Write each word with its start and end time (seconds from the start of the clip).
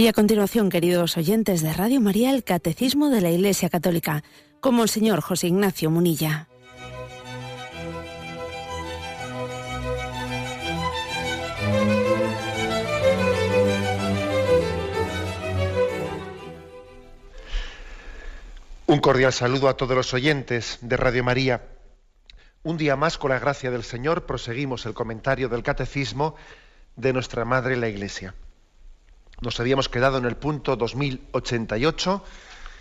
Y 0.00 0.08
a 0.08 0.14
continuación, 0.14 0.70
queridos 0.70 1.18
oyentes 1.18 1.60
de 1.60 1.74
Radio 1.74 2.00
María, 2.00 2.30
el 2.30 2.42
Catecismo 2.42 3.10
de 3.10 3.20
la 3.20 3.28
Iglesia 3.28 3.68
Católica, 3.68 4.24
como 4.60 4.82
el 4.82 4.88
señor 4.88 5.20
José 5.20 5.48
Ignacio 5.48 5.90
Munilla. 5.90 6.48
Un 18.86 19.00
cordial 19.00 19.34
saludo 19.34 19.68
a 19.68 19.76
todos 19.76 19.94
los 19.94 20.14
oyentes 20.14 20.78
de 20.80 20.96
Radio 20.96 21.24
María. 21.24 21.68
Un 22.62 22.78
día 22.78 22.96
más, 22.96 23.18
con 23.18 23.32
la 23.32 23.38
gracia 23.38 23.70
del 23.70 23.84
Señor, 23.84 24.24
proseguimos 24.24 24.86
el 24.86 24.94
comentario 24.94 25.50
del 25.50 25.62
Catecismo 25.62 26.36
de 26.96 27.12
nuestra 27.12 27.44
Madre 27.44 27.76
la 27.76 27.90
Iglesia. 27.90 28.34
Nos 29.40 29.58
habíamos 29.58 29.88
quedado 29.88 30.18
en 30.18 30.26
el 30.26 30.36
punto 30.36 30.76
2088. 30.76 32.22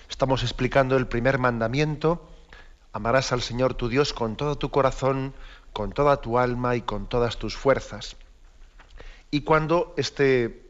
Estamos 0.09 0.43
explicando 0.43 0.97
el 0.97 1.07
primer 1.07 1.37
mandamiento. 1.37 2.27
Amarás 2.91 3.31
al 3.31 3.41
Señor 3.41 3.75
tu 3.75 3.87
Dios 3.87 4.11
con 4.11 4.35
todo 4.35 4.57
tu 4.57 4.69
corazón, 4.69 5.33
con 5.71 5.93
toda 5.93 6.19
tu 6.19 6.37
alma 6.37 6.75
y 6.75 6.81
con 6.81 7.07
todas 7.07 7.37
tus 7.37 7.55
fuerzas. 7.55 8.17
Y 9.31 9.41
cuando 9.41 9.93
este, 9.95 10.69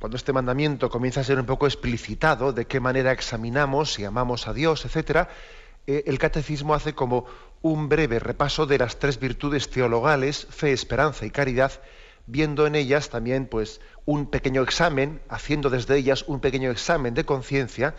cuando 0.00 0.18
este 0.18 0.34
mandamiento 0.34 0.90
comienza 0.90 1.20
a 1.20 1.24
ser 1.24 1.40
un 1.40 1.46
poco 1.46 1.66
explicitado, 1.66 2.52
de 2.52 2.66
qué 2.66 2.78
manera 2.78 3.10
examinamos 3.10 3.94
si 3.94 4.04
amamos 4.04 4.46
a 4.48 4.52
Dios, 4.52 4.84
etc., 4.84 5.28
eh, 5.86 6.04
el 6.06 6.18
catecismo 6.18 6.74
hace 6.74 6.94
como 6.94 7.24
un 7.62 7.88
breve 7.88 8.18
repaso 8.18 8.66
de 8.66 8.76
las 8.76 8.98
tres 8.98 9.18
virtudes 9.18 9.70
teologales, 9.70 10.46
fe, 10.50 10.72
esperanza 10.72 11.24
y 11.24 11.30
caridad, 11.30 11.72
viendo 12.26 12.66
en 12.66 12.74
ellas 12.74 13.10
también 13.10 13.46
pues 13.46 13.80
un 14.04 14.26
pequeño 14.26 14.62
examen, 14.62 15.20
haciendo 15.28 15.70
desde 15.70 15.96
ellas 15.96 16.24
un 16.26 16.40
pequeño 16.40 16.70
examen 16.70 17.14
de 17.14 17.24
conciencia 17.24 17.94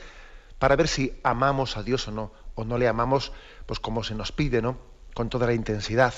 para 0.60 0.76
ver 0.76 0.88
si 0.88 1.20
amamos 1.24 1.78
a 1.78 1.84
Dios 1.84 2.08
o 2.08 2.12
no, 2.12 2.32
o 2.56 2.64
no 2.64 2.78
le 2.78 2.88
amamos 2.88 3.32
pues 3.66 3.80
como 3.80 4.04
se 4.04 4.16
nos 4.16 4.32
pide, 4.32 4.62
¿no? 4.62 4.78
Con 5.14 5.30
toda 5.30 5.48
la 5.48 5.54
intensidad. 5.54 6.14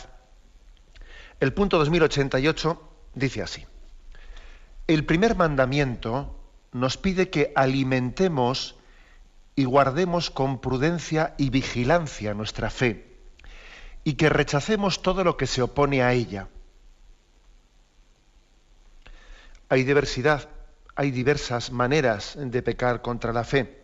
El 1.39 1.53
punto 1.53 1.77
2088 1.77 2.81
dice 3.15 3.41
así: 3.41 3.65
El 4.87 5.05
primer 5.05 5.35
mandamiento 5.35 6.39
nos 6.71 6.97
pide 6.97 7.29
que 7.29 7.51
alimentemos 7.55 8.75
y 9.55 9.65
guardemos 9.65 10.29
con 10.29 10.59
prudencia 10.59 11.33
y 11.37 11.49
vigilancia 11.49 12.33
nuestra 12.33 12.69
fe 12.69 13.17
y 14.03 14.13
que 14.13 14.29
rechacemos 14.29 15.01
todo 15.01 15.23
lo 15.23 15.35
que 15.35 15.47
se 15.47 15.61
opone 15.61 16.03
a 16.03 16.13
ella 16.13 16.47
hay 19.69 19.83
diversidad, 19.83 20.49
hay 20.95 21.11
diversas 21.11 21.71
maneras 21.71 22.35
de 22.39 22.61
pecar 22.61 23.01
contra 23.01 23.33
la 23.33 23.43
fe. 23.43 23.83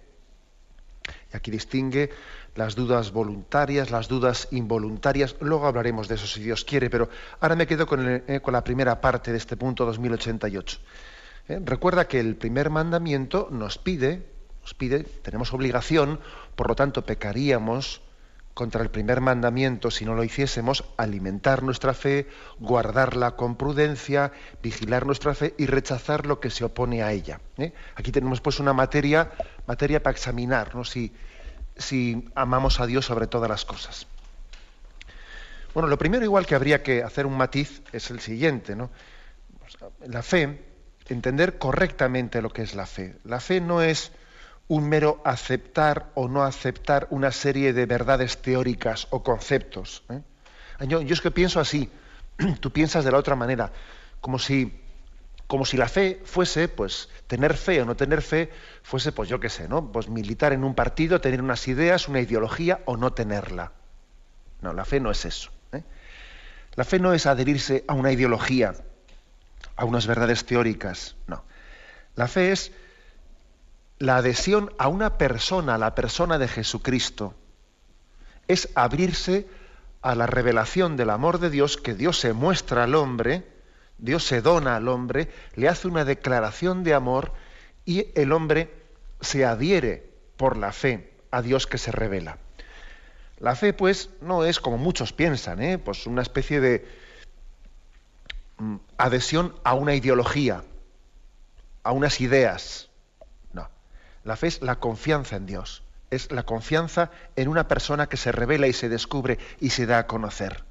Y 1.33 1.37
aquí 1.37 1.51
distingue 1.51 2.09
las 2.55 2.75
dudas 2.75 3.11
voluntarias, 3.11 3.91
las 3.91 4.07
dudas 4.07 4.47
involuntarias. 4.51 5.35
Luego 5.41 5.67
hablaremos 5.67 6.07
de 6.07 6.15
eso 6.15 6.27
si 6.27 6.41
Dios 6.41 6.63
quiere, 6.63 6.89
pero 6.89 7.09
ahora 7.39 7.55
me 7.55 7.67
quedo 7.67 7.87
con, 7.87 8.07
eh, 8.07 8.41
la 8.45 8.63
primera 8.63 9.01
parte 9.01 9.31
de 9.31 9.37
este 9.37 9.57
punto 9.57 9.85
2088. 9.85 10.79
Eh, 11.49 11.59
recuerda 11.63 12.07
que 12.07 12.19
el 12.19 12.35
primer 12.35 12.69
mandamiento 12.69 13.49
nos 13.51 13.77
pide, 13.77 14.25
nos 14.61 14.73
pide, 14.73 15.03
tenemos 15.03 15.53
obligación, 15.53 16.19
por 16.55 16.69
lo 16.69 16.75
tanto 16.75 17.03
pecaríamos 17.05 18.01
contra 18.53 18.83
el 18.83 18.89
primer 18.89 19.21
mandamiento 19.21 19.89
si 19.89 20.05
no 20.05 20.15
lo 20.15 20.23
hiciésemos, 20.23 20.83
alimentar 20.97 21.63
nuestra 21.63 21.93
fe, 21.93 22.27
guardarla 22.59 23.31
con 23.31 23.55
prudencia, 23.55 24.31
vigilar 24.61 25.05
nuestra 25.05 25.33
fe 25.33 25.55
y 25.57 25.65
rechazar 25.65 26.25
lo 26.25 26.39
que 26.39 26.49
se 26.49 26.63
opone 26.63 27.01
a 27.01 27.11
ella. 27.11 27.39
¿eh? 27.57 27.73
Aquí 27.95 28.11
tenemos 28.11 28.41
pues 28.41 28.59
una 28.59 28.73
materia, 28.73 29.31
materia 29.65 30.03
para 30.03 30.13
examinar 30.13 30.71
si, 30.85 31.11
si 31.75 32.29
amamos 32.35 32.79
a 32.79 32.85
Dios 32.85 33.05
sobre 33.05 33.27
todas 33.27 33.49
las 33.49 33.65
cosas. 33.65 34.07
Bueno, 35.73 35.89
lo 35.89 35.97
primero 35.97 36.23
igual 36.23 36.45
que 36.45 36.53
habría 36.53 36.83
que 36.83 37.01
hacer 37.01 37.25
un 37.25 37.35
matiz 37.35 37.81
es 37.91 38.11
el 38.11 38.19
siguiente, 38.19 38.75
¿no? 38.75 38.91
La 40.05 40.21
fe, 40.21 40.63
entender 41.07 41.57
correctamente 41.57 42.43
lo 42.43 42.51
que 42.51 42.61
es 42.61 42.75
la 42.75 42.85
fe. 42.85 43.15
La 43.23 43.39
fe 43.39 43.59
no 43.59 43.81
es 43.81 44.11
un 44.67 44.87
mero 44.87 45.21
aceptar 45.25 46.11
o 46.15 46.27
no 46.27 46.43
aceptar 46.43 47.07
una 47.09 47.31
serie 47.31 47.73
de 47.73 47.85
verdades 47.85 48.41
teóricas 48.41 49.07
o 49.09 49.23
conceptos. 49.23 50.03
¿eh? 50.09 50.21
Yo, 50.87 51.01
es 51.01 51.21
que 51.21 51.31
pienso 51.31 51.59
así, 51.59 51.89
tú 52.59 52.71
piensas 52.71 53.05
de 53.05 53.11
la 53.11 53.17
otra 53.17 53.35
manera, 53.35 53.71
como 54.21 54.39
si, 54.39 54.81
como 55.47 55.65
si 55.65 55.77
la 55.77 55.87
fe 55.87 56.21
fuese, 56.23 56.67
pues, 56.67 57.09
tener 57.27 57.55
fe 57.55 57.81
o 57.81 57.85
no 57.85 57.95
tener 57.95 58.21
fe, 58.21 58.51
fuese, 58.83 59.11
pues 59.11 59.29
yo 59.29 59.39
qué 59.39 59.49
sé, 59.49 59.67
¿no? 59.67 59.91
Pues 59.91 60.07
militar 60.07 60.53
en 60.53 60.63
un 60.63 60.75
partido, 60.75 61.21
tener 61.21 61.41
unas 61.41 61.67
ideas, 61.67 62.07
una 62.07 62.21
ideología 62.21 62.81
o 62.85 62.97
no 62.97 63.13
tenerla. 63.13 63.73
No, 64.61 64.73
la 64.73 64.85
fe 64.85 64.99
no 64.99 65.11
es 65.11 65.25
eso. 65.25 65.51
¿eh? 65.73 65.83
La 66.75 66.85
fe 66.85 66.99
no 66.99 67.13
es 67.13 67.25
adherirse 67.25 67.83
a 67.87 67.93
una 67.93 68.11
ideología, 68.11 68.73
a 69.75 69.85
unas 69.85 70.07
verdades 70.07 70.45
teóricas, 70.45 71.15
no. 71.27 71.43
La 72.15 72.27
fe 72.27 72.51
es 72.51 72.71
la 73.99 74.17
adhesión 74.17 74.73
a 74.77 74.87
una 74.87 75.17
persona, 75.17 75.75
a 75.75 75.77
la 75.77 75.95
persona 75.95 76.37
de 76.37 76.47
Jesucristo, 76.47 77.35
es 78.47 78.69
abrirse 78.75 79.47
a 80.01 80.15
la 80.15 80.27
revelación 80.27 80.97
del 80.97 81.09
amor 81.09 81.39
de 81.39 81.49
Dios, 81.49 81.77
que 81.77 81.93
Dios 81.93 82.19
se 82.19 82.33
muestra 82.33 82.83
al 82.83 82.95
hombre, 82.95 83.47
Dios 83.97 84.25
se 84.25 84.41
dona 84.41 84.75
al 84.75 84.89
hombre, 84.89 85.31
le 85.55 85.69
hace 85.69 85.87
una 85.87 86.03
declaración 86.03 86.83
de 86.83 86.93
amor 86.93 87.31
y 87.85 88.07
el 88.15 88.33
hombre 88.33 88.69
se 89.21 89.45
adhiere 89.45 90.11
por 90.35 90.57
la 90.57 90.73
fe 90.73 91.13
a 91.31 91.41
Dios 91.41 91.67
que 91.67 91.77
se 91.77 91.91
revela. 91.91 92.37
La 93.39 93.55
fe, 93.55 93.73
pues, 93.73 94.09
no 94.21 94.45
es 94.45 94.59
como 94.59 94.77
muchos 94.77 95.13
piensan, 95.13 95.61
¿eh? 95.61 95.77
pues 95.77 96.05
una 96.05 96.21
especie 96.21 96.59
de 96.59 96.85
mm, 98.57 98.75
adhesión 98.97 99.55
a 99.63 99.73
una 99.73 99.95
ideología, 99.95 100.63
a 101.83 101.91
unas 101.91 102.21
ideas. 102.21 102.89
La 104.23 104.35
fe 104.35 104.47
es 104.47 104.61
la 104.61 104.79
confianza 104.79 105.35
en 105.35 105.45
Dios, 105.45 105.83
es 106.09 106.31
la 106.31 106.43
confianza 106.43 107.11
en 107.35 107.49
una 107.49 107.67
persona 107.67 108.07
que 108.07 108.17
se 108.17 108.31
revela 108.31 108.67
y 108.67 108.73
se 108.73 108.87
descubre 108.87 109.37
y 109.59 109.71
se 109.71 109.85
da 109.85 109.99
a 109.99 110.07
conocer. 110.07 110.63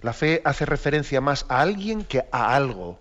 La 0.00 0.12
fe 0.12 0.40
hace 0.44 0.64
referencia 0.64 1.20
más 1.20 1.44
a 1.48 1.60
alguien 1.60 2.04
que 2.04 2.24
a 2.32 2.54
algo. 2.54 2.98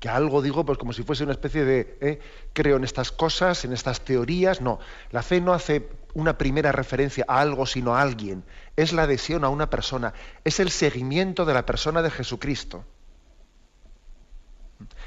Que 0.00 0.08
a 0.08 0.16
algo 0.16 0.42
digo, 0.42 0.66
pues 0.66 0.76
como 0.76 0.92
si 0.92 1.02
fuese 1.02 1.24
una 1.24 1.32
especie 1.32 1.64
de 1.64 1.98
¿eh? 2.00 2.20
creo 2.52 2.76
en 2.76 2.84
estas 2.84 3.10
cosas, 3.10 3.64
en 3.64 3.72
estas 3.72 4.02
teorías. 4.02 4.60
No, 4.60 4.80
la 5.10 5.22
fe 5.22 5.40
no 5.40 5.54
hace 5.54 5.88
una 6.12 6.36
primera 6.36 6.72
referencia 6.72 7.24
a 7.26 7.40
algo, 7.40 7.64
sino 7.64 7.94
a 7.94 8.02
alguien. 8.02 8.44
Es 8.76 8.92
la 8.92 9.04
adhesión 9.04 9.44
a 9.44 9.48
una 9.48 9.70
persona, 9.70 10.12
es 10.44 10.60
el 10.60 10.70
seguimiento 10.70 11.44
de 11.46 11.54
la 11.54 11.64
persona 11.64 12.02
de 12.02 12.10
Jesucristo 12.10 12.84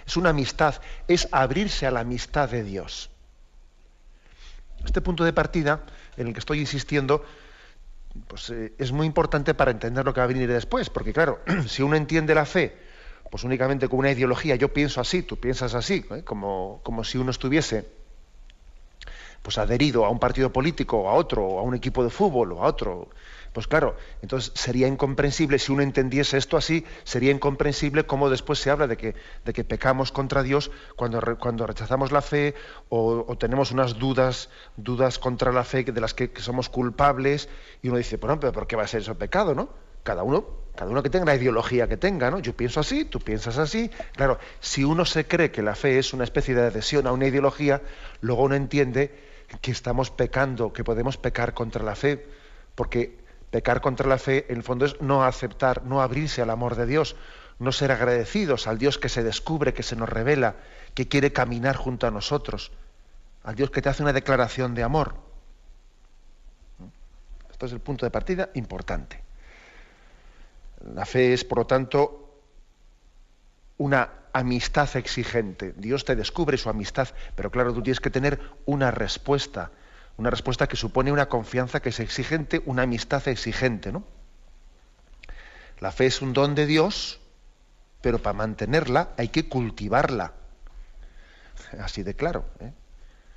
es 0.07 0.16
una 0.16 0.29
amistad, 0.29 0.75
es 1.07 1.28
abrirse 1.31 1.85
a 1.85 1.91
la 1.91 2.00
amistad 2.00 2.50
de 2.50 2.63
Dios. 2.63 3.09
Este 4.85 5.01
punto 5.01 5.25
de 5.25 5.34
partida 5.34 5.81
en 6.16 6.28
el 6.28 6.34
que 6.34 6.40
estoy 6.40 6.59
insistiendo 6.59 7.25
pues, 8.28 8.50
eh, 8.50 8.74
es 8.77 8.94
muy 8.94 9.06
importante 9.06 9.54
para 9.54 9.71
entender 9.71 10.06
lo 10.06 10.13
que 10.13 10.21
va 10.21 10.24
a 10.24 10.27
venir 10.27 10.48
después, 10.48 10.89
porque 10.89 11.12
claro, 11.12 11.42
si 11.68 11.83
uno 11.83 11.98
entiende 11.98 12.33
la 12.33 12.45
fe 12.45 12.77
pues 13.30 13.44
únicamente 13.44 13.89
con 13.89 14.00
una 14.00 14.12
ideología, 14.12 14.56
yo 14.56 14.71
pienso 14.71 15.01
así, 15.01 15.21
tú 15.21 15.38
piensas 15.38 15.74
así, 15.75 16.06
¿eh? 16.12 16.24
como, 16.24 16.80
como 16.83 17.04
si 17.04 17.18
uno 17.18 17.31
estuviese 17.31 17.86
pues 19.42 19.57
adherido 19.57 20.06
a 20.06 20.09
un 20.09 20.19
partido 20.19 20.54
político 20.54 21.00
o 21.00 21.09
a 21.09 21.13
otro, 21.13 21.45
o 21.45 21.59
a 21.59 21.63
un 21.63 21.75
equipo 21.75 22.06
de 22.06 22.09
fútbol 22.09 22.54
o 22.54 22.63
a 22.63 22.68
otro, 22.68 23.09
pues 23.53 23.67
claro, 23.67 23.95
entonces 24.21 24.51
sería 24.55 24.88
incomprensible, 24.88 25.59
si 25.59 25.71
uno 25.71 25.81
entendiese 25.81 26.38
esto 26.38 26.57
así, 26.57 26.85
sería 27.03 27.31
incomprensible 27.31 28.05
cómo 28.05 28.29
después 28.29 28.59
se 28.59 28.69
habla 28.69 28.88
de 28.88 28.97
que, 28.97 29.15
de 29.45 29.53
que 29.53 29.63
pecamos 29.63 30.11
contra 30.11 30.44
Dios 30.44 30.71
cuando, 30.95 31.21
cuando 31.38 31.65
rechazamos 31.65 32.11
la 32.11 32.21
fe 32.21 32.55
o, 32.89 33.35
tenemos 33.38 33.71
unas 33.71 33.97
dudas, 33.97 34.49
dudas 34.75 35.19
contra 35.19 35.51
la 35.51 35.63
fe 35.63 35.83
de 35.83 36.01
las 36.01 36.13
que, 36.13 36.31
somos 36.38 36.69
culpables, 36.69 37.49
y 37.81 37.89
uno 37.89 37.97
dice, 37.97 38.17
bueno, 38.17 38.39
pero 38.39 38.53
¿por 38.53 38.67
qué 38.67 38.75
va 38.75 38.83
a 38.83 38.88
ser 38.88 39.01
eso 39.01 39.15
pecado, 39.15 39.55
no? 39.55 39.69
Cada 40.03 40.23
uno, 40.23 40.45
cada 40.75 40.89
uno 40.89 41.03
que 41.03 41.09
tenga 41.09 41.25
la 41.25 41.35
ideología 41.35 41.88
que 41.88 41.97
tenga, 41.97 42.31
¿no? 42.31 42.39
Yo 42.39 42.55
pienso 42.55 42.79
así, 42.79 43.05
tú 43.05 43.19
piensas 43.19 43.57
así. 43.57 43.91
Claro, 44.15 44.39
si 44.59 44.83
uno 44.83 45.05
se 45.05 45.25
cree 45.27 45.51
que 45.51 45.61
la 45.61 45.75
fe 45.75 45.99
es 45.99 46.13
una 46.13 46.23
especie 46.23 46.55
de 46.55 46.61
adhesión 46.61 47.07
a 47.07 47.11
una 47.11 47.27
ideología, 47.27 47.81
luego 48.21 48.44
uno 48.44 48.55
entiende 48.55 49.27
que 49.61 49.71
estamos 49.71 50.11
pecando, 50.11 50.73
que 50.73 50.83
podemos 50.83 51.17
pecar 51.17 51.53
contra 51.53 51.83
la 51.83 51.95
fe, 51.95 52.25
porque 52.75 53.17
Pecar 53.51 53.81
contra 53.81 54.07
la 54.07 54.17
fe, 54.17 54.45
en 54.49 54.57
el 54.57 54.63
fondo, 54.63 54.85
es 54.85 55.01
no 55.01 55.23
aceptar, 55.23 55.83
no 55.83 56.01
abrirse 56.01 56.41
al 56.41 56.49
amor 56.49 56.75
de 56.75 56.85
Dios, 56.85 57.15
no 57.59 57.71
ser 57.71 57.91
agradecidos 57.91 58.67
al 58.67 58.77
Dios 58.77 58.97
que 58.97 59.09
se 59.09 59.23
descubre, 59.23 59.73
que 59.73 59.83
se 59.83 59.95
nos 59.95 60.09
revela, 60.09 60.55
que 60.94 61.07
quiere 61.07 61.31
caminar 61.31 61.75
junto 61.75 62.07
a 62.07 62.11
nosotros, 62.11 62.71
al 63.44 63.55
Dios 63.55 63.71
que 63.71 63.81
te 63.81 63.89
hace 63.89 64.03
una 64.03 64.13
declaración 64.13 64.75
de 64.75 64.83
amor. 64.83 65.15
Esto 67.49 67.65
es 67.65 67.71
el 67.71 67.79
punto 67.79 68.05
de 68.05 68.11
partida 68.11 68.49
importante. 68.53 69.23
La 70.94 71.05
fe 71.05 71.33
es, 71.33 71.44
por 71.44 71.59
lo 71.59 71.65
tanto, 71.65 72.41
una 73.77 74.09
amistad 74.33 74.95
exigente. 74.95 75.73
Dios 75.75 76.05
te 76.05 76.15
descubre 76.15 76.57
su 76.57 76.69
amistad, 76.69 77.07
pero 77.35 77.49
claro, 77.49 77.73
tú 77.73 77.81
tienes 77.81 77.99
que 77.99 78.11
tener 78.11 78.39
una 78.65 78.91
respuesta, 78.91 79.71
una 80.18 80.30
respuesta 80.30 80.68
que 80.68 80.75
supone 80.75 81.12
una 81.12 81.30
confianza 81.30 81.80
que 81.80 81.90
es 81.90 82.00
exigente, 82.00 82.62
una 82.66 82.84
amistad 82.84 83.28
exigente, 83.28 83.92
¿no? 83.92 84.04
La 85.80 85.92
fe 85.92 86.08
es 86.08 86.22
un 86.22 86.34
don 86.34 86.56
de 86.56 86.66
Dios, 86.66 87.19
pero 88.02 88.19
para 88.19 88.34
mantenerla 88.34 89.10
hay 89.18 89.30
que 89.30 89.48
cultivarla. 89.48 90.34
Así 91.80 92.02
de 92.02 92.16
claro. 92.16 92.46
¿eh? 92.60 92.72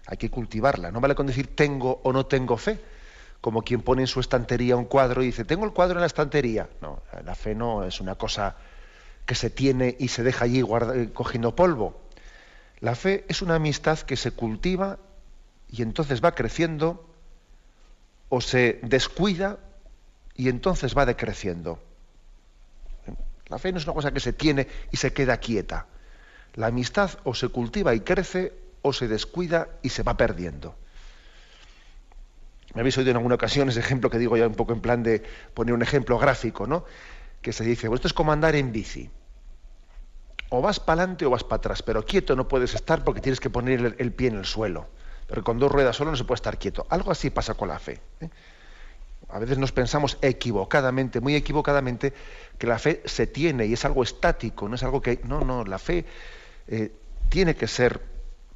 Hay 0.07 0.17
que 0.17 0.31
cultivarla. 0.31 0.91
No 0.91 1.01
vale 1.01 1.15
con 1.15 1.27
decir 1.27 1.55
tengo 1.55 2.01
o 2.03 2.13
no 2.13 2.25
tengo 2.27 2.57
fe, 2.57 2.81
como 3.43 3.63
quien 3.63 3.83
pone 3.83 4.03
en 4.03 4.07
su 4.07 4.21
estantería 4.21 4.77
un 4.77 4.87
cuadro 4.87 5.23
y 5.23 5.27
dice, 5.27 5.45
tengo 5.45 5.67
el 5.67 5.73
cuadro 5.73 5.97
en 5.97 6.01
la 6.01 6.07
estantería. 6.07 6.69
No, 6.81 7.03
la 7.25 7.35
fe 7.35 7.55
no 7.55 7.85
es 7.85 8.01
una 8.01 8.15
cosa 8.15 8.57
que 9.27 9.35
se 9.35 9.51
tiene 9.51 9.97
y 9.99 10.09
se 10.09 10.23
deja 10.23 10.47
allí 10.47 10.61
eh, 10.61 11.11
cogiendo 11.13 11.55
polvo. 11.55 12.01
La 12.81 12.95
fe 12.95 13.27
es 13.29 13.43
una 13.43 13.57
amistad 13.57 13.99
que 13.99 14.17
se 14.17 14.31
cultiva 14.31 14.99
y 15.71 15.83
entonces 15.83 16.23
va 16.23 16.35
creciendo 16.35 17.09
o 18.29 18.41
se 18.41 18.81
descuida 18.83 19.59
y 20.35 20.49
entonces 20.49 20.97
va 20.97 21.07
decreciendo. 21.07 21.79
La 23.49 23.59
fe 23.59 23.73
no 23.73 23.79
es 23.79 23.85
una 23.85 23.95
cosa 23.95 24.13
que 24.13 24.21
se 24.21 24.33
tiene 24.33 24.69
y 24.91 24.97
se 24.97 25.13
queda 25.13 25.39
quieta. 25.39 25.87
La 26.55 26.69
amistad 26.69 27.11
o 27.25 27.35
se 27.35 27.49
cultiva 27.49 27.95
y 27.95 28.01
crece 28.01 28.53
o 28.83 28.93
se 28.93 29.09
descuida 29.09 29.69
y 29.83 29.91
se 29.91 30.03
va 30.03 30.17
perdiendo. 30.17 30.75
Me 32.75 32.81
habéis 32.81 32.97
oído 32.99 33.11
en 33.11 33.17
alguna 33.17 33.35
ocasión 33.35 33.69
ese 33.69 33.81
ejemplo 33.81 34.11
que 34.11 34.19
digo 34.19 34.37
ya 34.37 34.47
un 34.47 34.55
poco 34.55 34.73
en 34.73 34.81
plan 34.81 35.03
de 35.03 35.23
poner 35.55 35.75
un 35.75 35.83
ejemplo 35.83 36.19
gráfico, 36.19 36.67
¿no? 36.67 36.85
Que 37.43 37.53
se 37.53 37.65
dice, 37.65 37.89
esto 37.93 38.07
es 38.07 38.15
como 38.15 38.33
andar 38.33 38.55
en 38.55 38.71
bici. 38.71 39.11
O 40.51 40.63
vas 40.63 40.79
para 40.79 41.03
adelante 41.03 41.27
o 41.27 41.31
vas 41.31 41.43
para 41.43 41.57
atrás, 41.57 41.83
pero 41.83 42.05
quieto 42.05 42.37
no 42.37 42.47
puedes 42.47 42.75
estar 42.75 43.03
porque 43.03 43.21
tienes 43.21 43.41
que 43.41 43.51
poner 43.51 43.97
el, 43.99 44.13
pie 44.13 44.29
en 44.29 44.37
el 44.37 44.45
suelo. 44.45 44.89
Pero 45.31 45.45
con 45.45 45.61
dos 45.61 45.71
ruedas 45.71 45.95
solo 45.95 46.11
no 46.11 46.17
se 46.17 46.25
puede 46.25 46.39
estar 46.39 46.59
quieto. 46.59 46.87
Algo 46.91 47.13
así 47.13 47.31
pasa 47.31 47.55
con 47.55 47.69
la 47.69 47.79
fe. 47.79 48.01
¿eh? 48.21 48.29
A 49.29 49.39
veces 49.39 49.59
nos 49.59 49.71
pensamos 49.71 50.19
equivocadamente, 50.23 51.21
muy 51.21 51.37
equivocadamente, 51.37 52.13
que 52.59 52.67
la 52.67 52.81
fe 52.81 53.01
se 53.05 53.29
tiene 53.29 53.67
y 53.67 53.73
es 53.75 53.85
algo 53.85 54.03
estático, 54.03 54.69
no 54.69 54.75
es 54.75 54.83
algo 54.83 55.01
que... 55.01 55.21
No, 55.25 55.43
no, 55.43 55.65
la 55.65 55.79
fe 55.79 56.05
eh, 56.67 56.93
tiene 57.29 57.55
que 57.55 57.69
ser 57.69 58.01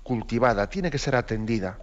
cultivada, 0.03 0.69
tiene 0.69 0.91
que 0.91 0.99
ser 0.99 1.15
atendida. 1.15 1.79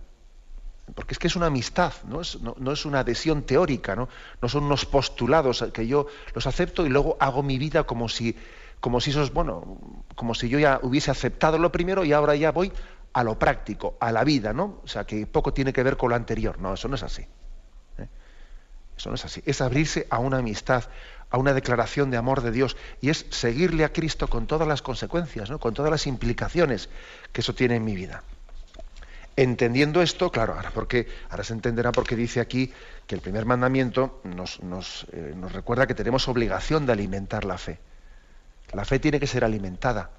Porque 0.93 1.13
es 1.13 1.19
que 1.19 1.27
es 1.27 1.37
una 1.37 1.45
amistad, 1.45 1.93
no 2.09 2.19
es, 2.19 2.39
no, 2.41 2.71
es 2.73 2.85
una 2.85 2.99
adhesión 2.99 3.43
teórica, 3.43 3.95
¿no? 3.95 4.09
no 4.41 4.49
son 4.49 4.65
unos 4.65 4.85
postulados 4.85 5.63
que 5.73 5.87
yo 5.87 6.07
los 6.35 6.47
acepto 6.47 6.85
y 6.85 6.89
luego 6.89 7.15
hago 7.21 7.43
mi 7.43 7.57
vida 7.57 7.85
como 7.85 8.09
si, 8.09 8.35
como 8.81 8.99
si 8.99 9.11
esos, 9.11 9.31
bueno, 9.31 9.79
como 10.15 10.35
si 10.35 10.49
yo 10.49 10.59
ya 10.59 10.81
hubiese 10.83 11.09
aceptado 11.09 11.57
lo 11.57 11.71
primero 11.71 12.03
y 12.03 12.11
ahora 12.11 12.35
ya 12.35 12.51
voy 12.51 12.73
a 13.13 13.23
lo 13.23 13.37
práctico, 13.37 13.97
a 13.99 14.11
la 14.11 14.23
vida, 14.23 14.53
¿no? 14.53 14.81
O 14.83 14.87
sea, 14.87 15.03
que 15.05 15.25
poco 15.27 15.53
tiene 15.53 15.73
que 15.73 15.83
ver 15.83 15.97
con 15.97 16.09
lo 16.09 16.15
anterior. 16.15 16.59
No, 16.59 16.73
eso 16.73 16.87
no 16.87 16.95
es 16.95 17.03
así. 17.03 17.23
¿eh? 17.97 18.07
Eso 18.97 19.09
no 19.09 19.15
es 19.15 19.25
así. 19.25 19.43
Es 19.45 19.61
abrirse 19.61 20.07
a 20.09 20.19
una 20.19 20.37
amistad, 20.37 20.85
a 21.29 21.37
una 21.37 21.53
declaración 21.53 22.11
de 22.11 22.17
amor 22.17 22.41
de 22.41 22.51
Dios 22.51 22.77
y 23.01 23.09
es 23.09 23.25
seguirle 23.29 23.83
a 23.83 23.93
Cristo 23.93 24.27
con 24.27 24.47
todas 24.47 24.67
las 24.67 24.81
consecuencias, 24.81 25.49
¿no? 25.49 25.59
con 25.59 25.73
todas 25.73 25.91
las 25.91 26.07
implicaciones 26.07 26.89
que 27.31 27.41
eso 27.41 27.53
tiene 27.53 27.75
en 27.75 27.85
mi 27.85 27.95
vida. 27.95 28.23
Entendiendo 29.37 30.01
esto, 30.01 30.29
claro, 30.29 30.53
ahora, 30.53 30.71
porque, 30.71 31.07
ahora 31.29 31.43
se 31.43 31.53
entenderá 31.53 31.93
porque 31.93 32.17
dice 32.17 32.41
aquí 32.41 32.71
que 33.07 33.15
el 33.15 33.21
primer 33.21 33.45
mandamiento 33.45 34.21
nos, 34.25 34.61
nos, 34.61 35.07
eh, 35.13 35.33
nos 35.35 35.53
recuerda 35.53 35.87
que 35.87 35.95
tenemos 35.95 36.27
obligación 36.27 36.85
de 36.85 36.91
alimentar 36.91 37.45
la 37.45 37.57
fe. 37.57 37.79
La 38.73 38.85
fe 38.85 38.99
tiene 38.99 39.19
que 39.19 39.27
ser 39.27 39.43
alimentada. 39.43 40.11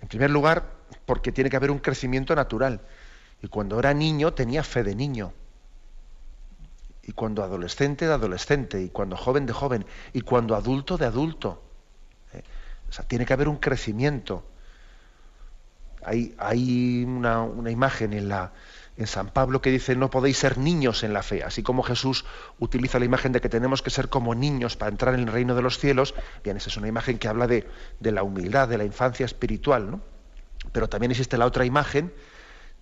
En 0.00 0.08
primer 0.08 0.30
lugar, 0.30 0.64
porque 1.06 1.32
tiene 1.32 1.50
que 1.50 1.56
haber 1.56 1.70
un 1.70 1.78
crecimiento 1.78 2.34
natural. 2.34 2.80
Y 3.42 3.48
cuando 3.48 3.78
era 3.78 3.94
niño 3.94 4.32
tenía 4.34 4.62
fe 4.62 4.82
de 4.82 4.94
niño. 4.94 5.32
Y 7.02 7.12
cuando 7.12 7.42
adolescente 7.42 8.06
de 8.06 8.14
adolescente. 8.14 8.82
Y 8.82 8.88
cuando 8.88 9.16
joven 9.16 9.46
de 9.46 9.52
joven. 9.52 9.86
Y 10.12 10.20
cuando 10.20 10.54
adulto 10.54 10.98
de 10.98 11.06
adulto. 11.06 11.62
¿Eh? 12.32 12.42
O 12.88 12.92
sea, 12.92 13.06
tiene 13.06 13.24
que 13.26 13.32
haber 13.32 13.48
un 13.48 13.56
crecimiento 13.56 14.44
hay, 16.04 17.04
una, 17.04 17.70
imagen 17.70 18.12
en, 18.12 18.28
la, 18.28 18.52
en 18.98 19.06
San 19.06 19.28
Pablo 19.28 19.62
que 19.62 19.70
dice 19.70 19.94
no 19.94 20.10
podéis 20.10 20.38
ser 20.38 20.58
niños 20.58 21.04
en 21.04 21.12
la 21.12 21.22
fe, 21.22 21.44
así 21.44 21.62
como 21.62 21.84
Jesús 21.84 22.24
utiliza 22.58 22.98
la 22.98 23.04
imagen 23.04 23.30
de 23.32 23.40
que 23.40 23.48
tenemos 23.48 23.80
que 23.80 23.90
ser 23.90 24.08
como 24.08 24.34
niños 24.34 24.76
para 24.76 24.90
entrar 24.90 25.14
en 25.14 25.20
el 25.20 25.28
reino 25.28 25.54
de 25.54 25.62
los 25.62 25.78
cielos, 25.78 26.14
bien, 26.42 26.56
esa 26.56 26.68
es 26.68 26.76
una 26.76 26.88
imagen 26.88 27.18
que 27.18 27.28
habla 27.28 27.46
de, 27.46 27.64
la 28.00 28.24
humildad, 28.24 28.68
de 28.68 28.76
la 28.76 28.84
infancia 28.84 29.24
espiritual, 29.24 29.90
¿no? 29.90 30.00
Pero 30.72 30.88
también 30.88 31.12
existe 31.12 31.38
la 31.38 31.46
otra 31.46 31.64
imagen 31.64 32.12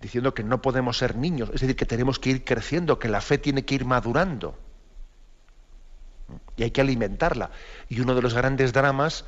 diciendo 0.01 0.33
que 0.33 0.43
no 0.43 0.61
podemos 0.61 0.97
ser 0.97 1.15
niños, 1.15 1.49
es 1.53 1.61
decir, 1.61 1.75
que 1.75 1.85
tenemos 1.85 2.17
que 2.17 2.31
ir 2.31 2.43
creciendo, 2.43 2.97
que 2.97 3.09
la 3.09 3.21
fe 3.21 3.37
tiene 3.37 3.63
que 3.63 3.75
ir 3.75 3.85
madurando. 3.85 4.57
Y 6.55 6.63
hay 6.63 6.71
que 6.71 6.81
alimentarla. 6.81 7.51
Y 7.87 8.01
uno 8.01 8.15
de 8.15 8.21
los 8.23 8.33
grandes 8.33 8.73
dramas 8.73 9.23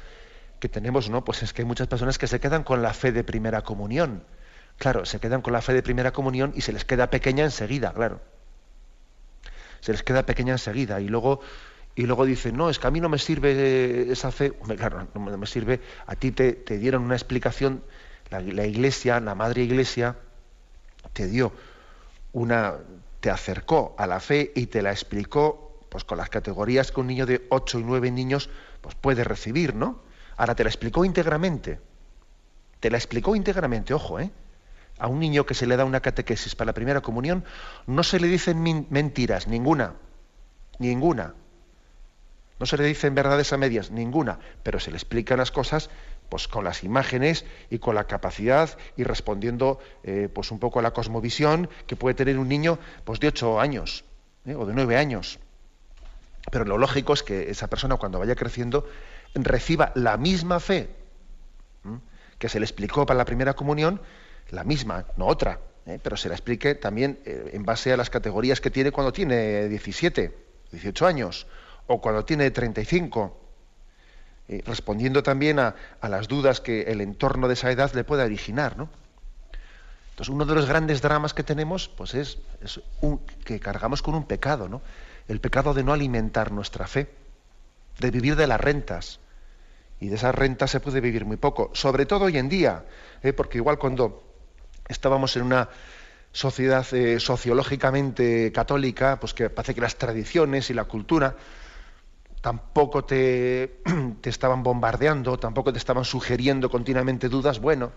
que 0.59 0.67
tenemos, 0.67 1.09
¿no? 1.09 1.23
Pues 1.23 1.43
es 1.43 1.53
que 1.53 1.61
hay 1.61 1.67
muchas 1.67 1.87
personas 1.87 2.17
que 2.17 2.27
se 2.27 2.39
quedan 2.39 2.63
con 2.63 2.81
la 2.81 2.93
fe 2.93 3.11
de 3.11 3.23
primera 3.23 3.61
comunión. 3.61 4.23
Claro, 4.79 5.05
se 5.05 5.19
quedan 5.19 5.41
con 5.41 5.53
la 5.53 5.61
fe 5.61 5.73
de 5.73 5.83
primera 5.83 6.11
comunión 6.11 6.53
y 6.55 6.61
se 6.61 6.73
les 6.73 6.85
queda 6.85 7.11
pequeña 7.11 7.43
enseguida, 7.43 7.93
claro. 7.93 8.21
Se 9.81 9.91
les 9.91 10.03
queda 10.03 10.25
pequeña 10.25 10.53
enseguida 10.53 10.99
y 10.99 11.07
luego 11.07 11.41
y 11.95 12.05
luego 12.05 12.25
dicen, 12.25 12.55
no, 12.55 12.69
es 12.69 12.79
que 12.79 12.87
a 12.87 12.91
mí 12.91 13.01
no 13.01 13.09
me 13.09 13.17
sirve 13.17 14.09
esa 14.09 14.31
fe. 14.31 14.53
Claro, 14.77 15.09
no 15.13 15.37
me 15.37 15.45
sirve. 15.45 15.81
A 16.05 16.15
ti 16.15 16.31
te, 16.31 16.53
dieron 16.77 17.03
una 17.03 17.15
explicación, 17.15 17.83
la, 18.29 18.39
la, 18.39 18.65
iglesia, 18.65 19.19
la 19.19 19.35
madre 19.35 19.63
iglesia, 19.63 20.15
te 21.11 21.27
dio 21.27 21.51
una, 22.31 22.75
te 23.19 23.29
acercó 23.29 23.95
a 23.97 24.07
la 24.07 24.21
fe 24.21 24.53
y 24.55 24.67
te 24.67 24.81
la 24.81 24.91
explicó, 24.91 25.83
pues 25.89 26.05
con 26.05 26.17
las 26.17 26.29
categorías 26.29 26.93
que 26.93 27.01
un 27.01 27.07
niño 27.07 27.25
de 27.25 27.45
8 27.49 27.79
y 27.79 27.83
9 27.83 28.11
niños 28.11 28.49
pues 28.79 28.95
puede 28.95 29.25
recibir, 29.25 29.75
¿no? 29.75 29.99
Ahora 30.37 30.55
te 30.55 30.63
la 30.63 30.69
explicó 30.69 31.03
íntegramente. 31.03 31.81
Te 32.79 32.89
la 32.89 32.97
explicó 32.97 33.35
íntegramente, 33.35 33.93
ojo, 33.93 34.21
¿eh? 34.21 34.31
A 34.99 35.07
un 35.07 35.19
niño 35.19 35.45
que 35.45 35.53
se 35.53 35.65
le 35.65 35.77
da 35.77 35.85
una 35.85 36.01
catequesis 36.01 36.55
para 36.55 36.67
la 36.67 36.73
primera 36.73 37.01
comunión, 37.01 37.43
no 37.87 38.03
se 38.03 38.19
le 38.19 38.27
dicen 38.27 38.61
mentiras, 38.89 39.47
ninguna. 39.47 39.95
Ninguna. 40.77 41.33
No 42.59 42.65
se 42.65 42.77
le 42.77 42.83
dicen 42.83 43.15
verdades 43.15 43.53
a 43.53 43.57
medias, 43.57 43.91
ninguna. 43.91 44.39
Pero 44.63 44.79
se 44.79 44.91
le 44.91 44.97
explican 44.97 45.37
las 45.37 45.51
cosas 45.51 45.89
pues, 46.27 46.47
con 46.47 46.63
las 46.63 46.83
imágenes 46.83 47.45
y 47.69 47.79
con 47.79 47.95
la 47.95 48.05
capacidad 48.05 48.77
y 48.97 49.03
respondiendo 49.03 49.79
eh, 50.03 50.29
pues, 50.33 50.51
un 50.51 50.59
poco 50.59 50.79
a 50.79 50.81
la 50.81 50.91
cosmovisión 50.91 51.69
que 51.87 51.95
puede 51.95 52.15
tener 52.15 52.37
un 52.37 52.49
niño 52.49 52.77
pues, 53.05 53.19
de 53.19 53.29
ocho 53.29 53.59
años 53.59 54.03
¿eh? 54.45 54.55
o 54.55 54.65
de 54.65 54.73
nueve 54.73 54.97
años. 54.97 55.39
Pero 56.51 56.65
lo 56.65 56.77
lógico 56.77 57.13
es 57.13 57.23
que 57.23 57.49
esa 57.49 57.67
persona 57.67 57.95
cuando 57.95 58.19
vaya 58.19 58.35
creciendo 58.35 58.85
reciba 59.33 59.91
la 59.95 60.17
misma 60.17 60.59
fe 60.59 60.89
que 62.39 62.49
se 62.49 62.59
le 62.59 62.65
explicó 62.65 63.05
para 63.05 63.17
la 63.17 63.25
primera 63.25 63.53
comunión, 63.53 64.01
la 64.51 64.63
misma, 64.63 65.05
no 65.17 65.27
otra, 65.27 65.59
¿eh? 65.85 65.99
pero 66.01 66.17
se 66.17 66.29
la 66.29 66.35
explique 66.35 66.75
también 66.75 67.19
eh, 67.25 67.51
en 67.53 67.63
base 67.63 67.91
a 67.91 67.97
las 67.97 68.09
categorías 68.09 68.61
que 68.61 68.71
tiene 68.71 68.91
cuando 68.91 69.11
tiene 69.11 69.67
17, 69.67 70.35
18 70.71 71.07
años, 71.07 71.47
o 71.87 71.99
cuando 71.99 72.23
tiene 72.23 72.51
35, 72.51 73.37
eh, 74.47 74.61
respondiendo 74.65 75.23
también 75.23 75.59
a, 75.59 75.75
las 76.01 76.27
dudas 76.27 76.61
que 76.61 76.83
el 76.83 77.01
entorno 77.01 77.47
de 77.47 77.55
esa 77.55 77.71
edad 77.71 77.91
le 77.93 78.03
puede 78.03 78.23
originar. 78.23 78.77
¿no? 78.77 78.89
Entonces, 80.11 80.33
uno 80.33 80.45
de 80.45 80.55
los 80.55 80.67
grandes 80.67 81.01
dramas 81.01 81.33
que 81.33 81.43
tenemos 81.43 81.89
pues 81.89 82.13
es, 82.13 82.37
que 83.43 83.59
cargamos 83.59 84.01
con 84.01 84.15
un 84.15 84.25
pecado, 84.25 84.69
¿no? 84.69 84.81
el 85.27 85.39
pecado 85.39 85.73
de 85.73 85.83
no 85.83 85.93
alimentar 85.93 86.51
nuestra 86.51 86.87
fe 86.87 87.09
de 87.99 88.11
vivir 88.11 88.35
de 88.35 88.47
las 88.47 88.59
rentas. 88.59 89.19
Y 89.99 90.07
de 90.07 90.15
esas 90.15 90.33
rentas 90.33 90.71
se 90.71 90.79
puede 90.79 91.01
vivir 91.01 91.25
muy 91.25 91.35
poco, 91.35 91.71
sobre 91.73 92.05
todo 92.05 92.25
hoy 92.25 92.37
en 92.37 92.47
día, 92.47 92.85
porque 93.35 93.57
igual 93.57 93.77
cuando 93.77 94.28
estábamos 94.89 95.37
en 95.37 95.43
una 95.43 95.69
sociedad 96.31 96.85
eh, 96.93 97.19
sociológicamente 97.19 98.51
católica, 98.51 99.19
pues 99.19 99.33
que 99.33 99.49
parece 99.49 99.73
que 99.73 99.81
las 99.81 99.95
tradiciones 99.95 100.69
y 100.69 100.73
la 100.73 100.83
cultura 100.83 101.35
tampoco 102.41 103.05
te, 103.05 103.81
te 104.21 104.29
estaban 104.29 104.63
bombardeando, 104.63 105.39
tampoco 105.39 105.71
te 105.71 105.79
estaban 105.79 106.05
sugiriendo 106.05 106.69
continuamente 106.69 107.29
dudas, 107.29 107.59
bueno, 107.59 107.91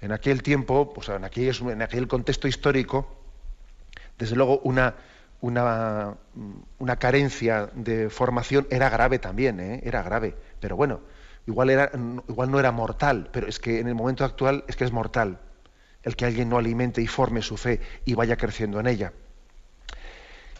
en 0.00 0.12
aquel 0.12 0.42
tiempo, 0.42 0.92
pues 0.92 1.08
en 1.08 1.24
aquel, 1.24 1.54
en 1.70 1.82
aquel 1.82 2.08
contexto 2.08 2.48
histórico, 2.48 3.18
desde 4.18 4.36
luego 4.36 4.60
una, 4.60 4.94
una, 5.40 6.16
una, 6.78 6.96
carencia 6.96 7.70
de 7.74 8.10
formación 8.10 8.66
era 8.70 8.90
grave 8.90 9.18
también, 9.18 9.60
¿eh? 9.60 9.80
era 9.84 10.02
grave. 10.02 10.36
Pero 10.60 10.76
bueno, 10.76 11.00
igual, 11.46 11.70
era, 11.70 11.90
igual 12.28 12.50
no 12.50 12.58
era 12.58 12.72
mortal, 12.72 13.30
pero 13.32 13.46
es 13.46 13.58
que 13.58 13.80
en 13.80 13.88
el 13.88 13.94
momento 13.94 14.24
actual 14.24 14.64
es 14.68 14.76
que 14.76 14.84
es 14.84 14.92
mortal 14.92 15.38
el 16.06 16.14
que 16.14 16.24
alguien 16.24 16.48
no 16.48 16.56
alimente 16.56 17.02
y 17.02 17.08
forme 17.08 17.42
su 17.42 17.56
fe 17.56 17.80
y 18.04 18.14
vaya 18.14 18.36
creciendo 18.36 18.78
en 18.78 18.86
ella. 18.86 19.12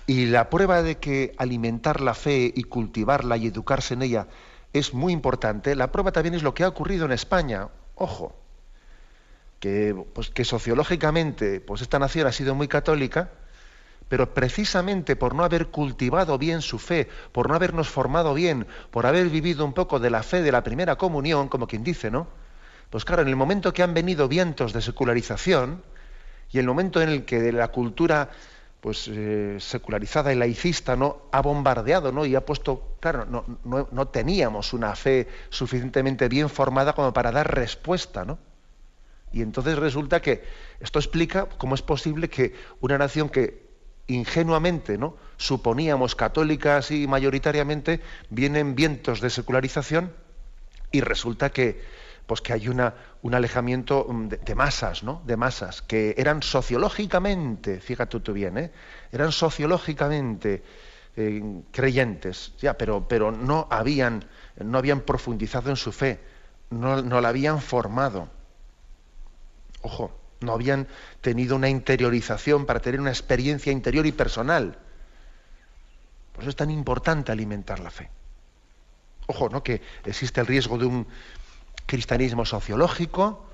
Y 0.04 0.26
la 0.26 0.50
prueba 0.50 0.82
de 0.82 0.96
que 0.96 1.34
alimentar 1.38 2.00
la 2.00 2.14
fe 2.14 2.52
y 2.52 2.64
cultivarla 2.64 3.36
y 3.36 3.46
educarse 3.46 3.94
en 3.94 4.02
ella 4.02 4.26
es 4.72 4.92
muy 4.92 5.12
importante. 5.12 5.76
La 5.76 5.92
prueba 5.92 6.10
también 6.10 6.34
es 6.34 6.42
lo 6.42 6.52
que 6.52 6.64
ha 6.64 6.68
ocurrido 6.68 7.06
en 7.06 7.12
España. 7.12 7.68
Ojo, 7.94 8.34
que, 9.60 9.94
pues, 10.12 10.30
que 10.30 10.44
sociológicamente 10.44 11.60
pues 11.60 11.80
esta 11.80 12.00
nación 12.00 12.26
ha 12.26 12.32
sido 12.32 12.56
muy 12.56 12.66
católica, 12.66 13.30
pero 14.08 14.34
precisamente 14.34 15.14
por 15.14 15.36
no 15.36 15.44
haber 15.44 15.68
cultivado 15.68 16.38
bien 16.38 16.60
su 16.60 16.80
fe, 16.80 17.08
por 17.30 17.48
no 17.48 17.54
habernos 17.54 17.88
formado 17.88 18.34
bien, 18.34 18.66
por 18.90 19.06
haber 19.06 19.28
vivido 19.28 19.64
un 19.64 19.74
poco 19.74 20.00
de 20.00 20.10
la 20.10 20.24
fe 20.24 20.42
de 20.42 20.50
la 20.50 20.64
primera 20.64 20.96
comunión, 20.96 21.46
como 21.46 21.68
quien 21.68 21.84
dice, 21.84 22.10
¿no? 22.10 22.26
Pues 22.90 23.04
claro, 23.04 23.22
en 23.22 23.28
el 23.28 23.36
momento 23.36 23.72
que 23.72 23.82
han 23.82 23.94
venido 23.94 24.28
vientos 24.28 24.72
de 24.72 24.80
secularización 24.80 25.82
y 26.52 26.58
el 26.58 26.66
momento 26.66 27.02
en 27.02 27.08
el 27.08 27.24
que 27.24 27.52
la 27.52 27.68
cultura 27.68 28.30
pues 28.80 29.08
eh, 29.08 29.56
secularizada 29.58 30.32
y 30.32 30.36
laicista 30.36 30.94
no 30.96 31.22
ha 31.32 31.40
bombardeado 31.40 32.12
¿no? 32.12 32.24
y 32.24 32.36
ha 32.36 32.44
puesto 32.44 32.96
claro 33.00 33.24
no, 33.24 33.44
no, 33.64 34.08
teníamos 34.08 34.72
una 34.72 34.94
fe 34.94 35.26
suficientemente 35.48 36.28
bien 36.28 36.48
formada 36.48 36.92
como 36.92 37.12
para 37.12 37.32
dar 37.32 37.52
respuesta 37.52 38.24
¿no? 38.24 38.38
y 39.32 39.42
entonces 39.42 39.76
resulta 39.76 40.22
que 40.22 40.44
esto 40.78 41.00
explica 41.00 41.46
cómo 41.58 41.74
es 41.74 41.82
posible 41.82 42.28
que 42.28 42.54
una 42.80 42.96
nación 42.96 43.28
que 43.28 43.66
ingenuamente 44.06 44.98
¿no? 44.98 45.16
suponíamos 45.36 46.14
católica 46.14 46.76
así 46.76 47.06
mayoritariamente, 47.06 48.00
vienen 48.30 48.74
vientos 48.74 49.20
de 49.20 49.30
secularización 49.30 50.12
y 50.92 51.00
resulta 51.00 51.50
que, 51.50 51.82
pues 52.26 52.40
que 52.40 52.52
hay 52.52 52.68
una, 52.68 52.94
un 53.22 53.34
alejamiento 53.34 54.06
mm, 54.08 54.28
de, 54.28 54.54
masas, 54.54 55.02
¿no? 55.02 55.22
De 55.24 55.36
masas, 55.36 55.82
que 55.82 56.14
eran 56.18 56.42
sociológicamente, 56.42 57.80
fíjate 57.80 58.20
tú 58.20 58.32
bien, 58.32 58.58
¿eh? 58.58 58.72
eran 59.12 59.32
sociológicamente 59.32 60.62
eh, 61.16 61.62
creyentes, 61.70 62.52
ya, 62.58 62.74
pero, 62.74 63.06
pero 63.08 63.30
no, 63.30 63.68
habían, 63.70 64.24
no 64.56 64.78
habían 64.78 65.00
profundizado 65.00 65.70
en 65.70 65.76
su 65.76 65.92
fe, 65.92 66.20
no, 66.70 67.00
no 67.02 67.20
la 67.20 67.28
habían 67.28 67.60
formado. 67.60 68.28
Ojo, 69.82 70.18
no 70.40 70.52
habían 70.52 70.88
tenido 71.20 71.54
una 71.54 71.68
interiorización 71.68 72.66
para 72.66 72.80
tener 72.80 73.00
una 73.00 73.10
experiencia 73.10 73.70
interior 73.70 74.04
y 74.04 74.12
personal. 74.12 74.78
Por 76.32 76.42
eso 76.42 76.50
es 76.50 76.56
tan 76.56 76.70
importante 76.70 77.30
alimentar 77.30 77.78
la 77.78 77.90
fe. 77.90 78.10
Ojo, 79.28 79.48
¿no? 79.48 79.62
Que 79.62 79.80
existe 80.04 80.40
el 80.40 80.46
riesgo 80.46 80.76
de 80.76 80.86
un 80.86 81.06
cristianismo 81.86 82.44
sociológico, 82.44 83.46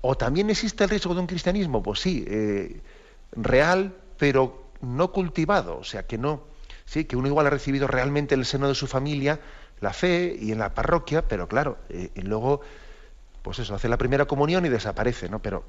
o 0.00 0.16
también 0.16 0.50
existe 0.50 0.84
el 0.84 0.90
riesgo 0.90 1.14
de 1.14 1.20
un 1.20 1.26
cristianismo, 1.26 1.82
pues 1.82 2.00
sí, 2.00 2.24
eh, 2.28 2.80
real, 3.32 3.94
pero 4.18 4.70
no 4.80 5.12
cultivado, 5.12 5.78
o 5.78 5.84
sea, 5.84 6.06
que 6.06 6.18
no, 6.18 6.42
sí, 6.84 7.04
que 7.04 7.16
uno 7.16 7.28
igual 7.28 7.46
ha 7.46 7.50
recibido 7.50 7.86
realmente 7.86 8.34
en 8.34 8.40
el 8.40 8.46
seno 8.46 8.68
de 8.68 8.74
su 8.74 8.86
familia 8.86 9.40
la 9.80 9.92
fe 9.92 10.36
y 10.40 10.52
en 10.52 10.58
la 10.58 10.74
parroquia, 10.74 11.28
pero 11.28 11.48
claro, 11.48 11.78
eh, 11.88 12.10
y 12.14 12.22
luego, 12.22 12.60
pues 13.42 13.58
eso, 13.58 13.74
hace 13.74 13.88
la 13.88 13.98
primera 13.98 14.24
comunión 14.26 14.64
y 14.64 14.68
desaparece, 14.68 15.28
¿no? 15.28 15.40
Pero 15.40 15.64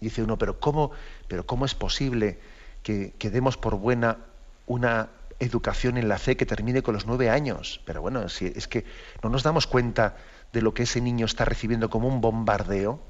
dice 0.00 0.22
uno, 0.22 0.38
pero 0.38 0.60
¿cómo, 0.60 0.92
pero 1.28 1.44
cómo 1.44 1.64
es 1.64 1.74
posible 1.74 2.38
que, 2.82 3.14
que 3.18 3.30
demos 3.30 3.56
por 3.56 3.76
buena 3.76 4.18
una 4.66 5.10
educación 5.40 5.96
en 5.96 6.08
la 6.08 6.18
fe 6.18 6.36
que 6.36 6.46
termine 6.46 6.82
con 6.82 6.94
los 6.94 7.06
nueve 7.06 7.30
años? 7.30 7.80
Pero 7.84 8.00
bueno, 8.00 8.28
si 8.28 8.46
es 8.54 8.68
que 8.68 8.84
no 9.22 9.30
nos 9.30 9.42
damos 9.42 9.66
cuenta 9.66 10.16
de 10.52 10.62
lo 10.62 10.74
que 10.74 10.84
ese 10.84 11.00
niño 11.00 11.26
está 11.26 11.44
recibiendo 11.44 11.90
como 11.90 12.08
un 12.08 12.20
bombardeo, 12.20 13.00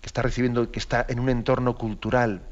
que 0.00 0.06
está 0.06 0.22
recibiendo, 0.22 0.70
que 0.70 0.78
está 0.78 1.04
en 1.08 1.20
un 1.20 1.28
entorno 1.28 1.76
cultural 1.76 2.42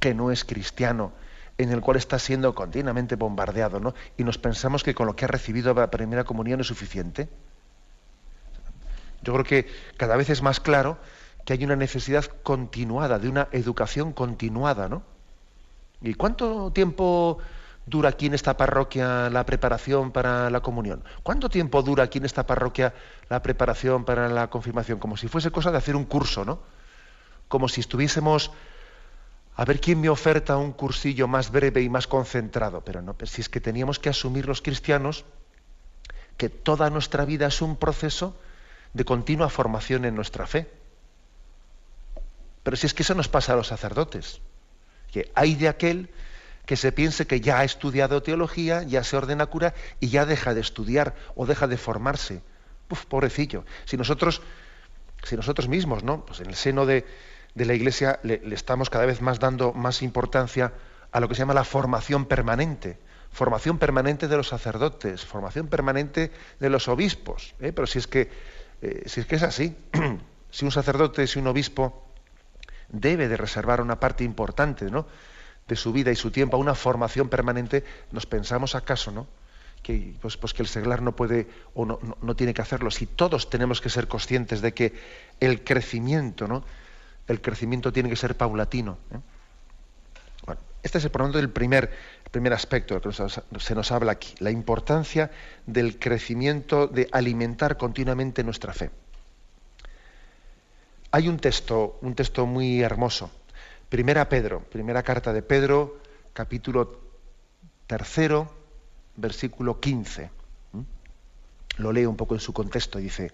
que 0.00 0.14
no 0.14 0.30
es 0.30 0.44
cristiano, 0.44 1.12
en 1.58 1.72
el 1.72 1.80
cual 1.80 1.96
está 1.96 2.18
siendo 2.20 2.54
continuamente 2.54 3.16
bombardeado, 3.16 3.80
¿no? 3.80 3.94
Y 4.16 4.22
nos 4.22 4.38
pensamos 4.38 4.84
que 4.84 4.94
con 4.94 5.06
lo 5.06 5.16
que 5.16 5.24
ha 5.24 5.28
recibido 5.28 5.74
la 5.74 5.90
primera 5.90 6.22
comunión 6.22 6.60
es 6.60 6.68
suficiente. 6.68 7.28
Yo 9.22 9.32
creo 9.32 9.44
que 9.44 9.66
cada 9.96 10.16
vez 10.16 10.30
es 10.30 10.40
más 10.40 10.60
claro 10.60 10.98
que 11.44 11.54
hay 11.54 11.64
una 11.64 11.74
necesidad 11.74 12.24
continuada, 12.44 13.18
de 13.18 13.28
una 13.28 13.48
educación 13.50 14.12
continuada, 14.12 14.88
¿no? 14.88 15.02
¿Y 16.00 16.14
cuánto 16.14 16.70
tiempo 16.72 17.38
dura 17.88 18.10
aquí 18.10 18.26
en 18.26 18.34
esta 18.34 18.56
parroquia 18.56 19.30
la 19.30 19.44
preparación 19.46 20.12
para 20.12 20.50
la 20.50 20.60
comunión? 20.60 21.04
¿Cuánto 21.22 21.48
tiempo 21.48 21.82
dura 21.82 22.04
aquí 22.04 22.18
en 22.18 22.24
esta 22.24 22.46
parroquia 22.46 22.94
la 23.28 23.42
preparación 23.42 24.04
para 24.04 24.28
la 24.28 24.48
confirmación? 24.50 24.98
Como 24.98 25.16
si 25.16 25.28
fuese 25.28 25.50
cosa 25.50 25.70
de 25.70 25.78
hacer 25.78 25.96
un 25.96 26.04
curso, 26.04 26.44
¿no? 26.44 26.60
Como 27.48 27.68
si 27.68 27.80
estuviésemos 27.80 28.50
a 29.56 29.64
ver 29.64 29.80
quién 29.80 30.00
me 30.00 30.08
oferta 30.08 30.56
un 30.56 30.72
cursillo 30.72 31.26
más 31.26 31.50
breve 31.50 31.82
y 31.82 31.88
más 31.88 32.06
concentrado. 32.06 32.82
Pero 32.84 33.02
no, 33.02 33.16
si 33.24 33.40
es 33.40 33.48
que 33.48 33.60
teníamos 33.60 33.98
que 33.98 34.08
asumir 34.08 34.46
los 34.46 34.62
cristianos 34.62 35.24
que 36.36 36.48
toda 36.48 36.88
nuestra 36.90 37.24
vida 37.24 37.48
es 37.48 37.60
un 37.60 37.76
proceso 37.76 38.38
de 38.94 39.04
continua 39.04 39.48
formación 39.48 40.04
en 40.04 40.14
nuestra 40.14 40.46
fe. 40.46 40.70
Pero 42.62 42.76
si 42.76 42.86
es 42.86 42.94
que 42.94 43.02
eso 43.02 43.14
nos 43.14 43.28
pasa 43.28 43.54
a 43.54 43.56
los 43.56 43.66
sacerdotes, 43.66 44.40
que 45.10 45.32
hay 45.34 45.56
de 45.56 45.68
aquel 45.68 46.10
que 46.68 46.76
se 46.76 46.92
piense 46.92 47.26
que 47.26 47.40
ya 47.40 47.60
ha 47.60 47.64
estudiado 47.64 48.22
teología, 48.22 48.82
ya 48.82 49.02
se 49.02 49.16
ordena 49.16 49.46
cura 49.46 49.72
y 50.00 50.08
ya 50.10 50.26
deja 50.26 50.52
de 50.52 50.60
estudiar 50.60 51.14
o 51.34 51.46
deja 51.46 51.66
de 51.66 51.78
formarse. 51.78 52.42
Uf, 52.90 53.06
pobrecillo. 53.06 53.64
Si 53.86 53.96
nosotros, 53.96 54.42
si 55.22 55.34
nosotros 55.34 55.66
mismos, 55.66 56.04
¿no? 56.04 56.26
Pues 56.26 56.40
en 56.40 56.48
el 56.48 56.56
seno 56.56 56.84
de, 56.84 57.06
de 57.54 57.64
la 57.64 57.72
Iglesia 57.72 58.20
le, 58.22 58.42
estamos 58.52 58.90
cada 58.90 59.06
vez 59.06 59.22
más 59.22 59.40
dando 59.40 59.72
más 59.72 60.02
importancia 60.02 60.74
a 61.10 61.20
lo 61.20 61.28
que 61.30 61.34
se 61.34 61.38
llama 61.38 61.54
la 61.54 61.64
formación 61.64 62.26
permanente. 62.26 62.98
Formación 63.32 63.78
permanente 63.78 64.28
de 64.28 64.36
los 64.36 64.48
sacerdotes, 64.48 65.24
formación 65.24 65.68
permanente 65.68 66.32
de 66.60 66.68
los 66.68 66.86
obispos. 66.88 67.54
¿eh? 67.60 67.72
Pero 67.72 67.86
si 67.86 67.98
es 67.98 68.06
que, 68.06 68.30
eh, 68.82 69.04
si 69.06 69.20
es 69.20 69.26
que 69.26 69.36
es 69.36 69.42
así, 69.42 69.74
si 70.50 70.66
un 70.66 70.70
sacerdote, 70.70 71.26
si 71.26 71.38
un 71.38 71.46
obispo 71.46 72.12
debe 72.90 73.26
de 73.26 73.38
reservar 73.38 73.80
una 73.80 73.98
parte 74.00 74.24
importante 74.24 74.90
¿no? 74.90 75.06
De 75.68 75.76
su 75.76 75.92
vida 75.92 76.10
y 76.10 76.16
su 76.16 76.30
tiempo 76.30 76.56
a 76.56 76.60
una 76.60 76.74
formación 76.74 77.28
permanente, 77.28 77.84
nos 78.10 78.26
pensamos 78.26 78.74
acaso, 78.74 79.12
¿no? 79.12 79.26
Que, 79.82 80.14
pues, 80.20 80.36
pues 80.36 80.54
que 80.54 80.62
el 80.62 80.68
seglar 80.68 81.02
no 81.02 81.14
puede 81.14 81.46
o 81.74 81.84
no, 81.86 81.98
no, 82.02 82.16
no, 82.20 82.34
tiene 82.34 82.52
que 82.52 82.62
hacerlo. 82.62 82.90
Si 82.90 83.06
todos 83.06 83.48
tenemos 83.48 83.80
que 83.80 83.90
ser 83.90 84.08
conscientes 84.08 84.60
de 84.60 84.72
que 84.74 84.94
el 85.38 85.62
crecimiento, 85.62 86.48
¿no? 86.48 86.64
El 87.28 87.40
crecimiento 87.40 87.92
tiene 87.92 88.08
que 88.08 88.16
ser 88.16 88.36
paulatino. 88.36 88.98
¿eh? 89.12 89.18
Bueno, 90.46 90.60
este 90.82 90.98
es 90.98 91.08
por 91.10 91.20
lo 91.20 91.26
tanto 91.26 91.38
el 91.38 91.50
primer, 91.50 91.92
primer 92.30 92.54
aspecto 92.54 93.00
que 93.00 93.12
se 93.60 93.74
nos 93.74 93.92
habla 93.92 94.12
aquí, 94.12 94.34
la 94.38 94.50
importancia 94.50 95.30
del 95.66 95.98
crecimiento, 95.98 96.86
de 96.86 97.08
alimentar 97.12 97.76
continuamente 97.76 98.42
nuestra 98.42 98.72
fe. 98.72 98.90
Hay 101.10 101.28
un 101.28 101.38
texto, 101.38 101.98
un 102.02 102.14
texto 102.14 102.46
muy 102.46 102.82
hermoso. 102.82 103.30
Primera 103.88 104.28
Pedro, 104.28 104.60
primera 104.64 105.02
carta 105.02 105.32
de 105.32 105.42
Pedro, 105.42 106.00
capítulo 106.32 107.00
tercero, 107.86 108.52
versículo 109.16 109.80
15. 109.80 110.30
Lo 111.78 111.92
leo 111.92 112.10
un 112.10 112.16
poco 112.16 112.34
en 112.34 112.40
su 112.40 112.52
contexto. 112.52 112.98
Dice, 112.98 113.32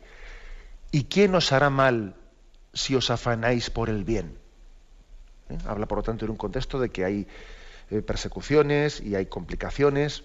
¿y 0.92 1.04
quién 1.04 1.34
os 1.34 1.52
hará 1.52 1.70
mal 1.70 2.14
si 2.72 2.94
os 2.94 3.10
afanáis 3.10 3.70
por 3.70 3.88
el 3.88 4.04
bien? 4.04 4.38
¿Eh? 5.48 5.58
Habla, 5.66 5.86
por 5.86 5.98
lo 5.98 6.02
tanto, 6.04 6.24
en 6.24 6.30
un 6.30 6.36
contexto 6.36 6.78
de 6.78 6.90
que 6.90 7.04
hay 7.04 7.26
eh, 7.90 8.02
persecuciones 8.02 9.00
y 9.00 9.16
hay 9.16 9.26
complicaciones, 9.26 10.22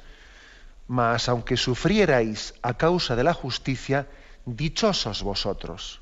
mas 0.87 1.27
aunque 1.29 1.57
sufrierais 1.57 2.53
a 2.61 2.75
causa 2.75 3.15
de 3.15 3.23
la 3.23 3.33
justicia, 3.33 4.07
dichosos 4.45 5.23
vosotros 5.23 6.01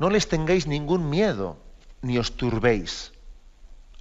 no 0.00 0.08
les 0.08 0.26
tengáis 0.26 0.66
ningún 0.66 1.10
miedo, 1.10 1.58
ni 2.00 2.16
os 2.16 2.32
turbéis. 2.32 3.12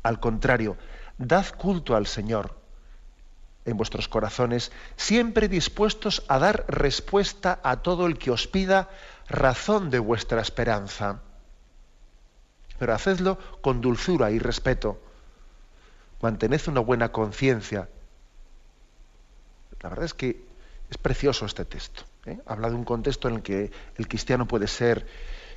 Al 0.03 0.19
contrario, 0.19 0.77
dad 1.17 1.45
culto 1.57 1.95
al 1.95 2.07
Señor 2.07 2.59
en 3.65 3.77
vuestros 3.77 4.07
corazones, 4.07 4.71
siempre 4.95 5.47
dispuestos 5.47 6.23
a 6.27 6.39
dar 6.39 6.65
respuesta 6.67 7.59
a 7.63 7.77
todo 7.77 8.07
el 8.07 8.17
que 8.17 8.31
os 8.31 8.47
pida 8.47 8.89
razón 9.27 9.89
de 9.89 9.99
vuestra 9.99 10.41
esperanza. 10.41 11.21
Pero 12.79 12.93
hacedlo 12.93 13.37
con 13.61 13.81
dulzura 13.81 14.31
y 14.31 14.39
respeto. 14.39 14.99
Mantened 16.21 16.61
una 16.67 16.79
buena 16.79 17.11
conciencia. 17.11 17.89
La 19.81 19.89
verdad 19.89 20.05
es 20.05 20.13
que 20.13 20.41
es 20.89 20.97
precioso 20.97 21.45
este 21.45 21.65
texto. 21.65 22.03
¿eh? 22.25 22.39
Habla 22.45 22.69
de 22.69 22.75
un 22.75 22.83
contexto 22.83 23.27
en 23.27 23.35
el 23.35 23.41
que 23.41 23.71
el 23.97 24.07
cristiano 24.07 24.47
puede 24.47 24.67
ser 24.67 25.05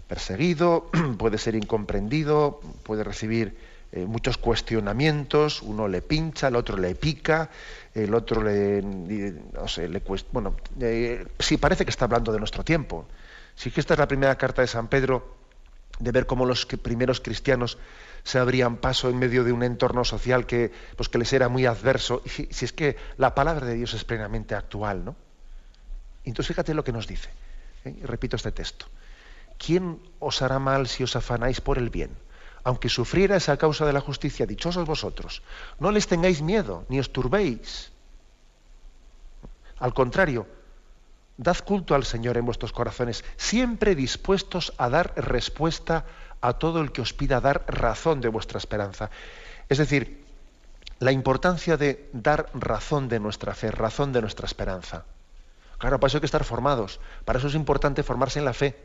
perseguido, 0.07 0.91
puede 1.19 1.39
ser 1.39 1.55
incomprendido, 1.55 2.61
puede 2.83 3.05
recibir 3.05 3.57
eh, 3.93 4.07
muchos 4.07 4.39
cuestionamientos, 4.39 5.63
uno 5.63 5.87
le 5.87 6.03
pincha, 6.03 6.49
el 6.49 6.57
otro 6.57 6.77
le 6.77 6.95
pica, 6.95 7.51
el 7.95 8.15
otro 8.15 8.43
le, 8.43 8.83
no 8.83 9.67
le 9.77 10.03
bueno, 10.33 10.57
eh, 10.81 11.27
sí 11.39 11.59
parece 11.59 11.85
que 11.85 11.91
está 11.91 12.07
hablando 12.07 12.33
de 12.33 12.39
nuestro 12.39 12.65
tiempo. 12.65 13.07
Sí 13.55 13.71
que 13.71 13.81
esta 13.81 13.95
es 13.95 14.01
la 14.01 14.09
primera 14.09 14.37
carta 14.37 14.63
de 14.63 14.69
San 14.69 14.89
Pedro 14.89 15.37
de 15.99 16.11
ver 16.11 16.27
cómo 16.27 16.47
los 16.47 16.65
primeros 16.65 17.21
cristianos 17.21 17.79
se 18.25 18.39
abrían 18.39 18.79
paso 18.79 19.11
en 19.11 19.19
medio 19.19 19.45
de 19.45 19.53
un 19.53 19.63
entorno 19.63 20.05
social 20.05 20.47
que, 20.47 20.73
pues, 20.97 21.09
que 21.09 21.19
les 21.19 21.33
era 21.33 21.49
muy 21.49 21.67
adverso. 21.67 22.23
Y 22.25 22.31
si, 22.31 22.49
si 22.51 22.65
es 22.65 22.73
que 22.73 22.97
la 23.19 23.35
palabra 23.35 23.67
de 23.67 23.75
Dios 23.75 23.93
es 23.95 24.05
plenamente 24.05 24.55
actual, 24.55 25.05
¿no? 25.05 25.17
Entonces 26.25 26.49
fíjate 26.49 26.73
lo 26.73 26.85
que 26.85 26.93
nos 26.93 27.07
dice. 27.07 27.29
¿eh? 27.85 27.95
repito 28.05 28.37
este 28.37 28.53
texto. 28.53 28.87
¿Quién 29.59 30.01
os 30.19 30.43
hará 30.43 30.59
mal 30.59 30.89
si 30.89 31.03
os 31.03 31.15
afanáis 31.17 31.61
por 31.61 31.79
el 31.79 31.91
bien? 31.91 32.11
Aunque 32.65 32.89
sufrierais 32.89 33.49
a 33.49 33.57
causa 33.57 33.87
de 33.87 33.93
la 33.93 34.01
justicia, 34.01 34.47
dichosos 34.47 34.87
vosotros. 34.87 35.43
No 35.79 35.91
les 35.91 36.07
tengáis 36.07 36.43
miedo, 36.43 36.87
ni 36.89 37.01
os 37.01 37.11
turbéis. 37.11 37.91
Al 39.79 39.95
contrario, 39.95 40.47
dad 41.37 41.59
culto 41.65 41.95
al 41.95 42.05
Señor 42.05 42.37
en 42.37 42.47
vuestros 42.47 42.73
corazones, 42.73 43.25
siempre 43.37 43.95
dispuestos 43.95 44.73
a 44.79 44.89
dar 44.89 45.13
respuesta 45.17 46.05
a 46.41 46.55
todo 46.55 46.81
el 46.81 46.93
que 46.93 47.03
os 47.03 47.13
pida 47.13 47.41
dar 47.41 47.65
razón 47.67 48.21
de 48.21 48.29
vuestra 48.29 48.59
esperanza. 48.59 49.11
Es 49.69 49.79
decir, 49.79 50.23
la 50.99 51.11
importancia 51.11 51.77
de 51.77 52.09
dar 52.13 52.47
razón 52.55 53.09
de 53.09 53.19
nuestra 53.19 53.55
fe, 53.55 53.71
razón 53.71 54.13
de 54.13 54.21
nuestra 54.21 54.47
esperanza. 54.47 55.05
Claro, 55.79 55.99
para 55.99 56.09
eso 56.09 56.19
hay 56.19 56.21
que 56.21 56.27
estar 56.27 56.45
formados. 56.45 57.01
Para 57.25 57.41
eso 57.41 57.49
es 57.49 57.57
importante 57.57 58.05
formarse 58.05 58.39
en 58.39 58.45
la 58.45 58.53
fe. 58.53 58.79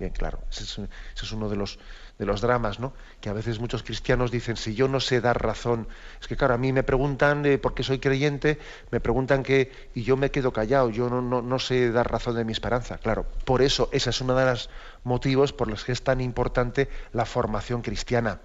Bien, 0.00 0.10
claro, 0.10 0.40
ese 0.50 0.64
es, 0.64 1.32
uno 1.32 1.48
de 1.48 1.54
los, 1.54 1.78
de 2.18 2.26
los 2.26 2.40
dramas, 2.40 2.78
¿no? 2.78 2.92
Que 3.20 3.28
a 3.28 3.32
veces 3.32 3.58
muchos 3.58 3.82
cristianos 3.82 4.30
dicen, 4.30 4.56
si 4.56 4.74
yo 4.74 4.88
no 4.88 5.00
sé 5.00 5.20
dar 5.20 5.42
razón, 5.42 5.88
es 6.20 6.28
que 6.28 6.36
claro, 6.36 6.54
a 6.54 6.58
mí 6.58 6.72
me 6.72 6.82
preguntan 6.82 7.44
eh, 7.46 7.58
por 7.58 7.74
qué 7.74 7.82
soy 7.82 7.98
creyente, 7.98 8.58
me 8.90 9.00
preguntan 9.00 9.42
que, 9.42 9.72
y 9.94 10.02
yo 10.02 10.16
me 10.16 10.30
quedo 10.30 10.52
callado, 10.52 10.90
yo 10.90 11.08
no, 11.10 11.20
no, 11.20 11.42
no, 11.42 11.58
sé 11.58 11.90
dar 11.90 12.10
razón 12.10 12.36
de 12.36 12.44
mi 12.44 12.52
esperanza. 12.52 12.98
Claro, 12.98 13.26
por 13.44 13.62
eso 13.62 13.88
ese 13.92 14.10
es 14.10 14.20
uno 14.20 14.34
de 14.34 14.44
los 14.46 14.70
motivos 15.02 15.52
por 15.52 15.68
los 15.68 15.84
que 15.84 15.92
es 15.92 16.02
tan 16.02 16.20
importante 16.20 16.88
la 17.12 17.24
formación 17.26 17.82
cristiana. 17.82 18.40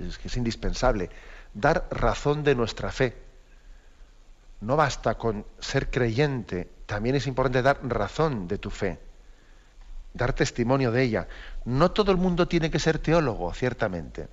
Es 0.00 0.18
que 0.18 0.28
es 0.28 0.36
indispensable 0.36 1.10
dar 1.52 1.86
razón 1.90 2.42
de 2.42 2.54
nuestra 2.54 2.90
fe 2.90 3.14
no 4.64 4.76
basta 4.76 5.16
con 5.16 5.44
ser 5.58 5.90
creyente, 5.90 6.70
también 6.86 7.16
es 7.16 7.26
importante 7.26 7.62
dar 7.62 7.78
razón 7.82 8.48
de 8.48 8.58
tu 8.58 8.70
fe, 8.70 8.98
dar 10.14 10.32
testimonio 10.32 10.92
de 10.92 11.02
ella. 11.02 11.28
No 11.64 11.90
todo 11.90 12.12
el 12.12 12.16
mundo 12.16 12.48
tiene 12.48 12.70
que 12.70 12.78
ser 12.78 12.98
teólogo, 12.98 13.52
ciertamente, 13.52 14.28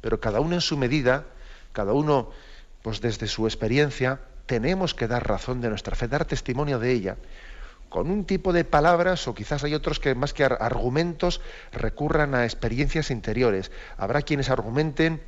pero 0.00 0.18
cada 0.18 0.40
uno 0.40 0.54
en 0.54 0.60
su 0.60 0.76
medida, 0.76 1.26
cada 1.72 1.92
uno 1.92 2.30
pues 2.82 3.00
desde 3.00 3.26
su 3.26 3.46
experiencia, 3.46 4.20
tenemos 4.46 4.94
que 4.94 5.06
dar 5.06 5.28
razón 5.28 5.60
de 5.60 5.68
nuestra 5.68 5.94
fe, 5.94 6.08
dar 6.08 6.24
testimonio 6.24 6.78
de 6.78 6.92
ella, 6.92 7.16
con 7.88 8.10
un 8.10 8.24
tipo 8.24 8.52
de 8.52 8.64
palabras, 8.64 9.28
o 9.28 9.34
quizás 9.34 9.64
hay 9.64 9.74
otros 9.74 10.00
que 10.00 10.14
más 10.14 10.32
que 10.32 10.44
argumentos 10.44 11.40
recurran 11.72 12.34
a 12.34 12.44
experiencias 12.44 13.10
interiores. 13.10 13.70
Habrá 13.96 14.22
quienes 14.22 14.50
argumenten 14.50 15.20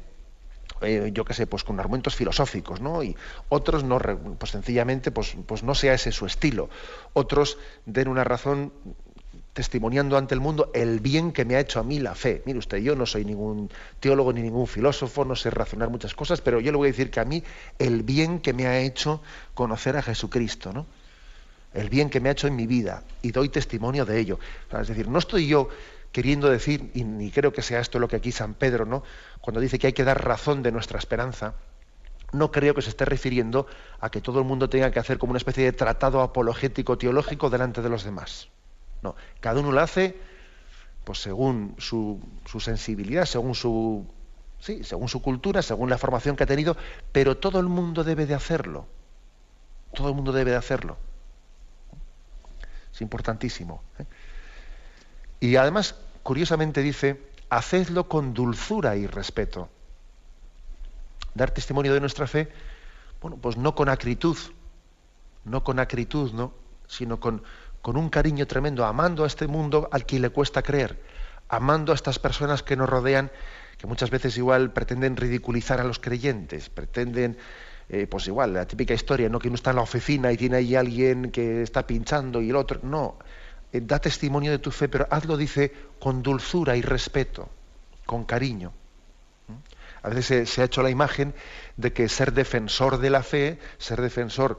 eh, 0.82 1.10
yo 1.12 1.24
qué 1.24 1.34
sé, 1.34 1.46
pues 1.46 1.64
con 1.64 1.78
argumentos 1.78 2.16
filosóficos, 2.16 2.80
¿no? 2.80 3.02
Y 3.02 3.16
otros 3.48 3.84
no, 3.84 3.98
pues 4.38 4.52
sencillamente, 4.52 5.10
pues, 5.10 5.36
pues 5.46 5.62
no 5.62 5.74
sea 5.74 5.94
ese 5.94 6.12
su 6.12 6.26
estilo. 6.26 6.70
Otros 7.12 7.58
den 7.84 8.08
una 8.08 8.24
razón 8.24 8.72
testimoniando 9.52 10.16
ante 10.16 10.34
el 10.34 10.40
mundo 10.40 10.70
el 10.74 11.00
bien 11.00 11.32
que 11.32 11.44
me 11.44 11.56
ha 11.56 11.60
hecho 11.60 11.80
a 11.80 11.82
mí 11.82 11.98
la 11.98 12.14
fe. 12.14 12.42
Mire 12.46 12.58
usted, 12.58 12.78
yo 12.78 12.94
no 12.94 13.06
soy 13.06 13.24
ningún 13.24 13.70
teólogo 13.98 14.32
ni 14.32 14.42
ningún 14.42 14.66
filósofo, 14.66 15.24
no 15.24 15.36
sé 15.36 15.50
razonar 15.50 15.90
muchas 15.90 16.14
cosas, 16.14 16.40
pero 16.40 16.60
yo 16.60 16.70
le 16.70 16.78
voy 16.78 16.88
a 16.88 16.92
decir 16.92 17.10
que 17.10 17.20
a 17.20 17.24
mí 17.24 17.42
el 17.78 18.02
bien 18.02 18.40
que 18.40 18.52
me 18.52 18.66
ha 18.66 18.80
hecho 18.80 19.22
conocer 19.54 19.96
a 19.96 20.02
Jesucristo, 20.02 20.72
¿no? 20.72 20.86
El 21.72 21.88
bien 21.88 22.10
que 22.10 22.20
me 22.20 22.28
ha 22.28 22.32
hecho 22.32 22.48
en 22.48 22.56
mi 22.56 22.66
vida 22.66 23.04
y 23.22 23.30
doy 23.30 23.48
testimonio 23.48 24.04
de 24.04 24.18
ello. 24.18 24.38
Es 24.80 24.88
decir, 24.88 25.08
no 25.08 25.18
estoy 25.18 25.46
yo 25.46 25.68
queriendo 26.10 26.50
decir, 26.50 26.90
y 26.94 27.04
ni 27.04 27.30
creo 27.30 27.52
que 27.52 27.62
sea 27.62 27.78
esto 27.78 28.00
lo 28.00 28.08
que 28.08 28.16
aquí 28.16 28.32
San 28.32 28.54
Pedro, 28.54 28.84
¿no? 28.84 29.04
cuando 29.40 29.60
dice 29.60 29.78
que 29.78 29.86
hay 29.86 29.92
que 29.92 30.04
dar 30.04 30.24
razón 30.24 30.62
de 30.62 30.72
nuestra 30.72 30.98
esperanza, 30.98 31.54
no 32.32 32.50
creo 32.50 32.74
que 32.74 32.82
se 32.82 32.90
esté 32.90 33.04
refiriendo 33.04 33.66
a 34.00 34.10
que 34.10 34.20
todo 34.20 34.38
el 34.38 34.44
mundo 34.44 34.68
tenga 34.68 34.90
que 34.90 34.98
hacer 34.98 35.18
como 35.18 35.30
una 35.30 35.38
especie 35.38 35.64
de 35.64 35.72
tratado 35.72 36.20
apologético 36.20 36.98
teológico 36.98 37.50
delante 37.50 37.82
de 37.82 37.88
los 37.88 38.04
demás. 38.04 38.48
No, 39.02 39.16
cada 39.40 39.60
uno 39.60 39.72
lo 39.72 39.80
hace 39.80 40.16
pues 41.04 41.20
según 41.20 41.74
su, 41.78 42.20
sensibilidad, 42.60 43.24
según 43.24 43.54
su, 43.54 44.06
sí, 44.60 44.84
según 44.84 45.08
su 45.08 45.22
cultura, 45.22 45.62
según 45.62 45.90
la 45.90 45.98
formación 45.98 46.36
que 46.36 46.44
ha 46.44 46.46
tenido, 46.46 46.76
pero 47.12 47.36
todo 47.36 47.58
el 47.58 47.66
mundo 47.66 48.04
debe 48.04 48.26
de 48.26 48.34
hacerlo. 48.34 48.86
Todo 49.94 50.08
el 50.08 50.14
mundo 50.14 50.32
debe 50.32 50.52
de 50.52 50.56
hacerlo. 50.56 50.96
Es 52.92 53.00
importantísimo. 53.00 53.82
¿eh? 53.98 54.04
Y 55.40 55.56
además, 55.56 55.96
curiosamente 56.22 56.82
dice, 56.82 57.20
hacedlo 57.48 58.08
con 58.08 58.34
dulzura 58.34 58.96
y 58.96 59.06
respeto. 59.06 59.68
Dar 61.34 61.50
testimonio 61.50 61.94
de 61.94 62.00
nuestra 62.00 62.26
fe, 62.26 62.52
bueno, 63.20 63.36
pues 63.36 63.56
no 63.56 63.74
con 63.74 63.88
acritud, 63.88 64.36
no 65.44 65.64
con 65.64 65.80
acritud, 65.80 66.32
¿no? 66.32 66.52
sino 66.86 67.20
con, 67.20 67.42
con 67.82 67.96
un 67.96 68.08
cariño 68.08 68.46
tremendo, 68.46 68.84
amando 68.84 69.24
a 69.24 69.26
este 69.26 69.46
mundo 69.46 69.88
al 69.92 70.04
que 70.04 70.18
le 70.20 70.30
cuesta 70.30 70.62
creer, 70.62 71.00
amando 71.48 71.92
a 71.92 71.94
estas 71.94 72.18
personas 72.18 72.62
que 72.62 72.76
nos 72.76 72.88
rodean, 72.88 73.30
que 73.78 73.86
muchas 73.86 74.10
veces 74.10 74.36
igual 74.36 74.72
pretenden 74.72 75.16
ridiculizar 75.16 75.80
a 75.80 75.84
los 75.84 75.98
creyentes, 75.98 76.68
pretenden, 76.68 77.38
eh, 77.88 78.06
pues 78.06 78.26
igual, 78.26 78.52
la 78.52 78.66
típica 78.66 78.92
historia, 78.92 79.28
¿no? 79.28 79.38
Que 79.38 79.48
uno 79.48 79.54
está 79.54 79.70
en 79.70 79.76
la 79.76 79.82
oficina 79.82 80.30
y 80.30 80.36
tiene 80.36 80.58
ahí 80.58 80.74
alguien 80.74 81.30
que 81.30 81.62
está 81.62 81.86
pinchando 81.86 82.42
y 82.42 82.50
el 82.50 82.56
otro, 82.56 82.80
no, 82.82 83.16
eh, 83.72 83.80
da 83.80 83.98
testimonio 83.98 84.50
de 84.50 84.58
tu 84.58 84.70
fe, 84.70 84.88
pero 84.88 85.06
hazlo, 85.10 85.36
dice, 85.36 85.72
con 85.98 86.22
dulzura 86.22 86.76
y 86.76 86.82
respeto, 86.82 87.48
con 88.04 88.24
cariño. 88.24 88.72
¿Mm? 89.48 89.52
A 90.02 90.08
veces 90.10 90.50
se, 90.50 90.60
ha 90.60 90.64
hecho 90.64 90.82
la 90.82 90.90
imagen 90.90 91.34
de 91.76 91.92
que 91.92 92.08
ser 92.08 92.32
defensor 92.32 92.98
de 92.98 93.10
la 93.10 93.22
fe, 93.22 93.58
ser 93.78 94.00
defensor 94.00 94.58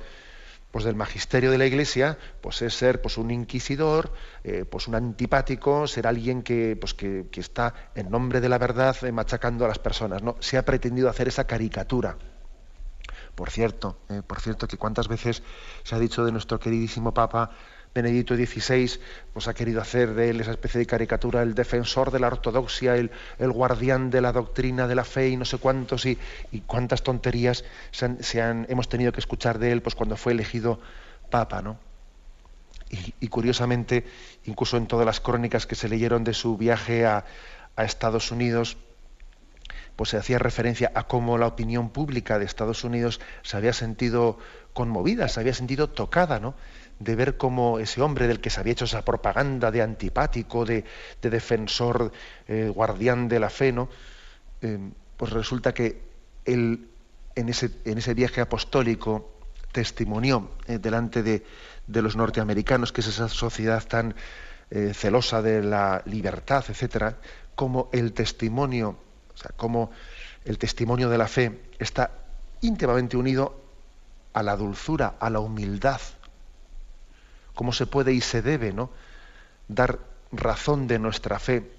pues, 0.72 0.86
del 0.86 0.96
magisterio 0.96 1.52
de 1.52 1.58
la 1.58 1.66
Iglesia, 1.66 2.18
pues 2.42 2.62
es 2.62 2.74
ser 2.74 3.02
pues, 3.02 3.18
un 3.18 3.32
inquisidor, 3.32 4.12
eh, 4.44 4.66
pues 4.70 4.88
un 4.88 4.96
antipático, 4.96 5.88
ser 5.88 6.08
alguien 6.08 6.42
que, 6.42 6.76
pues, 6.80 6.94
que, 6.94 7.28
está 7.36 7.74
en 7.96 8.10
nombre 8.10 8.42
de 8.42 8.50
la 8.50 8.58
verdad 8.58 8.96
eh, 9.04 9.12
machacando 9.12 9.66
a 9.66 9.68
las 9.68 9.80
personas. 9.80 10.24
¿no? 10.24 10.36
Se 10.40 10.58
ha 10.58 10.66
pretendido 10.66 11.10
hacer 11.10 11.28
esa 11.28 11.46
caricatura. 11.46 12.18
Por 13.36 13.50
cierto, 13.50 13.98
por 14.28 14.42
cierto, 14.42 14.68
que 14.68 14.78
cuántas 14.78 15.08
veces 15.08 15.42
se 15.84 15.96
ha 15.96 16.00
dicho 16.00 16.26
de 16.26 16.34
nuestro 16.34 16.60
queridísimo 16.60 17.14
Papa, 17.14 17.50
Benedicto 17.94 18.36
XVI 18.36 19.00
pues, 19.34 19.48
ha 19.48 19.54
querido 19.54 19.82
hacer 19.82 20.14
de 20.14 20.30
él 20.30 20.40
esa 20.40 20.52
especie 20.52 20.80
de 20.80 20.86
caricatura, 20.86 21.42
el 21.42 21.54
defensor 21.54 22.12
de 22.12 22.20
la 22.20 22.28
ortodoxia, 22.28 22.96
el, 22.96 23.12
guardián 23.40 24.10
de 24.10 24.22
la 24.22 24.32
doctrina 24.32 24.88
de 24.88 24.96
la 24.96 25.04
fe 25.04 25.30
y 25.30 25.38
no 25.38 25.46
sé 25.46 25.58
cuántos 25.58 26.06
y, 26.06 26.18
cuántas 26.66 27.04
tonterías 27.04 27.66
se 27.92 28.42
han, 28.42 28.66
hemos 28.70 28.88
tenido 28.88 29.12
que 29.12 29.20
escuchar 29.20 29.60
de 29.60 29.72
él 29.72 29.82
pues, 29.82 29.96
cuando 29.96 30.16
fue 30.16 30.32
elegido 30.32 30.80
papa. 31.30 31.62
¿no? 31.62 31.78
Y, 33.20 33.28
curiosamente, 33.28 34.06
incluso 34.46 34.78
en 34.78 34.88
todas 34.88 35.06
las 35.06 35.20
crónicas 35.20 35.66
que 35.66 35.76
se 35.76 35.90
leyeron 35.90 36.24
de 36.24 36.34
su 36.34 36.58
viaje 36.58 37.06
a, 37.06 37.26
a 37.76 37.84
Estados 37.84 38.32
Unidos, 38.32 38.78
pues 39.96 40.10
se 40.10 40.18
hacía 40.18 40.40
referencia 40.40 40.92
a 40.96 41.04
cómo 41.04 41.38
la 41.38 41.48
opinión 41.48 41.90
pública 41.90 42.40
de 42.40 42.46
Estados 42.46 42.84
Unidos 42.84 43.22
se 43.44 43.56
había 43.58 43.74
sentido 43.74 44.40
conmovida, 44.74 45.28
se 45.28 45.40
había 45.40 45.54
sentido 45.54 45.90
tocada, 45.90 46.40
¿no? 46.40 46.56
De 47.02 47.16
ver 47.16 47.36
cómo 47.36 47.80
ese 47.80 48.02
hombre 48.02 48.28
del 48.28 48.40
que 48.40 48.52
se 48.52 48.60
había 48.60 48.74
hecho 48.74 48.86
esa 48.86 49.04
propaganda 49.04 49.72
de 49.72 49.82
antipático, 49.82 50.66
de, 50.66 50.86
defensor, 51.22 52.12
eh, 52.48 52.72
guardián 52.74 53.28
de 53.28 53.40
la 53.40 53.50
fe, 53.50 53.72
¿no? 53.72 53.90
Eh, 54.62 54.78
pues 55.18 55.32
resulta 55.32 55.74
que 55.74 56.02
él 56.46 56.88
en 57.36 57.50
ese, 57.50 57.72
en 57.86 57.98
ese 57.98 58.14
viaje 58.14 58.42
apostólico 58.42 59.34
testimonió 59.72 60.52
eh, 60.68 60.78
delante 60.78 61.24
de, 61.24 61.44
los 61.88 62.16
norteamericanos, 62.16 62.92
que 62.92 63.02
es 63.02 63.08
esa 63.08 63.28
sociedad 63.28 63.84
tan 63.86 64.16
celosa 64.94 65.42
de 65.42 65.62
la 65.62 66.02
libertad, 66.06 66.64
etcétera, 66.70 67.18
como 67.56 67.90
el 67.92 68.14
testimonio, 68.14 68.96
o 69.34 69.38
sea, 69.38 69.52
como 69.58 69.92
el 70.46 70.58
testimonio 70.58 71.10
de 71.10 71.18
la 71.18 71.28
fe 71.28 71.60
está 71.78 72.12
íntimamente 72.62 73.18
unido 73.18 73.60
a 74.32 74.42
la 74.42 74.56
dulzura, 74.56 75.16
a 75.20 75.30
la 75.30 75.42
humildad, 75.42 76.00
cómo 77.56 77.74
se 77.74 77.86
puede 77.86 78.14
y 78.14 78.22
se 78.22 78.42
debe 78.42 78.74
¿no? 78.74 78.90
dar 79.68 80.00
razón 80.32 80.88
de 80.88 81.00
nuestra 81.00 81.40
fe 81.40 81.72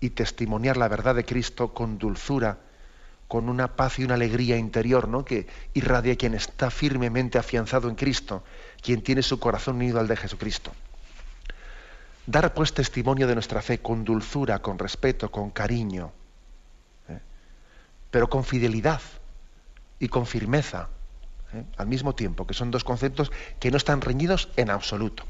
y 0.00 0.10
testimoniar 0.10 0.76
la 0.76 0.88
verdad 0.88 1.14
de 1.14 1.24
Cristo 1.24 1.74
con 1.74 1.98
dulzura, 1.98 2.58
con 3.28 3.48
una 3.48 3.76
paz 3.76 3.98
y 3.98 4.04
una 4.04 4.14
alegría 4.14 4.56
interior 4.56 5.08
¿no? 5.08 5.24
que 5.24 5.46
irradia 5.74 6.16
quien 6.16 6.34
está 6.34 6.70
firmemente 6.70 7.38
afianzado 7.38 7.88
en 7.88 7.94
Cristo, 7.94 8.42
quien 8.80 9.02
tiene 9.02 9.22
su 9.22 9.38
corazón 9.38 9.76
unido 9.76 10.00
al 10.00 10.08
de 10.08 10.16
Jesucristo. 10.16 10.72
Dar 12.26 12.54
pues 12.54 12.72
testimonio 12.72 13.26
de 13.26 13.34
nuestra 13.34 13.62
fe 13.62 13.78
con 13.78 14.04
dulzura, 14.04 14.60
con 14.60 14.78
respeto, 14.78 15.30
con 15.30 15.50
cariño, 15.50 16.12
¿eh? 17.08 17.18
pero 18.10 18.28
con 18.28 18.44
fidelidad 18.44 19.00
y 19.98 20.08
con 20.08 20.26
firmeza 20.26 20.88
¿eh? 21.54 21.64
al 21.76 21.86
mismo 21.86 22.14
tiempo, 22.14 22.46
que 22.46 22.54
son 22.54 22.70
dos 22.70 22.84
conceptos 22.84 23.32
que 23.58 23.70
no 23.70 23.76
están 23.76 24.00
reñidos 24.00 24.48
en 24.56 24.70
absoluto. 24.70 25.24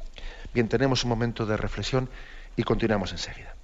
Bien, 0.54 0.68
tenemos 0.68 1.04
un 1.04 1.10
momento 1.10 1.46
de 1.46 1.56
reflexión 1.56 2.08
y 2.56 2.62
continuamos 2.62 3.12
enseguida. 3.12 3.54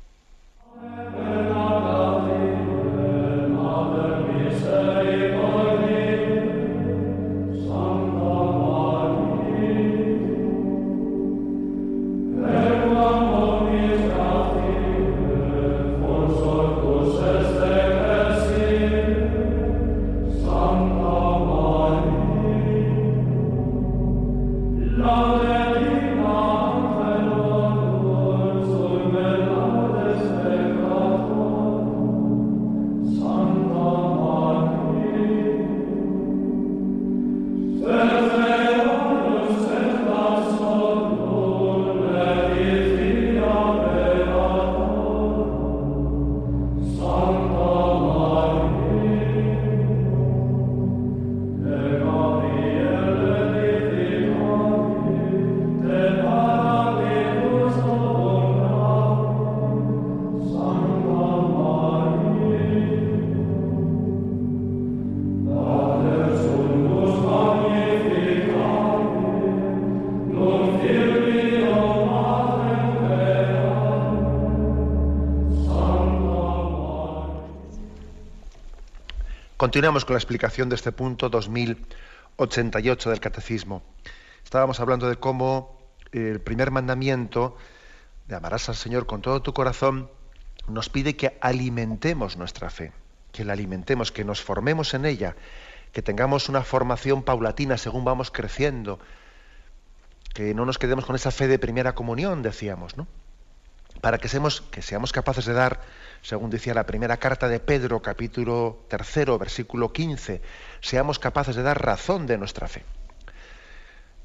Continuamos 79.79 80.05
con 80.05 80.15
la 80.15 80.19
explicación 80.19 80.69
de 80.69 80.75
este 80.75 80.91
punto 80.91 81.29
2088 81.29 83.11
del 83.11 83.21
Catecismo. 83.21 83.85
Estábamos 84.43 84.81
hablando 84.81 85.09
de 85.09 85.15
cómo 85.15 85.79
el 86.11 86.41
primer 86.41 86.73
mandamiento 86.73 87.57
de 88.27 88.35
amarás 88.35 88.69
al 88.69 88.75
Señor 88.75 89.07
con 89.07 89.23
todo 89.23 89.41
tu 89.41 89.55
corazón 89.55 90.11
nos 90.67 90.89
pide 90.89 91.15
que 91.15 91.39
alimentemos 91.41 92.37
nuestra 92.37 92.71
fe, 92.71 92.91
que 93.31 93.45
la 93.45 93.53
alimentemos, 93.53 94.11
que 94.11 94.25
nos 94.25 94.43
formemos 94.43 94.95
en 94.95 95.05
ella, 95.07 95.37
que 95.93 96.03
tengamos 96.03 96.49
una 96.49 96.63
formación 96.63 97.23
paulatina 97.23 97.79
según 97.79 98.05
vamos 98.05 98.33
creciendo, 98.33 98.99
que 100.35 100.55
no 100.55 100.67
nos 100.67 100.79
quedemos 100.79 101.07
con 101.07 101.15
esa 101.15 101.31
fe 101.31 101.47
de 101.47 101.61
primera 101.61 101.95
comunión, 101.95 102.43
decíamos, 102.43 102.97
¿no? 102.97 103.07
Para 104.01 104.19
que 104.19 104.27
seamos, 104.27 104.61
que 104.61 104.83
seamos 104.83 105.13
capaces 105.13 105.45
de 105.45 105.53
dar, 105.53 105.83
según 106.23 106.51
decía 106.51 106.75
la 106.75 106.87
primera 106.87 107.17
carta 107.17 107.49
de 107.49 107.61
Pedro, 107.61 108.01
capítulo 108.01 108.85
tercero, 108.89 109.39
versículo 109.39 109.93
15, 109.93 110.43
seamos 110.81 111.19
capaces 111.19 111.57
de 111.57 111.63
dar 111.63 111.85
razón 111.85 112.27
de 112.27 112.39
nuestra 112.39 112.69
fe. 112.69 112.85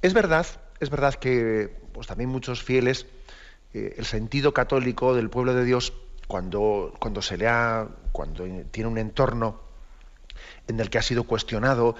Es 0.01 0.13
verdad, 0.13 0.45
es 0.79 0.89
verdad 0.89 1.15
que 1.15 1.73
pues, 1.93 2.07
también 2.07 2.29
muchos 2.29 2.61
fieles, 2.63 3.05
eh, 3.73 3.95
el 3.97 4.05
sentido 4.05 4.53
católico 4.53 5.15
del 5.15 5.29
pueblo 5.29 5.53
de 5.53 5.63
Dios, 5.63 5.93
cuando, 6.27 6.93
cuando 6.99 7.21
se 7.21 7.37
le 7.37 7.47
ha, 7.47 7.87
cuando 8.11 8.45
tiene 8.71 8.89
un 8.89 8.97
entorno 8.97 9.61
en 10.67 10.79
el 10.79 10.89
que 10.89 10.97
ha 10.97 11.01
sido 11.01 11.23
cuestionado 11.23 11.95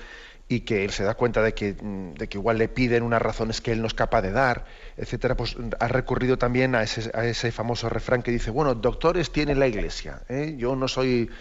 y 0.55 0.61
que 0.61 0.85
él 0.85 0.91
se 0.91 1.03
da 1.03 1.15
cuenta 1.15 1.41
de 1.41 1.53
que, 1.53 1.73
mm, 1.73 2.13
de 2.13 2.27
que 2.27 2.37
igual 2.37 2.59
le 2.59 2.67
piden 2.67 3.01
unas 3.01 3.21
razones 3.21 3.59
que 3.59 3.71
él 3.71 3.81
no 3.81 3.87
es 3.87 3.93
capaz 3.95 4.21
de 4.21 4.31
dar, 4.31 4.65
etcétera, 4.97 5.35
pues 5.35 5.55
ha 5.79 5.87
recurrido 5.87 6.37
también 6.37 6.75
a 6.75 6.83
ese, 6.83 7.09
a 7.15 7.25
ese 7.25 7.51
famoso 7.51 7.89
refrán 7.89 8.21
que 8.21 8.31
dice, 8.31 8.51
bueno, 8.51 8.75
doctores 8.75 9.31
tiene 9.31 9.55
la 9.55 9.67
iglesia, 9.67 10.21
¿eh? 10.29 10.55
yo 10.57 10.75
no 10.75 10.87
soy, 10.87 11.31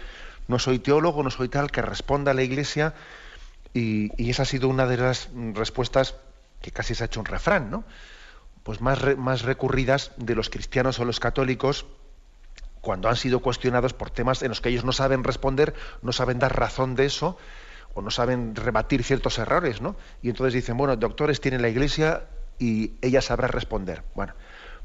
no 0.47 0.57
soy 0.57 0.79
teólogo, 0.79 1.21
no 1.21 1.29
soy 1.29 1.47
tal, 1.47 1.69
que 1.69 1.83
responda 1.83 2.31
a 2.31 2.33
la 2.33 2.41
iglesia, 2.41 2.95
y, 3.73 4.11
y, 4.21 4.31
esa 4.31 4.43
ha 4.43 4.45
sido 4.45 4.67
una 4.67 4.87
de 4.87 4.97
las 4.97 5.29
respuestas 5.53 6.15
que 6.61 6.71
casi 6.71 6.95
se 6.95 7.03
ha 7.03 7.05
hecho 7.05 7.19
un 7.19 7.25
refrán, 7.25 7.69
¿no? 7.69 7.83
Pues 8.63 8.81
más, 8.81 9.17
más 9.17 9.41
recurridas 9.43 10.11
de 10.17 10.35
los 10.35 10.49
cristianos 10.49 10.99
o 10.99 11.05
los 11.05 11.19
católicos 11.19 11.85
cuando 12.81 13.09
han 13.09 13.15
sido 13.15 13.39
cuestionados 13.39 13.93
por 13.93 14.09
temas 14.09 14.41
en 14.41 14.49
los 14.49 14.59
que 14.59 14.69
ellos 14.69 14.83
no 14.83 14.91
saben 14.91 15.23
responder, 15.23 15.73
no 16.01 16.11
saben 16.13 16.37
dar 16.37 16.57
razón 16.57 16.95
de 16.95 17.05
eso, 17.05 17.37
o 17.93 18.01
no 18.01 18.11
saben 18.11 18.55
rebatir 18.55 19.03
ciertos 19.03 19.37
errores, 19.37 19.81
¿no? 19.81 19.95
Y 20.21 20.29
entonces 20.29 20.53
dicen, 20.53 20.77
bueno, 20.77 20.95
doctores 20.95 21.39
tiene 21.39 21.59
la 21.59 21.69
Iglesia 21.69 22.27
y 22.59 22.93
ella 23.01 23.21
sabrá 23.21 23.47
responder. 23.47 24.03
Bueno, 24.15 24.33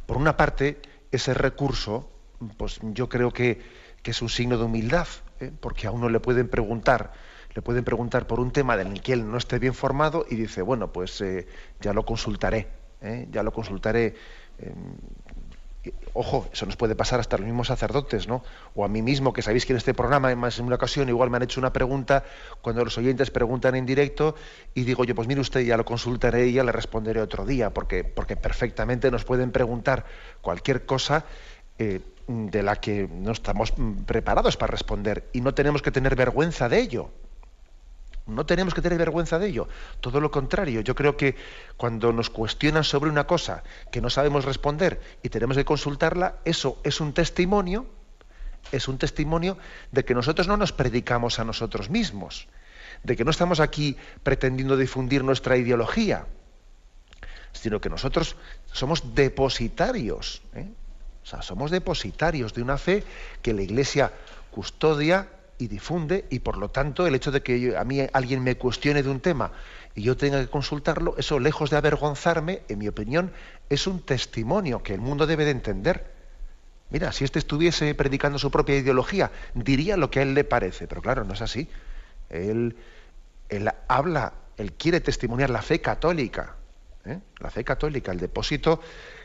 por 0.07 0.16
una 0.16 0.37
parte, 0.37 0.81
ese 1.11 1.35
recurso, 1.35 2.11
pues 2.57 2.81
yo 2.83 3.09
creo 3.09 3.33
que, 3.33 3.88
es 4.05 4.23
un 4.23 4.31
signo 4.31 4.57
de 4.57 4.64
humildad, 4.64 5.07
¿eh? 5.38 5.53
porque 5.61 5.87
a 5.87 5.90
uno 5.90 6.09
le 6.09 6.18
pueden 6.18 6.49
preguntar, 6.49 7.12
le 7.55 7.61
pueden 7.61 7.85
preguntar 7.85 8.27
por 8.27 8.40
un 8.40 8.53
tema 8.53 8.75
del 8.75 9.03
que 9.03 9.12
él 9.12 9.31
no 9.31 9.37
esté 9.37 9.59
bien 9.59 9.75
formado 9.75 10.25
y 10.31 10.37
dice, 10.37 10.62
bueno, 10.62 10.94
pues 10.94 11.21
eh, 11.21 11.47
ya 11.79 11.92
lo 11.92 12.07
consultaré, 12.07 12.68
¿eh? 13.03 13.29
ya 13.31 13.42
lo 13.42 13.53
consultaré 13.53 14.14
ojo, 16.12 16.48
eso 16.53 16.66
nos 16.66 16.77
puede 16.77 16.94
pasar 16.94 17.20
hasta 17.20 17.37
los 17.37 17.46
mismos 17.46 17.68
sacerdotes, 17.68 18.29
¿no? 18.29 18.42
O 18.74 18.85
a 18.85 18.88
mí 18.88 19.03
mismo, 19.03 19.33
que 19.33 19.42
sabéis 19.42 19.66
que 19.66 19.72
en 19.72 19.79
este 19.79 19.94
programa, 19.94 20.31
en 20.33 20.38
una 20.38 20.74
ocasión, 20.74 21.09
igual 21.09 21.31
me 21.31 21.37
han 21.37 21.42
hecho 21.42 21.61
una 21.61 21.72
pregunta, 21.72 22.24
cuando 22.62 22.85
los 22.85 22.96
oyentes 22.98 23.31
preguntan 23.31 23.74
en 23.74 23.87
directo, 23.87 24.35
y 24.74 24.85
digo 24.85 25.05
yo, 25.05 25.14
pues 25.14 25.29
mire 25.29 25.40
usted, 25.40 25.61
ya 25.61 25.77
lo 25.77 25.85
consultaré 25.85 26.48
y 26.48 26.55
ya 26.55 26.64
le 26.64 26.72
responderé 26.72 27.20
otro 27.20 27.44
día, 27.44 27.70
porque, 27.70 28.05
porque 28.05 28.37
perfectamente 28.37 29.11
nos 29.11 29.24
pueden 29.24 29.51
preguntar 29.51 30.05
cualquier 30.40 30.87
cosa 30.87 31.24
eh, 31.79 32.01
de 32.27 32.62
la 32.62 32.77
que 32.77 33.09
no 33.11 33.33
estamos 33.33 33.72
preparados 34.07 34.57
para 34.57 34.70
responder, 34.70 35.29
y 35.33 35.40
no 35.40 35.55
tenemos 35.55 35.83
que 35.83 35.90
tener 35.90 36.16
vergüenza 36.16 36.68
de 36.68 36.81
ello. 36.81 37.11
No 38.29 38.45
tenemos 38.45 38.75
que 38.75 38.83
tener 38.83 38.99
vergüenza 38.99 39.38
de 39.38 39.49
ello. 39.49 39.69
Todo 40.01 40.21
lo 40.21 40.31
contrario. 40.31 40.83
Yo 40.83 40.95
creo 40.95 41.17
que 41.17 41.35
cuando 41.79 42.12
nos 42.12 42.29
cuestionan 42.29 42.85
sobre 42.85 43.11
una 43.11 43.27
cosa 43.27 43.62
que 43.91 44.03
no 44.03 44.11
sabemos 44.11 44.45
responder 44.45 45.01
y 45.23 45.31
tenemos 45.31 45.57
que 45.57 45.64
consultarla, 45.64 46.37
eso 46.45 46.79
es 46.85 47.01
un 47.01 47.14
testimonio, 47.14 47.87
es 48.71 48.87
un 48.87 48.99
testimonio 48.99 49.57
de 49.93 50.05
que 50.05 50.14
nosotros 50.14 50.47
no 50.47 50.59
nos 50.59 50.73
predicamos 50.73 51.38
a 51.38 51.45
nosotros 51.45 51.88
mismos, 51.88 52.49
de 53.03 53.17
que 53.17 53.25
no 53.25 53.31
estamos 53.31 53.61
aquí 53.61 53.97
pretendiendo 54.23 54.77
difundir 54.77 55.25
nuestra 55.25 55.57
ideología, 55.57 56.27
sino 57.53 57.81
que 57.81 57.88
nosotros 57.88 58.37
somos 58.73 59.14
depositarios. 59.14 60.43
¿eh? 60.55 60.69
O 61.23 61.27
sea, 61.27 61.41
somos 61.41 61.71
depositarios 61.71 62.53
de 62.53 62.61
una 62.61 62.77
fe 62.77 63.05
que 63.41 63.55
la 63.55 63.62
Iglesia 63.62 64.12
custodia 64.51 65.29
y 65.59 65.66
difunde 65.66 66.27
y 66.31 66.38
por 66.38 66.57
lo 66.57 66.71
tanto 66.71 67.07
el 67.07 67.14
hecho 67.14 67.31
de 67.31 67.42
que 67.42 67.77
a 67.77 67.85
mí 67.85 68.01
alguien 68.12 68.42
me 68.42 68.57
cuestione 68.57 69.03
de 69.03 69.11
un 69.11 69.21
tema 69.21 69.53
y 69.94 70.03
yo 70.03 70.16
tenga 70.16 70.40
que 70.40 70.49
consultarlo, 70.49 71.16
eso 71.18 71.40
lejos 71.40 71.71
de 71.71 71.77
avergonzarme, 71.77 72.62
en 72.68 72.79
mi 72.79 72.88
opinión, 72.88 73.33
es 73.68 73.87
un 73.87 74.01
testimonio 74.01 74.83
que 74.83 74.94
el 74.94 75.01
mundo 75.01 75.27
debe 75.27 75.44
de 75.44 75.51
entender. 75.51 76.12
Mira, 76.90 77.11
si 77.12 77.25
este 77.25 77.40
estuviese 77.40 77.94
predicando 77.94 78.38
su 78.38 78.51
propia 78.51 78.77
ideología, 78.77 79.33
diría 79.55 79.97
lo 79.97 80.11
que 80.11 80.21
a 80.21 80.23
él 80.23 80.35
le 80.35 80.44
parece, 80.44 80.87
pero 80.87 81.03
claro, 81.03 81.25
no 81.25 81.35
es 81.35 81.42
así. 81.42 81.68
Él, 82.31 82.77
él 83.49 83.68
habla, 83.88 84.35
él 84.57 84.73
quiere 84.73 85.01
testimoniar 85.01 85.51
la 85.51 85.62
fe 85.62 85.81
católica, 85.81 86.55
¿eh? 87.05 87.18
la 87.40 87.51
fe 87.51 87.64
católica, 87.64 88.12
el 88.12 88.21
depósito 88.21 88.81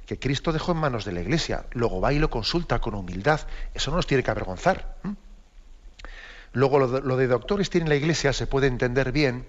que 0.06 0.20
Cristo 0.20 0.52
dejó 0.52 0.72
en 0.72 0.80
manos 0.80 1.06
de 1.06 1.12
la 1.12 1.22
Iglesia. 1.22 1.66
Luego 1.72 2.02
va 2.02 2.12
y 2.14 2.20
lo 2.20 2.30
consulta 2.30 2.80
con 2.80 2.96
humildad. 2.96 3.42
Eso 3.74 3.92
no 3.92 3.98
nos 3.98 4.08
tiene 4.08 4.24
que 4.24 4.32
avergonzar. 4.32 4.98
Luego 6.54 6.80
lo 6.80 7.18
de, 7.18 7.28
doctores 7.28 7.70
tiene 7.70 7.90
la 7.90 7.96
Iglesia 7.96 8.32
se 8.32 8.46
puede 8.48 8.68
entender 8.68 9.12
bien, 9.12 9.48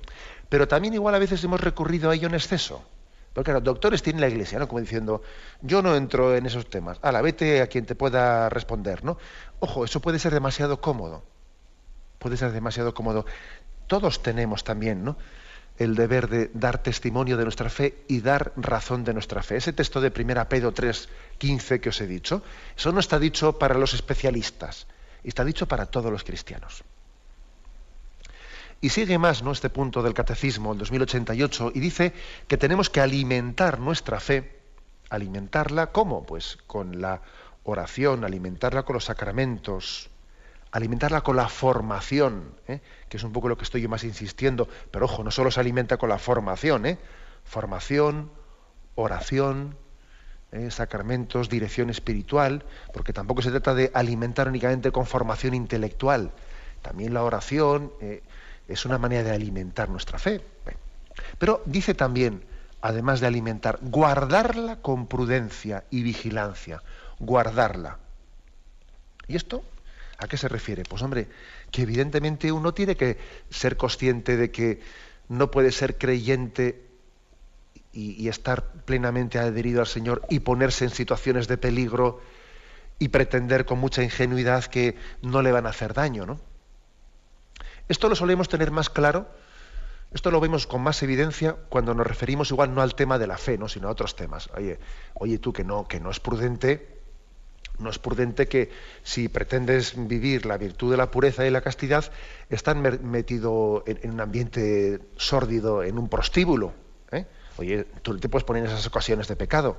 pero 0.48 0.66
también 0.66 0.94
igual 0.94 1.14
a 1.14 1.18
veces 1.18 1.44
hemos 1.44 1.60
recurrido 1.60 2.10
a 2.10 2.14
ello 2.14 2.28
en 2.28 2.34
exceso. 2.34 2.82
Porque 3.34 3.50
claro, 3.50 3.60
doctores 3.60 4.02
tiene 4.02 4.20
la 4.20 4.28
Iglesia, 4.28 4.58
¿no? 4.58 4.68
Como 4.68 4.80
diciendo, 4.80 5.22
yo 5.60 5.82
no 5.82 5.96
entro 5.96 6.34
en 6.34 6.46
esos 6.46 6.70
temas. 6.70 6.98
la 7.02 7.20
vete 7.20 7.60
a 7.60 7.66
quien 7.66 7.84
te 7.84 7.94
pueda 7.94 8.48
responder, 8.48 9.04
¿no? 9.04 9.18
Ojo, 9.60 9.84
eso 9.84 10.00
puede 10.00 10.18
ser 10.18 10.32
demasiado 10.32 10.80
cómodo. 10.80 11.24
Puede 12.18 12.36
ser 12.36 12.52
demasiado 12.52 12.94
cómodo. 12.94 13.26
Todos 13.86 14.22
tenemos 14.22 14.64
también, 14.64 15.04
¿no? 15.04 15.18
el 15.76 15.96
deber 15.96 16.28
de 16.28 16.50
dar 16.54 16.82
testimonio 16.82 17.36
de 17.36 17.42
nuestra 17.42 17.68
fe 17.68 18.04
y 18.06 18.20
dar 18.20 18.52
razón 18.56 19.04
de 19.04 19.12
nuestra 19.12 19.42
fe. 19.42 19.56
Ese 19.56 19.72
texto 19.72 20.00
de 20.00 20.12
1 20.16 20.48
Pedro 20.48 20.72
3, 20.72 21.08
15 21.38 21.80
que 21.80 21.88
os 21.88 22.00
he 22.00 22.06
dicho, 22.06 22.42
eso 22.76 22.92
no 22.92 23.00
está 23.00 23.18
dicho 23.18 23.58
para 23.58 23.74
los 23.74 23.92
especialistas, 23.94 24.86
está 25.24 25.44
dicho 25.44 25.66
para 25.66 25.86
todos 25.86 26.12
los 26.12 26.22
cristianos. 26.22 26.84
Y 28.84 28.90
sigue 28.90 29.16
más 29.16 29.42
¿no? 29.42 29.50
este 29.50 29.70
punto 29.70 30.02
del 30.02 30.12
Catecismo, 30.12 30.74
el 30.74 30.78
2088, 30.78 31.72
y 31.74 31.80
dice 31.80 32.12
que 32.46 32.58
tenemos 32.58 32.90
que 32.90 33.00
alimentar 33.00 33.80
nuestra 33.80 34.20
fe, 34.20 34.60
alimentarla 35.08 35.86
¿cómo? 35.86 36.26
Pues 36.26 36.58
con 36.66 37.00
la 37.00 37.22
oración, 37.62 38.26
alimentarla 38.26 38.82
con 38.82 38.92
los 38.92 39.06
sacramentos, 39.06 40.10
alimentarla 40.70 41.22
con 41.22 41.34
la 41.34 41.48
formación, 41.48 42.56
¿eh? 42.68 42.82
que 43.08 43.16
es 43.16 43.24
un 43.24 43.32
poco 43.32 43.48
lo 43.48 43.56
que 43.56 43.64
estoy 43.64 43.80
yo 43.80 43.88
más 43.88 44.04
insistiendo, 44.04 44.68
pero 44.90 45.06
ojo, 45.06 45.24
no 45.24 45.30
solo 45.30 45.50
se 45.50 45.60
alimenta 45.60 45.96
con 45.96 46.10
la 46.10 46.18
formación, 46.18 46.84
¿eh? 46.84 46.98
formación, 47.42 48.30
oración, 48.96 49.78
¿eh? 50.52 50.70
sacramentos, 50.70 51.48
dirección 51.48 51.88
espiritual, 51.88 52.66
porque 52.92 53.14
tampoco 53.14 53.40
se 53.40 53.50
trata 53.50 53.72
de 53.72 53.90
alimentar 53.94 54.46
únicamente 54.46 54.92
con 54.92 55.06
formación 55.06 55.54
intelectual, 55.54 56.32
también 56.82 57.14
la 57.14 57.22
oración, 57.22 57.90
es 58.68 58.84
una 58.84 58.98
manera 58.98 59.22
de 59.22 59.32
alimentar 59.32 59.88
nuestra 59.88 60.18
fe. 60.18 60.40
Pero 61.38 61.62
dice 61.66 61.94
también, 61.94 62.44
además 62.80 63.20
de 63.20 63.26
alimentar, 63.26 63.78
guardarla 63.82 64.76
con 64.76 65.06
prudencia 65.06 65.84
y 65.90 66.02
vigilancia, 66.02 66.82
guardarla. 67.18 67.98
¿Y 69.26 69.36
esto 69.36 69.64
a 70.18 70.26
qué 70.26 70.36
se 70.36 70.48
refiere? 70.48 70.82
Pues 70.82 71.02
hombre, 71.02 71.28
que 71.70 71.82
evidentemente 71.82 72.52
uno 72.52 72.74
tiene 72.74 72.96
que 72.96 73.18
ser 73.50 73.76
consciente 73.76 74.36
de 74.36 74.50
que 74.50 74.80
no 75.28 75.50
puede 75.50 75.72
ser 75.72 75.98
creyente 75.98 76.84
y, 77.92 78.28
estar 78.28 78.72
plenamente 78.84 79.38
adherido 79.38 79.80
al 79.80 79.86
Señor 79.86 80.22
y 80.28 80.40
ponerse 80.40 80.84
en 80.84 80.90
situaciones 80.90 81.46
de 81.46 81.56
peligro 81.56 82.20
y 82.98 83.08
pretender 83.08 83.66
con 83.66 83.78
mucha 83.78 84.02
ingenuidad 84.02 84.64
que 84.64 84.96
no 85.22 85.42
le 85.42 85.52
van 85.52 85.66
a 85.66 85.70
hacer 85.70 85.94
daño, 85.94 86.26
¿no? 86.26 86.40
Esto 87.88 88.08
lo 88.08 88.16
solemos 88.16 88.48
tener 88.48 88.70
más 88.70 88.88
claro, 88.88 89.28
esto 90.12 90.30
lo 90.30 90.40
vemos 90.40 90.66
con 90.66 90.80
más 90.80 91.02
evidencia 91.02 91.56
cuando 91.68 91.92
nos 91.92 92.06
referimos 92.06 92.50
igual 92.50 92.72
no 92.74 92.82
al 92.82 92.94
tema 92.94 93.18
de 93.18 93.26
la 93.26 93.36
fe, 93.36 93.58
¿no? 93.58 93.68
sino 93.68 93.88
a 93.88 93.90
otros 93.90 94.14
temas. 94.14 94.48
Oye, 94.56 94.78
oye 95.14 95.38
tú 95.38 95.52
que 95.52 95.64
no, 95.64 95.88
que 95.88 95.98
no 95.98 96.10
es 96.10 96.20
prudente, 96.20 97.00
no 97.78 97.90
es 97.90 97.98
prudente 97.98 98.46
que 98.46 98.70
si 99.02 99.28
pretendes 99.28 99.94
vivir 99.96 100.46
la 100.46 100.56
virtud 100.56 100.92
de 100.92 100.96
la 100.96 101.10
pureza 101.10 101.44
y 101.44 101.50
la 101.50 101.62
castidad, 101.62 102.10
estás 102.48 102.76
metido 102.76 103.82
en, 103.86 104.12
un 104.12 104.20
ambiente 104.20 105.00
sórdido, 105.16 105.82
en 105.82 105.98
un 105.98 106.08
prostíbulo. 106.08 106.72
¿eh? 107.10 107.26
Oye, 107.56 107.84
tú 108.02 108.16
te 108.18 108.28
puedes 108.28 108.44
poner 108.44 108.64
en 108.64 108.70
esas 108.70 108.86
ocasiones 108.86 109.26
de 109.26 109.34
pecado. 109.34 109.76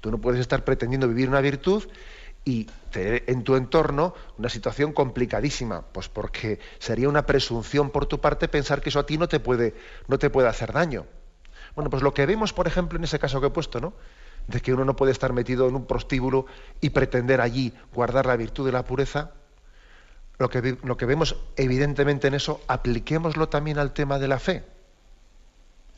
Tú 0.00 0.12
no 0.12 0.18
puedes 0.18 0.40
estar 0.40 0.64
pretendiendo 0.64 1.08
vivir 1.08 1.28
una 1.28 1.40
virtud 1.40 1.82
y 2.46 2.68
en 2.94 3.42
tu 3.42 3.56
entorno 3.56 4.14
una 4.38 4.48
situación 4.48 4.92
complicadísima, 4.92 5.82
pues 5.82 6.08
porque 6.08 6.60
sería 6.78 7.08
una 7.08 7.26
presunción 7.26 7.90
por 7.90 8.06
tu 8.06 8.20
parte 8.20 8.46
pensar 8.48 8.80
que 8.80 8.88
eso 8.88 9.00
a 9.00 9.04
ti 9.04 9.18
no 9.18 9.28
te 9.28 9.40
puede, 9.40 9.74
no 10.06 10.16
te 10.18 10.30
puede 10.30 10.48
hacer 10.48 10.72
daño. 10.72 11.06
Bueno, 11.74 11.90
pues 11.90 12.02
lo 12.04 12.14
que 12.14 12.24
vemos, 12.24 12.52
por 12.52 12.68
ejemplo, 12.68 12.96
en 12.96 13.04
ese 13.04 13.18
caso 13.18 13.40
que 13.40 13.48
he 13.48 13.50
puesto, 13.50 13.80
¿no? 13.80 13.94
De 14.46 14.60
que 14.60 14.72
uno 14.72 14.84
no 14.84 14.94
puede 14.94 15.10
estar 15.10 15.32
metido 15.32 15.68
en 15.68 15.74
un 15.74 15.86
prostíbulo 15.86 16.46
y 16.80 16.90
pretender 16.90 17.40
allí 17.40 17.74
guardar 17.92 18.26
la 18.26 18.36
virtud 18.36 18.64
de 18.64 18.72
la 18.72 18.84
pureza, 18.84 19.32
lo 20.38 20.48
que, 20.48 20.78
lo 20.84 20.96
que 20.96 21.04
vemos 21.04 21.36
evidentemente 21.56 22.28
en 22.28 22.34
eso, 22.34 22.60
apliquémoslo 22.68 23.48
también 23.48 23.78
al 23.78 23.92
tema 23.92 24.20
de 24.20 24.28
la 24.28 24.38
fe. 24.38 24.64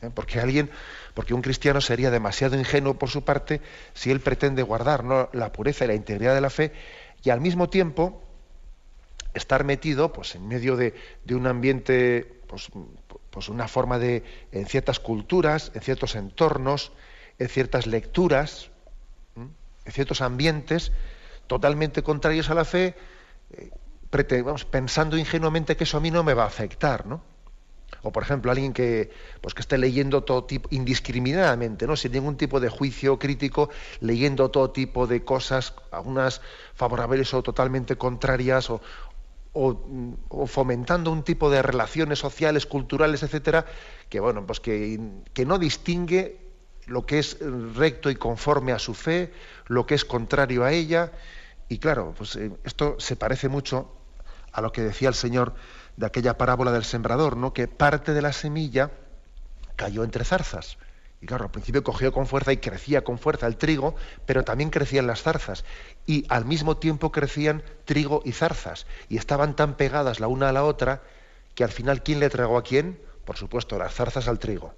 ¿Eh? 0.01 0.09
Porque 0.13 0.39
alguien, 0.39 0.69
porque 1.13 1.33
un 1.33 1.41
cristiano 1.41 1.81
sería 1.81 2.11
demasiado 2.11 2.57
ingenuo 2.57 2.95
por 2.95 3.09
su 3.09 3.23
parte 3.23 3.61
si 3.93 4.11
él 4.11 4.19
pretende 4.19 4.63
guardar 4.63 5.03
la 5.33 5.51
pureza 5.51 5.85
y 5.85 5.87
la 5.87 5.95
integridad 5.95 6.33
de 6.33 6.41
la 6.41 6.49
fe 6.49 6.71
y 7.23 7.29
al 7.29 7.41
mismo 7.41 7.69
tiempo 7.69 8.21
estar 9.33 9.63
metido 9.63 10.11
pues, 10.11 10.35
en 10.35 10.47
medio 10.47 10.75
de, 10.75 10.93
un 11.29 11.47
ambiente, 11.47 12.41
pues, 12.47 12.69
pues, 13.29 13.49
una 13.49 13.67
forma 13.67 13.99
de, 13.99 14.23
en 14.51 14.65
ciertas 14.65 14.99
culturas, 14.99 15.71
en 15.75 15.81
ciertos 15.81 16.15
entornos, 16.15 16.91
en 17.37 17.47
ciertas 17.49 17.87
lecturas, 17.87 18.69
en 19.35 19.91
ciertos 19.91 20.21
ambientes 20.21 20.91
totalmente 21.47 22.03
contrarios 22.03 22.49
a 22.49 22.53
la 22.53 22.65
fe, 22.65 22.95
eh, 23.51 23.71
pensando 24.71 25.17
ingenuamente 25.17 25.75
que 25.75 25.83
eso 25.83 25.97
a 25.97 25.99
mí 25.99 26.11
no 26.11 26.23
me 26.23 26.33
va 26.33 26.43
a 26.43 26.47
afectar, 26.47 27.07
¿no? 27.07 27.21
O, 28.01 28.11
por 28.11 28.23
ejemplo, 28.23 28.51
alguien 28.51 28.71
que, 28.71 29.11
pues, 29.41 29.53
que 29.53 29.61
esté 29.61 29.77
leyendo 29.77 30.23
todo 30.23 30.45
tipo, 30.45 30.69
indiscriminadamente, 30.71 31.85
¿no? 31.85 31.95
sin 31.95 32.13
ningún 32.13 32.37
tipo 32.37 32.59
de 32.59 32.69
juicio 32.69 33.19
crítico, 33.19 33.69
leyendo 33.99 34.49
todo 34.49 34.71
tipo 34.71 35.05
de 35.07 35.23
cosas, 35.23 35.73
algunas 35.91 36.41
favorables 36.75 37.33
o 37.33 37.43
totalmente 37.43 37.97
contrarias, 37.97 38.69
o, 38.69 38.81
o, 39.53 40.47
fomentando 40.47 41.11
un 41.11 41.23
tipo 41.23 41.49
de 41.49 41.61
relaciones 41.61 42.19
sociales, 42.19 42.65
culturales, 42.65 43.23
etcétera, 43.23 43.65
que 44.07 44.19
bueno, 44.19 44.45
pues 44.45 44.59
que, 44.59 44.99
que 45.33 45.45
no 45.45 45.57
distingue 45.57 46.39
lo 46.85 47.05
que 47.05 47.19
es 47.19 47.37
recto 47.75 48.09
y 48.09 48.15
conforme 48.15 48.71
a 48.71 48.79
su 48.79 48.93
fe, 48.93 49.31
lo 49.67 49.85
que 49.85 49.95
es 49.95 50.05
contrario 50.05 50.63
a 50.63 50.71
ella. 50.71 51.11
Y 51.67 51.77
claro, 51.77 52.13
pues 52.17 52.35
eh, 52.35 52.51
esto 52.63 52.95
se 52.99 53.15
parece 53.15 53.47
mucho 53.47 53.93
a 54.51 54.61
lo 54.61 54.71
que 54.71 54.81
decía 54.81 55.09
el 55.09 55.15
Señor 55.15 55.53
de 55.99 56.05
aquella 56.05 56.37
parábola 56.37 56.71
del 56.71 56.85
sembrador, 56.85 57.35
¿no? 57.35 57.51
que 57.51 57.67
parte 57.67 58.13
de 58.13 58.21
la 58.21 58.31
semilla 58.31 58.91
cayó 59.75 60.05
entre 60.05 60.23
zarzas. 60.23 60.77
Y 61.19 61.25
claro, 61.25 61.43
al 61.43 61.51
principio 61.51 61.83
cogió 61.83 62.13
con 62.13 62.25
fuerza 62.25 62.53
y 62.53 62.57
crecía 62.57 63.03
con 63.03 63.19
fuerza 63.19 63.47
el 63.47 63.57
trigo, 63.57 63.95
pero 64.25 64.45
también 64.45 64.69
crecían 64.69 65.07
las 65.07 65.23
zarzas. 65.23 65.65
Y 66.05 66.25
al 66.29 66.45
mismo 66.45 66.77
tiempo 66.77 67.11
crecían 67.11 67.63
trigo 67.83 68.21
y 68.23 68.31
zarzas. 68.31 68.87
Y 69.09 69.17
estaban 69.17 69.57
tan 69.57 69.75
pegadas 69.75 70.21
la 70.21 70.29
una 70.29 70.47
a 70.47 70.53
la 70.53 70.63
otra 70.63 71.01
que 71.53 71.65
al 71.65 71.71
final, 71.71 72.01
¿quién 72.01 72.21
le 72.21 72.29
tragó 72.29 72.57
a 72.57 72.63
quién? 72.63 72.97
Por 73.25 73.35
supuesto, 73.35 73.77
las 73.77 73.93
zarzas 73.93 74.29
al 74.29 74.39
trigo. 74.39 74.73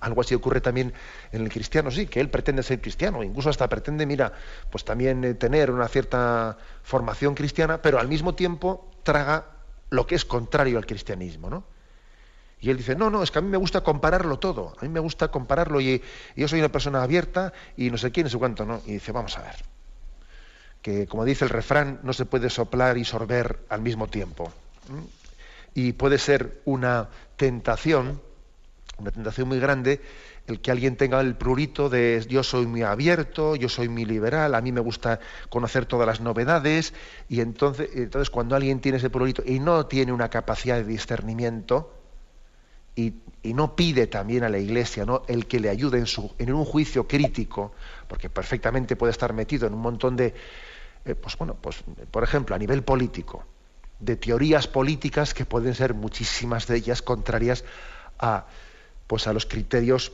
Algo 0.00 0.22
así 0.22 0.34
ocurre 0.34 0.62
también 0.62 0.94
en 1.32 1.42
el 1.42 1.50
cristiano, 1.50 1.90
sí, 1.90 2.06
que 2.06 2.20
él 2.20 2.30
pretende 2.30 2.62
ser 2.62 2.80
cristiano, 2.80 3.22
incluso 3.22 3.50
hasta 3.50 3.68
pretende, 3.68 4.06
mira, 4.06 4.32
pues 4.70 4.86
también 4.86 5.22
eh, 5.24 5.34
tener 5.34 5.70
una 5.70 5.88
cierta 5.88 6.56
formación 6.82 7.34
cristiana, 7.34 7.82
pero 7.82 7.98
al 7.98 8.08
mismo 8.08 8.34
tiempo 8.34 8.88
traga 9.04 9.46
lo 9.90 10.06
que 10.06 10.16
es 10.16 10.24
contrario 10.24 10.78
al 10.78 10.86
cristianismo, 10.86 11.48
¿no? 11.48 11.64
Y 12.60 12.70
él 12.70 12.78
dice, 12.78 12.96
no, 12.96 13.10
no, 13.10 13.22
es 13.22 13.30
que 13.30 13.38
a 13.38 13.42
mí 13.42 13.48
me 13.48 13.58
gusta 13.58 13.82
compararlo 13.82 14.38
todo, 14.38 14.74
a 14.80 14.82
mí 14.82 14.88
me 14.88 15.00
gusta 15.00 15.28
compararlo 15.28 15.80
y, 15.80 16.02
yo 16.34 16.48
soy 16.48 16.60
una 16.60 16.70
persona 16.70 17.02
abierta 17.02 17.52
y 17.76 17.90
no 17.90 17.98
sé 17.98 18.10
quién, 18.10 18.24
no 18.24 18.30
sé 18.30 18.38
cuánto, 18.38 18.64
¿no? 18.64 18.80
Y 18.86 18.92
dice, 18.92 19.12
vamos 19.12 19.36
a 19.36 19.42
ver, 19.42 19.56
que 20.80 21.06
como 21.06 21.26
dice 21.26 21.44
el 21.44 21.50
refrán, 21.50 22.00
no 22.02 22.14
se 22.14 22.24
puede 22.24 22.48
soplar 22.48 22.96
y 22.96 23.04
sorber 23.04 23.60
al 23.68 23.82
mismo 23.82 24.08
tiempo. 24.08 24.50
Y 25.74 25.92
puede 25.92 26.18
ser 26.18 26.62
una 26.64 27.08
tentación, 27.36 28.22
una 28.96 29.10
tentación 29.10 29.48
muy 29.48 29.60
grande, 29.60 30.00
el 30.46 30.60
que 30.60 30.70
alguien 30.70 30.96
tenga 30.96 31.20
el 31.20 31.36
prurito 31.36 31.88
de 31.88 32.24
yo 32.28 32.42
soy 32.42 32.66
muy 32.66 32.82
abierto, 32.82 33.56
yo 33.56 33.68
soy 33.68 33.88
muy 33.88 34.04
liberal, 34.04 34.54
a 34.54 34.60
mí 34.60 34.72
me 34.72 34.80
gusta 34.80 35.20
conocer 35.48 35.86
todas 35.86 36.06
las 36.06 36.20
novedades, 36.20 36.92
y 37.28 37.40
entonces, 37.40 37.88
entonces 37.94 38.30
cuando 38.30 38.54
alguien 38.54 38.80
tiene 38.80 38.98
ese 38.98 39.10
prurito 39.10 39.42
y 39.44 39.58
no 39.58 39.86
tiene 39.86 40.12
una 40.12 40.28
capacidad 40.28 40.76
de 40.76 40.84
discernimiento, 40.84 41.94
y, 42.96 43.14
no 43.42 43.76
pide 43.76 44.06
también 44.06 44.42
a 44.44 44.48
la 44.48 44.58
Iglesia 44.58 45.04
¿no? 45.04 45.22
el 45.28 45.46
que 45.46 45.60
le 45.60 45.68
ayude 45.68 45.98
en, 45.98 46.06
su, 46.06 46.34
en 46.38 46.50
un 46.52 46.64
juicio 46.64 47.06
crítico, 47.06 47.72
porque 48.08 48.30
perfectamente 48.30 48.96
puede 48.96 49.10
estar 49.10 49.34
metido 49.34 49.66
en 49.66 49.74
un 49.74 49.80
montón 49.80 50.16
de, 50.16 50.32
eh, 51.04 51.14
pues 51.14 51.36
bueno, 51.36 51.54
pues 51.60 51.84
por 52.10 52.24
ejemplo, 52.24 52.56
a 52.56 52.58
nivel 52.58 52.82
político, 52.82 53.44
de 54.00 54.16
teorías 54.16 54.66
políticas 54.66 55.34
que 55.34 55.44
pueden 55.44 55.74
ser 55.74 55.92
muchísimas 55.92 56.66
de 56.66 56.76
ellas 56.76 57.02
contrarias 57.02 57.64
a, 58.18 58.46
pues 59.06 59.26
a 59.26 59.34
los 59.34 59.44
criterios 59.44 60.10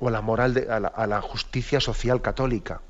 o 0.00 0.08
a 0.08 0.10
la 0.10 0.20
moral, 0.20 0.54
de, 0.54 0.70
a, 0.70 1.06
la, 1.06 1.20
justicia 1.22 1.80
social 1.80 2.22
católica. 2.22 2.80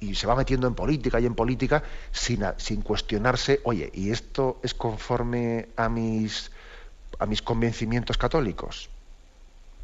Y 0.00 0.14
se 0.14 0.26
va 0.26 0.34
metiendo 0.34 0.66
en 0.66 0.74
política 0.74 1.20
y 1.20 1.26
en 1.26 1.34
política 1.34 1.82
sin, 2.10 2.44
sin 2.56 2.80
cuestionarse, 2.82 3.60
oye, 3.64 3.90
¿y 3.92 4.10
esto 4.10 4.58
es 4.62 4.72
conforme 4.72 5.68
a 5.76 5.88
mis, 5.88 6.50
a 7.18 7.26
mis 7.26 7.42
convencimientos 7.42 8.16
católicos? 8.16 8.88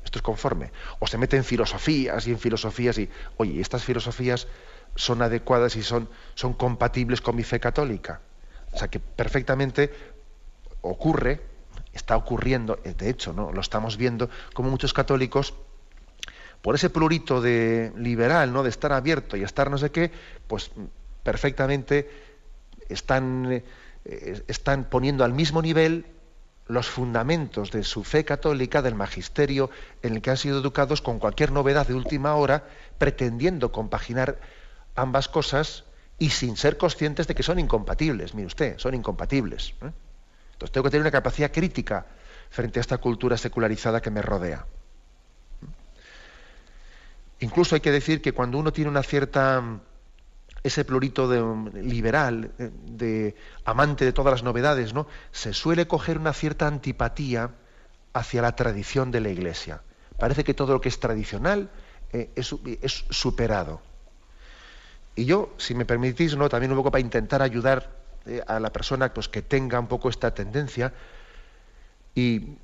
¿Esto 0.04 0.18
es 0.18 0.22
conforme? 0.22 0.70
O 1.00 1.06
se 1.06 1.18
mete 1.18 1.36
en 1.36 1.44
filosofías 1.44 2.26
y 2.26 2.30
en 2.30 2.38
filosofías 2.38 2.96
y, 2.96 3.10
oye, 3.36 3.60
¿estas 3.60 3.84
filosofías 3.84 4.46
son 4.94 5.20
adecuadas 5.20 5.76
y 5.76 5.82
son, 5.82 6.08
son 6.34 6.54
compatibles 6.54 7.20
con 7.20 7.36
mi 7.36 7.42
fe 7.42 7.60
católica? 7.60 8.20
O 8.72 8.78
sea 8.78 8.88
que 8.88 9.00
perfectamente 9.00 9.92
ocurre, 10.80 11.40
está 11.92 12.16
ocurriendo, 12.16 12.76
de 12.76 13.10
hecho, 13.10 13.32
¿no? 13.32 13.52
Lo 13.52 13.60
estamos 13.60 13.96
viendo, 13.96 14.30
como 14.54 14.70
muchos 14.70 14.92
católicos 14.92 15.54
por 16.62 16.74
ese 16.74 16.90
plurito 16.90 17.40
de 17.40 17.92
liberal, 17.96 18.52
¿no? 18.52 18.62
de 18.62 18.70
estar 18.70 18.92
abierto 18.92 19.36
y 19.36 19.42
estar 19.42 19.70
no 19.70 19.78
sé 19.78 19.90
qué, 19.90 20.10
pues 20.46 20.70
perfectamente 21.22 22.08
están, 22.88 23.62
eh, 24.04 24.42
están 24.46 24.84
poniendo 24.84 25.24
al 25.24 25.32
mismo 25.32 25.62
nivel 25.62 26.06
los 26.68 26.88
fundamentos 26.88 27.70
de 27.70 27.84
su 27.84 28.02
fe 28.02 28.24
católica, 28.24 28.82
del 28.82 28.94
magisterio 28.94 29.70
en 30.02 30.14
el 30.14 30.22
que 30.22 30.30
han 30.30 30.36
sido 30.36 30.58
educados 30.58 31.00
con 31.00 31.18
cualquier 31.18 31.52
novedad 31.52 31.86
de 31.86 31.94
última 31.94 32.34
hora, 32.34 32.64
pretendiendo 32.98 33.70
compaginar 33.70 34.38
ambas 34.96 35.28
cosas 35.28 35.84
y 36.18 36.30
sin 36.30 36.56
ser 36.56 36.76
conscientes 36.76 37.26
de 37.26 37.34
que 37.34 37.42
son 37.42 37.58
incompatibles. 37.58 38.34
Mire 38.34 38.46
usted, 38.46 38.78
son 38.78 38.94
incompatibles. 38.94 39.74
¿eh? 39.82 39.92
Entonces 40.52 40.72
tengo 40.72 40.84
que 40.84 40.90
tener 40.90 41.02
una 41.02 41.10
capacidad 41.10 41.52
crítica 41.52 42.06
frente 42.50 42.80
a 42.80 42.82
esta 42.82 42.98
cultura 42.98 43.36
secularizada 43.36 44.00
que 44.00 44.10
me 44.10 44.22
rodea. 44.22 44.66
Incluso 47.40 47.74
hay 47.74 47.80
que 47.80 47.92
decir 47.92 48.22
que 48.22 48.32
cuando 48.32 48.58
uno 48.58 48.72
tiene 48.72 48.90
una 48.90 49.02
cierta 49.02 49.62
ese 50.62 50.84
plurito 50.84 51.28
de, 51.28 51.82
liberal, 51.82 52.50
eh, 52.58 52.70
de 52.86 53.36
amante 53.64 54.04
de 54.04 54.12
todas 54.12 54.32
las 54.32 54.42
novedades, 54.42 54.94
¿no? 54.94 55.06
Se 55.30 55.52
suele 55.52 55.86
coger 55.86 56.18
una 56.18 56.32
cierta 56.32 56.66
antipatía 56.66 57.52
hacia 58.12 58.42
la 58.42 58.56
tradición 58.56 59.10
de 59.10 59.20
la 59.20 59.28
Iglesia. 59.28 59.82
Parece 60.18 60.44
que 60.44 60.54
todo 60.54 60.72
lo 60.72 60.80
que 60.80 60.88
es 60.88 60.98
tradicional 60.98 61.70
eh, 62.12 62.30
es, 62.34 62.54
superado. 63.10 63.80
Y 65.14 65.24
yo, 65.24 65.54
si 65.56 65.74
me 65.74 65.84
permitís, 65.84 66.36
¿no? 66.36 66.48
también 66.48 66.72
un 66.72 66.78
poco 66.78 66.90
para 66.90 67.00
intentar 67.00 67.42
ayudar 67.42 67.90
eh, 68.26 68.42
a 68.46 68.58
la 68.58 68.72
persona 68.72 69.12
pues, 69.12 69.28
que 69.28 69.42
tenga 69.42 69.78
un 69.78 69.86
poco 69.86 70.08
esta 70.08 70.34
tendencia 70.34 70.92
y 72.14 72.56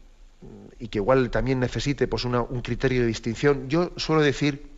y 0.78 0.88
que 0.88 0.98
igual 0.98 1.31
también 1.31 1.61
necesite 1.61 2.09
pues, 2.09 2.24
un 2.24 2.61
criterio 2.62 3.02
de 3.02 3.07
distinción, 3.07 3.68
yo 3.68 3.92
suelo 3.96 4.22
decir, 4.22 4.70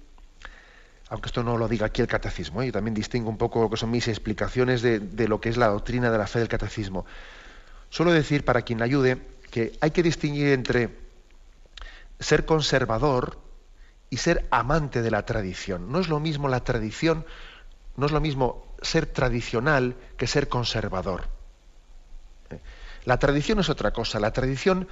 aunque 1.08 1.28
esto 1.28 1.42
no 1.42 1.56
lo 1.56 1.68
diga 1.68 1.86
aquí 1.86 2.02
el 2.02 2.08
catecismo, 2.08 2.62
¿eh? 2.62 2.66
yo 2.66 2.72
también 2.72 2.94
distingo 2.94 3.30
un 3.30 3.38
poco 3.38 3.62
lo 3.62 3.70
que 3.70 3.76
son 3.76 3.90
mis 3.90 4.08
explicaciones 4.08 4.82
de, 4.82 5.28
lo 5.28 5.40
que 5.40 5.48
es 5.48 5.56
la 5.56 5.68
doctrina 5.68 6.10
de 6.10 6.18
la 6.18 6.26
fe 6.26 6.40
del 6.40 6.48
catecismo. 6.48 7.06
Suelo 7.88 8.12
decir, 8.12 8.44
para 8.44 8.62
quien 8.62 8.82
ayude, 8.82 9.18
que 9.50 9.78
hay 9.80 9.92
que 9.92 10.02
distinguir 10.02 10.48
entre 10.48 10.90
ser 12.18 12.44
conservador 12.44 13.38
y 14.10 14.16
ser 14.16 14.46
amante 14.50 15.02
de 15.02 15.10
la 15.10 15.24
tradición. 15.24 15.92
No 15.92 16.00
es 16.00 16.08
lo 16.08 16.20
mismo 16.20 16.48
la 16.48 16.64
tradición, 16.64 17.24
no 17.96 18.06
es 18.06 18.12
lo 18.12 18.20
mismo 18.20 18.74
ser 18.82 19.06
tradicional 19.06 19.96
que 20.16 20.26
ser 20.26 20.48
conservador. 20.48 21.28
¿Eh? 22.50 22.60
La 23.04 23.18
tradición 23.18 23.60
es 23.60 23.68
otra 23.68 23.92
cosa. 23.92 24.18
La 24.18 24.32
tradición 24.32 24.88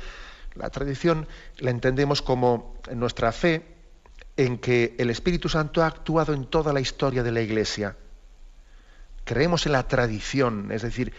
la 0.55 0.71
tradición 0.71 1.27
la 1.59 1.71
entendemos 1.71 2.23
como 2.23 2.77
nuestra 2.95 3.33
fe 3.33 3.63
en 4.37 4.59
que 4.59 4.95
el 4.99 5.11
Espíritu 5.11 5.49
Santo 5.49 5.83
ha 5.83 5.87
actuado 5.87 6.35
en 6.35 6.47
toda 6.47 6.73
la 6.73 6.81
historia 6.81 7.23
de 7.23 7.33
la 7.33 7.41
Iglesia. 7.41 7.97
creemos 9.25 9.67
en 9.67 9.73
la 9.73 9.87
tradición, 9.87 10.73
es 10.73 10.83
decir, 10.83 11.13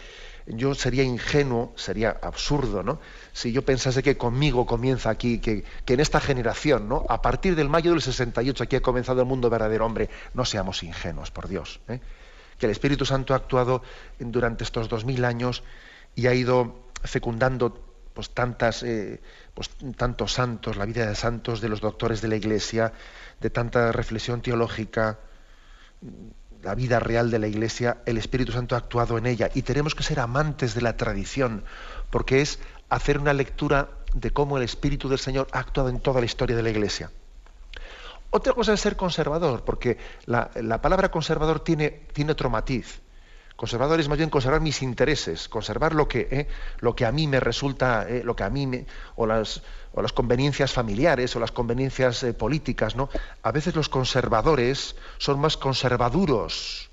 yo 0.46 0.74
sería 0.74 1.02
ingenuo, 1.02 1.72
sería 1.74 2.18
absurdo, 2.22 2.82
¿no? 2.82 3.00
Si 3.32 3.50
yo 3.50 3.64
pensase 3.64 4.02
que 4.02 4.18
conmigo 4.18 4.66
comienza 4.66 5.08
aquí, 5.08 5.38
que, 5.38 5.64
en 5.86 6.00
esta 6.00 6.20
generación, 6.20 6.86
¿no? 6.86 7.06
A 7.08 7.22
partir 7.22 7.56
del 7.56 7.70
mayo 7.70 7.92
del 7.92 8.02
68 8.02 8.64
aquí 8.64 8.76
ha 8.76 8.82
comenzado 8.82 9.22
el 9.22 9.26
mundo 9.26 9.48
verdadero 9.48 9.86
hombre, 9.86 10.10
no 10.34 10.44
seamos 10.44 10.82
ingenuos, 10.82 11.30
por 11.30 11.48
Dios. 11.48 11.80
¿eh? 11.88 12.00
Que 12.58 12.66
el 12.66 12.72
Espíritu 12.72 13.06
Santo 13.06 13.32
ha 13.32 13.38
actuado 13.38 13.82
durante 14.18 14.64
estos 14.64 14.90
dos 14.90 15.06
mil 15.06 15.24
años 15.24 15.62
y 16.14 16.26
ha 16.26 16.34
ido 16.34 16.90
fecundando 17.02 17.93
pues 18.14 18.30
tantas, 18.30 18.82
eh, 18.82 19.20
pues, 19.54 19.70
tantos 19.96 20.32
santos, 20.32 20.76
la 20.76 20.86
vida 20.86 21.06
de 21.06 21.14
santos, 21.14 21.60
de 21.60 21.68
los 21.68 21.80
doctores 21.80 22.22
de 22.22 22.28
la 22.28 22.36
Iglesia, 22.36 22.92
de 23.40 23.50
tanta 23.50 23.92
reflexión 23.92 24.40
teológica, 24.40 25.18
la 26.62 26.74
vida 26.74 26.98
real 27.00 27.30
de 27.30 27.38
la 27.38 27.48
Iglesia, 27.48 27.98
el 28.06 28.16
Espíritu 28.16 28.52
Santo 28.52 28.74
ha 28.74 28.78
actuado 28.78 29.18
en 29.18 29.26
ella 29.26 29.50
y 29.54 29.62
tenemos 29.62 29.94
que 29.94 30.02
ser 30.02 30.20
amantes 30.20 30.74
de 30.74 30.80
la 30.80 30.96
tradición, 30.96 31.64
porque 32.10 32.40
es 32.40 32.58
hacer 32.88 33.18
una 33.18 33.32
lectura 33.32 33.90
de 34.14 34.30
cómo 34.30 34.56
el 34.56 34.62
Espíritu 34.62 35.08
del 35.08 35.18
Señor 35.18 35.48
ha 35.52 35.58
actuado 35.58 35.88
en 35.88 36.00
toda 36.00 36.20
la 36.20 36.26
historia 36.26 36.56
de 36.56 36.62
la 36.62 36.70
Iglesia. 36.70 37.10
Otra 38.30 38.52
cosa 38.52 38.72
es 38.72 38.80
ser 38.80 38.96
conservador, 38.96 39.64
porque 39.64 39.98
la, 40.26 40.50
palabra 40.80 41.10
conservador 41.10 41.60
tiene, 41.60 41.90
tiene 42.12 42.32
otro 42.32 42.50
matiz. 42.50 43.00
Conservador 43.56 44.00
es 44.00 44.08
más 44.08 44.18
bien 44.18 44.30
conservar 44.30 44.60
mis 44.60 44.82
intereses, 44.82 45.48
conservar 45.48 45.94
lo 45.94 46.08
que, 46.08 46.26
eh, 46.30 46.48
lo 46.80 46.96
que 46.96 47.06
a 47.06 47.12
mí 47.12 47.28
me 47.28 47.38
resulta, 47.38 48.08
eh, 48.08 48.22
lo 48.24 48.34
que 48.34 48.42
a 48.42 48.50
mí 48.50 48.66
me, 48.66 48.84
o 49.14 49.26
las, 49.26 49.62
o 49.92 50.02
las 50.02 50.12
conveniencias 50.12 50.72
familiares 50.72 51.36
o 51.36 51.40
las 51.40 51.52
conveniencias 51.52 52.24
eh, 52.24 52.34
políticas, 52.34 52.96
¿no? 52.96 53.08
A 53.42 53.52
veces 53.52 53.76
los 53.76 53.88
conservadores 53.88 54.96
son 55.18 55.38
más 55.38 55.56
conservaduros, 55.56 56.90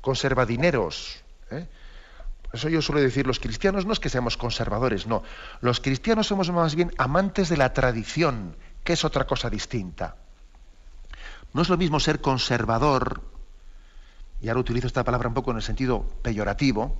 conservadineros. 0.00 1.22
Por 1.48 2.54
eso 2.54 2.68
yo 2.68 2.80
suelo 2.80 3.02
decir, 3.02 3.26
los 3.26 3.38
cristianos 3.38 3.84
no 3.84 3.92
es 3.92 4.00
que 4.00 4.08
seamos 4.08 4.36
conservadores, 4.36 5.06
no. 5.06 5.22
Los 5.60 5.80
cristianos 5.80 6.26
somos 6.26 6.50
más 6.50 6.74
bien 6.74 6.92
amantes 6.96 7.48
de 7.48 7.56
la 7.58 7.74
tradición, 7.74 8.56
que 8.82 8.94
es 8.94 9.04
otra 9.04 9.26
cosa 9.26 9.50
distinta. 9.50 10.16
No 11.52 11.62
es 11.62 11.68
lo 11.68 11.76
mismo 11.76 12.00
ser 12.00 12.20
conservador, 12.20 13.22
y 14.40 14.48
ahora 14.48 14.60
utilizo 14.60 14.86
esta 14.86 15.04
palabra 15.04 15.28
un 15.28 15.34
poco 15.34 15.50
en 15.50 15.58
el 15.58 15.62
sentido 15.62 16.04
peyorativo, 16.22 16.96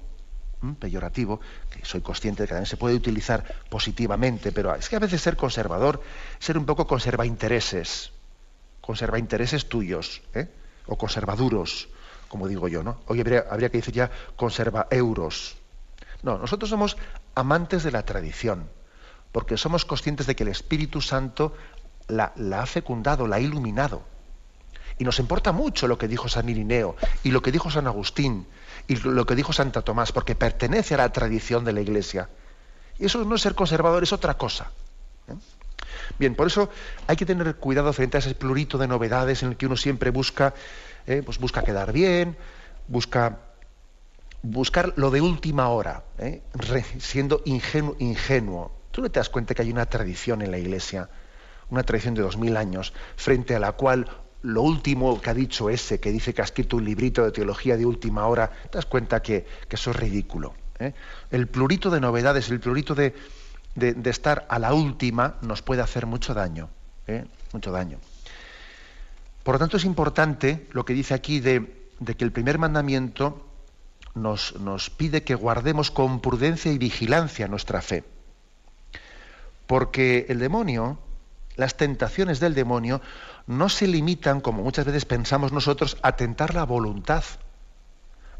peyorativo, 0.79 1.41
que 1.71 1.85
soy 1.85 2.03
consciente 2.03 2.43
de 2.43 2.47
que 2.47 2.55
también 2.55 2.67
se 2.67 2.77
puede 2.77 2.95
utilizar 2.95 3.45
positivamente, 3.71 4.53
pero 4.53 4.75
es 4.75 4.89
que 4.89 4.97
a 4.97 4.99
veces 4.99 5.23
ser 5.23 5.37
conservador, 5.37 6.03
ser 6.39 6.59
un 6.59 6.67
poco 6.67 6.87
conserva 6.87 7.25
intereses, 7.25 8.13
conserva 8.81 9.19
intereses 9.19 9.69
tuyos, 9.69 10.23
¿eh? 10.35 10.49
o 10.87 10.99
conservaduros, 10.99 11.89
como 12.29 12.47
digo 12.47 12.69
yo, 12.69 12.83
¿no? 12.83 13.01
Hoy 13.07 13.21
habría, 13.21 13.71
que 13.71 13.79
decir 13.79 13.95
ya 13.95 14.11
conserva 14.37 14.87
euros. 14.91 15.57
No, 16.23 16.37
nosotros 16.37 16.69
somos 16.69 16.97
amantes 17.35 17.83
de 17.83 17.91
la 17.91 18.05
tradición, 18.05 18.69
porque 19.33 19.57
somos 19.57 19.85
conscientes 19.85 20.27
de 20.27 20.37
que 20.37 20.43
el 20.43 20.51
Espíritu 20.51 21.01
Santo 21.01 21.55
la, 22.09 22.33
la 22.37 22.63
ha 22.63 22.67
fecundado, 22.67 23.27
la 23.27 23.37
ha 23.37 23.41
iluminado. 23.41 24.03
Y 25.01 25.05
nos 25.05 25.19
importa 25.19 25.53
mucho 25.53 25.89
lo 25.89 25.97
que 25.97 26.09
dijo 26.09 26.29
San 26.29 26.47
Irineo 26.51 26.95
y 27.23 27.31
lo 27.31 27.41
que 27.41 27.51
dijo 27.51 27.71
San 27.71 27.87
Agustín 27.87 28.47
y 28.87 28.97
lo 28.97 29.25
que 29.25 29.35
dijo 29.35 29.51
Santa 29.51 29.81
Tomás, 29.81 30.13
porque 30.13 30.35
pertenece 30.35 30.93
a 30.93 30.99
la 30.99 31.11
tradición 31.11 31.65
de 31.65 31.73
la 31.73 31.81
Iglesia. 31.81 32.29
Y 32.99 33.07
eso 33.07 33.25
no 33.25 33.35
es 33.35 33.41
ser 33.41 33.55
conservador, 33.55 34.03
es 34.03 34.13
otra 34.13 34.37
cosa. 34.37 34.71
¿eh? 35.27 35.33
Bien, 36.19 36.35
por 36.35 36.49
eso 36.49 36.69
hay 37.07 37.17
que 37.17 37.25
tener 37.25 37.57
cuidado 37.57 37.91
frente 37.95 38.19
a 38.19 38.21
ese 38.21 38.35
plurito 38.35 38.77
de 38.77 38.89
novedades 38.89 39.43
en 39.43 39.49
el 39.49 39.57
que 39.57 39.65
uno 39.65 39.77
siempre 39.79 40.11
busca, 40.11 40.53
¿eh? 41.07 41.23
pues 41.25 41.39
busca 41.39 41.63
quedar 41.63 41.95
bien, 41.95 42.37
busca 42.87 43.39
buscar 44.43 44.93
lo 44.97 45.11
de 45.11 45.23
última 45.23 45.71
hora, 45.71 46.05
¿eh? 46.19 46.43
siendo 46.99 47.41
ingenuo, 47.47 47.97
ingenuo. 48.01 48.71
Tú 48.91 49.01
no 49.01 49.11
te 49.11 49.19
das 49.19 49.31
cuenta 49.31 49.55
que 49.55 49.63
hay 49.63 49.71
una 49.71 49.87
tradición 49.87 50.43
en 50.43 50.51
la 50.51 50.59
Iglesia, 50.59 51.09
una 51.71 51.85
tradición 51.85 52.15
de 52.15 52.21
dos 52.21 52.37
mil 52.37 52.59
años, 52.59 52.93
frente 53.17 53.55
a 53.55 53.61
la 53.61 53.73
cual 53.73 54.07
lo 54.43 54.63
último 54.63 55.21
que 55.21 55.31
ha 55.31 55.35
dicho 55.35 55.69
ese, 55.69 56.01
que 56.01 56.11
dice 56.11 56.33
que 56.33 56.41
ha 56.41 56.45
escrito 56.45 56.77
un 56.77 56.85
librito 56.85 57.25
de 57.25 57.33
teología 57.33 57.77
de 57.77 57.85
última 57.85 58.27
hora, 58.27 58.51
te 58.71 58.79
das 58.79 58.87
cuenta 58.87 59.21
que, 59.21 59.47
eso 59.69 59.91
es 59.91 59.97
ridículo. 59.97 60.55
¿eh? 60.79 60.95
El 61.31 61.47
plurito 61.47 61.91
de 61.91 62.01
novedades, 62.01 62.49
el 62.51 62.61
plurito 62.61 62.95
de, 62.95 63.15
estar 64.05 64.47
a 64.49 64.59
la 64.59 64.73
última 64.73 65.37
nos 65.43 65.63
puede 65.63 65.83
hacer 65.83 66.07
mucho 66.07 66.35
daño. 66.35 66.71
¿eh? 67.07 67.25
Mucho 67.53 67.71
daño. 67.71 67.99
Por 69.43 69.55
lo 69.55 69.59
tanto, 69.59 69.77
es 69.77 69.85
importante 69.85 70.67
lo 70.73 70.85
que 70.85 70.95
dice 70.95 71.15
aquí 71.15 71.41
de, 71.41 71.89
que 72.17 72.25
el 72.25 72.33
primer 72.33 72.59
mandamiento 72.59 73.47
nos, 74.15 74.59
nos 74.59 74.91
pide 74.91 75.23
que 75.23 75.35
guardemos 75.35 75.91
con 75.91 76.21
prudencia 76.21 76.73
y 76.73 76.79
vigilancia 76.79 77.47
nuestra 77.47 77.83
fe. 77.83 78.05
Porque 79.67 80.27
el 80.29 80.39
demonio, 80.39 80.99
las 81.57 81.77
tentaciones 81.77 82.41
del 82.41 82.55
demonio, 82.55 83.01
no 83.51 83.69
se 83.69 83.89
limitan, 83.89 84.41
como 84.41 84.63
muchas 84.63 84.85
veces 84.85 85.05
pensamos 85.05 85.53
nosotros, 85.53 85.99
a 86.03 86.13
tentar 86.15 86.55
la 86.55 86.65
voluntad. 86.65 87.25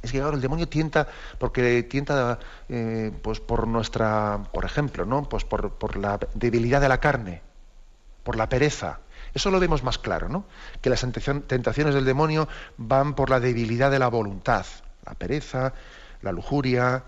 Es 0.03 0.13
que 0.13 0.19
claro, 0.19 0.37
el 0.37 0.41
demonio 0.41 0.69
tienta, 0.69 1.09
porque 1.39 1.83
tienta 1.83 2.39
eh, 2.69 3.11
pues 3.21 3.41
por 3.41 3.67
nuestra, 3.67 4.45
por 4.53 4.65
ejemplo, 4.65 5.05
¿no? 5.05 5.29
Pues 5.29 5.45
por, 5.45 5.75
por, 5.75 5.97
la 5.97 6.21
debilidad 6.35 6.81
de 6.81 6.89
la 6.89 7.01
carne, 7.01 7.43
por 8.23 8.37
la 8.37 8.49
pereza. 8.49 9.01
Eso 9.35 9.51
lo 9.51 9.59
vemos 9.59 9.83
más 9.83 9.99
claro, 9.99 10.29
¿no? 10.29 10.45
Que 10.81 10.91
las 10.91 11.01
tentaciones 11.01 11.95
del 11.95 12.05
demonio 12.05 12.47
van 12.77 13.15
por 13.15 13.31
la 13.31 13.41
debilidad 13.41 13.91
de 13.91 13.99
la 13.99 14.09
voluntad, 14.09 14.65
la 15.05 15.15
pereza, 15.15 15.75
la 16.23 16.31
lujuria, 16.31 17.03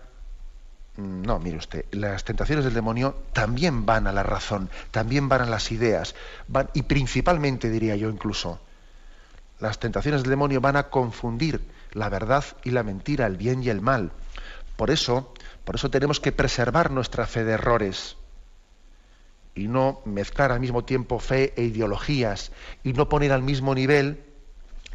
no, 0.96 1.38
mire 1.38 1.56
usted, 1.56 1.86
las 1.92 2.24
tentaciones 2.24 2.64
del 2.64 2.74
demonio 2.74 3.14
también 3.32 3.86
van 3.86 4.06
a 4.06 4.12
la 4.12 4.22
razón, 4.22 4.68
también 4.90 5.28
van 5.28 5.42
a 5.42 5.46
las 5.46 5.72
ideas, 5.72 6.14
van, 6.48 6.68
y 6.74 6.82
principalmente 6.82 7.70
diría 7.70 7.96
yo 7.96 8.10
incluso, 8.10 8.60
las 9.58 9.78
tentaciones 9.78 10.22
del 10.22 10.30
demonio 10.30 10.60
van 10.60 10.76
a 10.76 10.90
confundir 10.90 11.62
la 11.92 12.08
verdad 12.08 12.44
y 12.64 12.70
la 12.70 12.82
mentira, 12.82 13.26
el 13.26 13.36
bien 13.36 13.62
y 13.62 13.68
el 13.68 13.80
mal. 13.80 14.10
Por 14.76 14.90
eso, 14.90 15.32
por 15.64 15.76
eso 15.76 15.90
tenemos 15.90 16.20
que 16.20 16.32
preservar 16.32 16.90
nuestra 16.90 17.26
fe 17.26 17.44
de 17.44 17.52
errores 17.52 18.16
y 19.54 19.68
no 19.68 20.00
mezclar 20.04 20.50
al 20.50 20.60
mismo 20.60 20.84
tiempo 20.84 21.18
fe 21.20 21.52
e 21.56 21.62
ideologías 21.62 22.52
y 22.82 22.92
no 22.92 23.08
poner 23.08 23.32
al 23.32 23.42
mismo 23.42 23.74
nivel, 23.74 24.22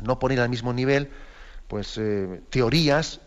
no 0.01 0.19
poner 0.19 0.41
al 0.41 0.49
mismo 0.49 0.73
nivel, 0.73 1.11
pues 1.67 1.97
eh, 1.97 2.41
teorías 2.49 3.21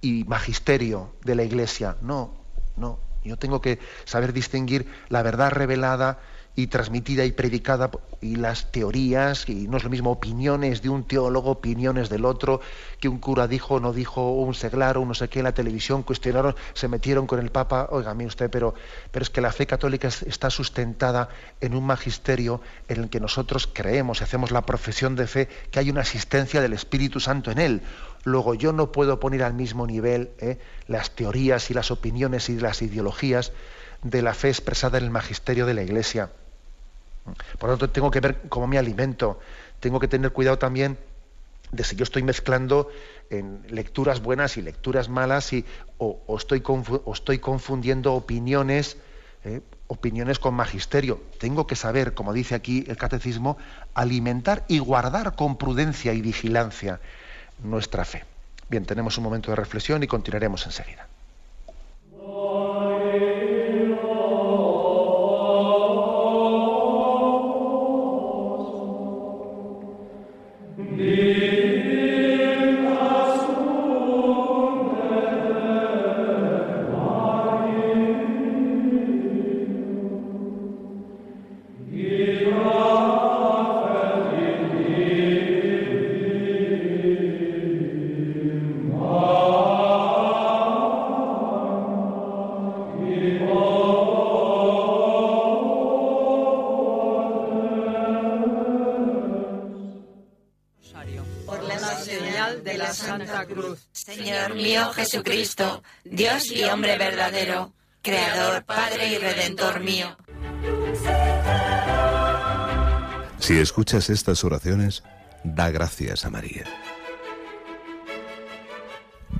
y 0.00 0.24
magisterio 0.24 1.14
de 1.24 1.34
la 1.34 1.44
Iglesia. 1.44 1.96
No, 2.00 2.34
no. 2.76 2.98
Yo 3.24 3.36
tengo 3.36 3.60
que 3.60 3.80
saber 4.04 4.32
distinguir 4.32 4.86
la 5.08 5.22
verdad 5.22 5.50
revelada 5.50 6.20
y 6.56 6.68
transmitida 6.68 7.24
y 7.24 7.32
predicada 7.32 7.90
y 8.22 8.36
las 8.36 8.72
teorías, 8.72 9.46
y 9.48 9.68
no 9.68 9.76
es 9.76 9.84
lo 9.84 9.90
mismo 9.90 10.10
opiniones 10.10 10.80
de 10.80 10.88
un 10.88 11.04
teólogo, 11.04 11.50
opiniones 11.50 12.08
del 12.08 12.24
otro, 12.24 12.62
que 12.98 13.08
un 13.08 13.18
cura 13.18 13.46
dijo 13.46 13.74
o 13.74 13.80
no 13.80 13.92
dijo, 13.92 14.32
un 14.32 14.54
seglar 14.54 14.96
o 14.96 15.04
no 15.04 15.12
sé 15.12 15.28
qué 15.28 15.40
en 15.40 15.44
la 15.44 15.52
televisión, 15.52 16.02
cuestionaron, 16.02 16.56
se 16.72 16.88
metieron 16.88 17.26
con 17.26 17.40
el 17.40 17.50
Papa, 17.50 17.88
oiga, 17.90 18.14
usted, 18.24 18.50
pero, 18.50 18.74
pero 19.10 19.22
es 19.22 19.30
que 19.30 19.42
la 19.42 19.52
fe 19.52 19.66
católica 19.66 20.08
está 20.08 20.48
sustentada 20.48 21.28
en 21.60 21.74
un 21.74 21.84
magisterio 21.84 22.62
en 22.88 23.02
el 23.02 23.10
que 23.10 23.20
nosotros 23.20 23.68
creemos 23.70 24.20
y 24.20 24.24
hacemos 24.24 24.50
la 24.50 24.64
profesión 24.64 25.14
de 25.14 25.26
fe 25.26 25.48
que 25.70 25.78
hay 25.78 25.90
una 25.90 26.00
asistencia 26.00 26.62
del 26.62 26.72
Espíritu 26.72 27.20
Santo 27.20 27.50
en 27.50 27.58
él. 27.58 27.82
Luego 28.24 28.54
yo 28.54 28.72
no 28.72 28.92
puedo 28.92 29.20
poner 29.20 29.42
al 29.42 29.54
mismo 29.54 29.86
nivel 29.86 30.30
¿eh? 30.38 30.58
las 30.88 31.10
teorías 31.10 31.70
y 31.70 31.74
las 31.74 31.90
opiniones 31.90 32.48
y 32.48 32.58
las 32.58 32.80
ideologías 32.80 33.52
de 34.02 34.22
la 34.22 34.34
fe 34.34 34.48
expresada 34.48 34.98
en 34.98 35.04
el 35.04 35.10
magisterio 35.10 35.66
de 35.66 35.74
la 35.74 35.82
Iglesia. 35.82 36.30
Por 37.58 37.70
lo 37.70 37.76
tanto, 37.76 37.92
tengo 37.92 38.10
que 38.10 38.20
ver 38.20 38.42
cómo 38.48 38.66
me 38.66 38.78
alimento. 38.78 39.40
Tengo 39.80 40.00
que 40.00 40.08
tener 40.08 40.32
cuidado 40.32 40.58
también 40.58 40.98
de 41.72 41.84
si 41.84 41.96
yo 41.96 42.04
estoy 42.04 42.22
mezclando 42.22 42.88
en 43.30 43.64
lecturas 43.68 44.22
buenas 44.22 44.56
y 44.56 44.62
lecturas 44.62 45.08
malas 45.08 45.52
y, 45.52 45.64
o, 45.98 46.20
estoy, 46.36 46.60
confundiendo 47.38 48.14
opiniones, 48.14 48.96
¿eh? 49.44 49.60
opiniones 49.88 50.38
con 50.38 50.54
magisterio. 50.54 51.20
Tengo 51.38 51.66
que 51.66 51.76
saber, 51.76 52.14
como 52.14 52.32
dice 52.32 52.54
aquí 52.54 52.84
el 52.88 52.96
catecismo, 52.96 53.58
alimentar 53.94 54.64
y 54.68 54.78
guardar 54.78 55.34
con 55.34 55.56
prudencia 55.56 56.12
y 56.12 56.20
vigilancia 56.20 57.00
nuestra 57.62 58.04
fe. 58.04 58.24
Bien, 58.68 58.84
tenemos 58.84 59.16
un 59.18 59.24
momento 59.24 59.50
de 59.50 59.56
reflexión 59.56 60.02
y 60.02 60.06
continuaremos 60.06 60.66
enseguida. 60.66 61.06
Yeah. 71.06 71.45
Mío 104.56 104.92
Jesucristo, 104.92 105.82
Dios 106.04 106.50
y 106.50 106.64
hombre 106.64 106.98
verdadero, 106.98 107.72
Creador, 108.02 108.64
Padre 108.64 109.08
y 109.12 109.18
Redentor 109.18 109.80
mío. 109.80 110.16
Si 113.38 113.58
escuchas 113.58 114.10
estas 114.10 114.42
oraciones, 114.44 115.04
da 115.44 115.70
gracias 115.70 116.24
a 116.24 116.30
María. 116.30 116.64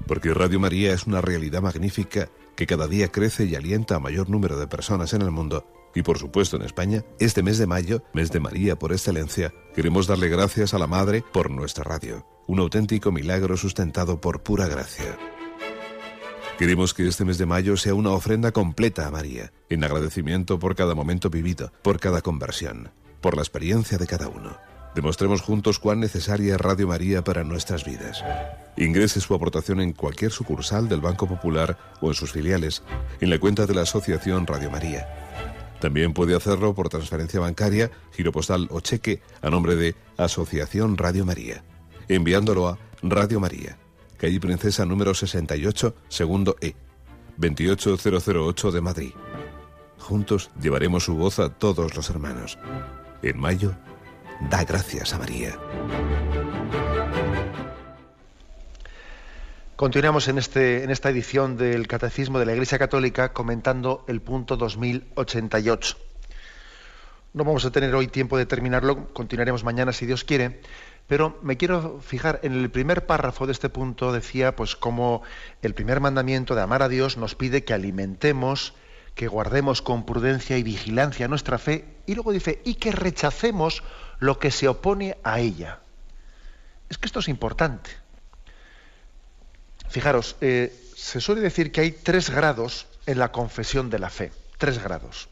Porque 0.07 0.33
Radio 0.33 0.61
María 0.61 0.93
es 0.93 1.07
una 1.07 1.21
realidad 1.21 1.63
magnífica 1.63 2.29
que 2.55 2.67
cada 2.67 2.87
día 2.87 3.09
crece 3.09 3.45
y 3.45 3.55
alienta 3.55 3.97
a 3.97 4.01
mayor 4.01 4.31
número 4.31 4.59
de 4.59 4.69
personas 4.69 5.13
en 5.13 5.23
el 5.23 5.31
mundo 5.31 5.67
y 5.97 6.03
por 6.03 6.19
supuesto 6.19 6.57
en 6.57 6.63
España, 6.63 7.03
este 7.19 7.43
mes 7.43 7.57
de 7.57 7.67
mayo, 7.67 8.03
mes 8.13 8.31
de 8.31 8.39
María 8.39 8.79
por 8.79 8.93
excelencia, 8.93 9.53
queremos 9.75 10.07
darle 10.07 10.29
gracias 10.29 10.75
a 10.75 10.79
la 10.79 10.87
Madre 10.87 11.25
por 11.33 11.51
nuestra 11.51 11.85
radio, 11.85 12.27
un 12.47 12.61
auténtico 12.61 13.13
milagro 13.13 13.57
sustentado 13.57 14.21
por 14.21 14.43
pura 14.43 14.67
gracia. 14.67 15.17
Queremos 16.59 16.95
que 16.95 17.07
este 17.07 17.25
mes 17.25 17.37
de 17.37 17.45
mayo 17.45 17.77
sea 17.77 17.95
una 17.95 18.11
ofrenda 18.13 18.53
completa 18.53 19.07
a 19.07 19.11
María, 19.11 19.53
en 19.69 19.85
agradecimiento 19.85 20.59
por 20.59 20.75
cada 20.75 20.95
momento 20.95 21.29
vivido, 21.29 21.71
por 21.83 22.01
cada 22.01 22.23
conversión, 22.23 22.91
por 23.21 23.37
la 23.37 23.43
experiencia 23.43 23.99
de 23.99 24.07
cada 24.07 24.29
uno. 24.29 24.57
Demostremos 24.95 25.43
juntos 25.43 25.79
cuán 25.79 26.01
necesaria 26.01 26.55
es 26.55 26.61
Radio 26.61 26.89
María 26.89 27.23
para 27.23 27.45
nuestras 27.45 27.85
vidas. 27.85 28.25
Ingrese 28.79 29.21
su 29.21 29.35
aportación 29.35 29.83
en 29.83 29.93
cualquier 29.93 30.31
sucursal 30.31 30.89
del 30.89 31.03
Banco 31.03 31.29
Popular 31.29 31.77
o 32.01 32.09
en 32.09 32.15
sus 32.15 32.33
filiales, 32.33 32.83
en 33.21 33.29
la 33.29 33.39
cuenta 33.39 33.67
de 33.67 33.75
la 33.75 33.83
Asociación 33.83 34.47
Radio 34.47 34.71
María. 34.71 35.07
También 35.81 36.15
puede 36.15 36.35
hacerlo 36.35 36.75
por 36.75 36.89
transferencia 36.89 37.41
bancaria, 37.41 37.91
giro 38.13 38.33
postal 38.33 38.69
o 38.71 38.81
cheque 38.81 39.21
a 39.43 39.51
nombre 39.51 39.77
de 39.77 39.95
Asociación 40.17 40.97
Radio 40.97 41.27
María, 41.27 41.63
enviándolo 42.09 42.69
a 42.69 42.79
Radio 43.03 43.41
María, 43.41 43.79
calle 44.17 44.41
Princesa 44.41 44.85
número 44.85 45.15
68, 45.15 45.95
segundo 46.09 46.57
E, 46.61 46.75
28008 47.37 48.73
de 48.73 48.81
Madrid. 48.81 49.13
Juntos 49.99 50.51
llevaremos 50.61 51.05
su 51.05 51.17
voz 51.17 51.39
a 51.39 51.51
todos 51.51 51.97
los 51.97 52.11
hermanos. 52.11 52.59
En 53.23 53.39
mayo, 53.39 53.75
da 54.51 54.65
gracias 54.65 55.13
a 55.13 55.19
María. 55.19 55.59
Continuamos 59.77 60.29
en, 60.29 60.39
este, 60.39 60.85
en 60.85 60.91
esta 60.91 61.11
edición 61.11 61.59
del 61.59 61.87
Catecismo 61.87 62.39
de 62.39 62.47
la 62.47 62.53
Iglesia 62.53 62.79
Católica 62.79 63.35
comentando 63.35 64.07
el 64.09 64.23
punto 64.23 64.57
2088. 64.57 65.99
No 67.35 67.45
vamos 67.45 67.67
a 67.67 67.71
tener 67.71 67.95
hoy 67.95 68.07
tiempo 68.07 68.39
de 68.39 68.47
terminarlo, 68.47 69.09
continuaremos 69.13 69.65
mañana 69.65 69.93
si 69.93 70.07
Dios 70.07 70.25
quiere, 70.25 70.63
pero 71.07 71.39
me 71.43 71.57
quiero 71.57 72.01
fijar 72.01 72.41
en 72.43 72.53
el 72.53 72.71
primer 72.71 73.07
párrafo 73.07 73.47
de 73.47 73.53
este 73.53 73.69
punto, 73.69 74.13
decía, 74.13 74.57
pues 74.57 74.75
como 74.75 75.23
el 75.63 75.75
primer 75.75 76.01
mandamiento 76.01 76.55
de 76.55 76.63
amar 76.63 76.83
a 76.83 76.89
Dios 76.89 77.17
nos 77.17 77.35
pide 77.35 77.65
que 77.65 77.75
alimentemos, 77.75 78.75
que 79.15 79.29
guardemos 79.29 79.83
con 79.83 80.05
prudencia 80.05 80.59
y 80.59 80.63
vigilancia 80.63 81.29
nuestra 81.29 81.59
fe, 81.59 81.85
y 82.07 82.15
luego 82.15 82.33
dice, 82.33 82.61
y 82.65 82.75
que 82.75 82.93
rechacemos 82.93 83.83
lo 84.19 84.39
que 84.39 84.51
se 84.51 84.69
opone 84.69 85.17
a 85.23 85.39
ella. 85.41 85.81
Es 86.89 86.99
que 86.99 87.07
esto 87.07 87.21
es 87.21 87.29
importante. 87.29 87.91
Fijaros, 89.89 90.37
eh, 90.41 90.75
se 90.97 91.21
suele 91.21 91.41
decir 91.41 91.71
que 91.71 91.83
hay 91.83 91.93
tres 91.93 92.31
grados 92.31 92.87
en 93.07 93.19
la 93.19 93.31
confesión 93.31 93.91
de 93.91 93.99
la 93.99 94.11
fe, 94.11 94.33
tres 94.59 94.83
grados. 94.83 95.29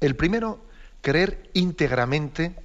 El 0.00 0.16
primero, 0.16 0.64
creer 1.00 1.48
íntegramente, 1.52 2.56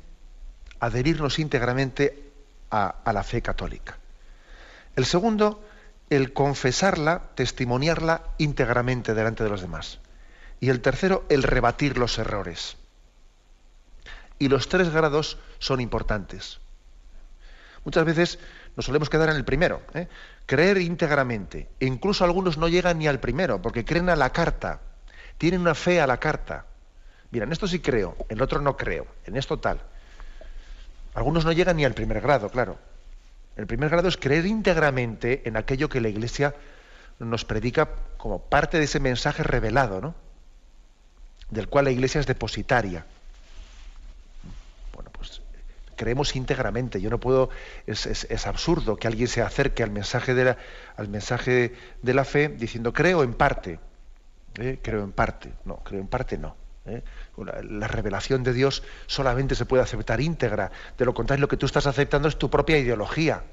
adherirnos 0.80 1.40
íntegramente 1.40 2.32
a, 2.70 3.12
la 3.12 3.24
fe 3.24 3.42
católica. 3.42 3.98
El 4.96 5.06
segundo, 5.06 5.64
el 6.10 6.34
confesarla, 6.34 7.24
testimoniarla 7.36 8.24
íntegramente 8.38 9.14
delante 9.14 9.44
de 9.44 9.50
los 9.50 9.62
demás. 9.62 10.00
Y 10.60 10.70
el 10.70 10.82
tercero, 10.82 11.26
el 11.30 11.44
rebatir 11.44 11.98
los 11.98 12.18
errores. 12.18 12.78
Y 14.40 14.50
los 14.50 14.70
tres 14.70 14.90
grados 14.90 15.38
son 15.60 15.82
importantes. 15.82 16.60
Muchas 17.84 18.06
veces 18.06 18.40
nos 18.76 18.86
solemos 18.86 19.10
quedar 19.10 19.30
en 19.30 19.36
el 19.36 19.46
primero. 19.46 19.82
¿eh? 19.94 20.08
Creer 20.46 20.78
íntegramente. 20.78 21.70
E 21.80 21.86
incluso 21.86 22.24
algunos 22.24 22.58
no 22.58 22.68
llegan 22.68 23.00
ni 23.00 23.08
al 23.08 23.20
primero, 23.20 23.62
porque 23.62 23.86
creen 23.86 24.10
a 24.10 24.16
la 24.16 24.32
carta. 24.32 24.82
Tienen 25.38 25.62
una 25.62 25.76
fe 25.76 26.02
a 26.02 26.08
la 26.08 26.18
carta. 26.18 26.66
Mira, 27.32 27.46
en 27.46 27.52
esto 27.52 27.68
sí 27.68 27.80
creo, 27.80 28.16
en 28.30 28.38
el 28.38 28.42
otro 28.42 28.62
no 28.62 28.78
creo, 28.78 29.06
en 29.26 29.36
esto 29.36 29.60
tal. 29.60 29.82
Algunos 31.18 31.44
no 31.44 31.52
llegan 31.52 31.78
ni 31.78 31.86
al 31.86 31.94
primer 31.94 32.22
grado, 32.22 32.50
claro. 32.50 32.78
El 33.56 33.68
primer 33.68 33.90
grado 33.90 34.08
es 34.08 34.18
creer 34.18 34.46
íntegramente 34.46 35.42
en 35.46 35.58
aquello 35.58 35.90
que 35.90 36.00
la 36.00 36.10
Iglesia 36.10 36.56
nos 37.20 37.44
predica 37.44 37.90
como 38.18 38.40
parte 38.40 38.78
de 38.78 38.86
ese 38.86 39.00
mensaje 39.00 39.44
revelado, 39.44 40.00
¿no? 40.00 40.16
Del 41.50 41.68
cual 41.68 41.86
la 41.86 41.92
Iglesia 41.92 42.22
es 42.22 42.28
depositaria 42.28 43.06
creemos 45.98 46.36
íntegramente. 46.38 47.02
Yo 47.02 47.10
no 47.10 47.20
puedo, 47.20 47.50
es, 47.86 48.48
absurdo 48.48 48.96
que 48.96 49.08
alguien 49.08 49.28
se 49.28 49.42
acerque 49.42 49.84
al 49.84 49.92
mensaje 49.92 50.34
de 50.34 50.46
la, 50.46 50.58
al 50.96 51.10
mensaje 51.10 51.74
de 52.02 52.14
la 52.14 52.24
fe 52.24 52.48
diciendo 52.48 52.94
creo 52.94 53.24
en 53.24 53.34
parte. 53.34 53.80
¿eh? 54.58 54.80
Creo 54.82 55.04
en 55.04 55.12
parte. 55.12 55.52
No, 55.66 55.78
creo 55.84 56.00
en 56.00 56.08
parte 56.08 56.38
no. 56.38 56.56
¿eh? 56.86 57.04
La 57.38 57.88
revelación 57.88 58.44
de 58.44 58.54
Dios 58.54 58.84
solamente 59.06 59.56
se 59.56 59.66
puede 59.66 59.84
aceptar 59.84 60.22
íntegra. 60.22 60.72
De 60.98 61.06
lo 61.06 61.14
contrario, 61.14 61.42
lo 61.42 61.48
que 61.48 61.58
tú 61.58 61.66
estás 61.66 61.86
aceptando 61.86 62.28
es 62.28 62.38
tu 62.38 62.50
propia 62.50 62.78
ideología. 62.78 63.44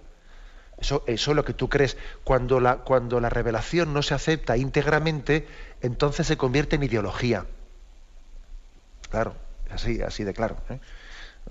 Eso, 0.79 1.05
eso 1.07 1.31
es 1.31 1.37
lo 1.37 1.45
que 1.45 1.53
tú 1.53 1.69
crees. 1.69 1.97
Cuando 2.25 2.61
la, 2.61 2.79
cuando 2.79 3.21
la 3.21 3.29
revelación 3.29 3.93
no 3.93 4.03
se 4.03 4.15
acepta 4.15 4.57
íntegramente, 4.57 5.47
entonces 5.83 6.27
se 6.27 6.37
convierte 6.37 6.77
en 6.77 6.83
ideología. 6.83 7.47
Claro, 9.11 9.37
así, 9.71 10.01
así 10.03 10.25
de 10.25 10.35
claro. 10.35 10.57
¿eh? 10.71 10.81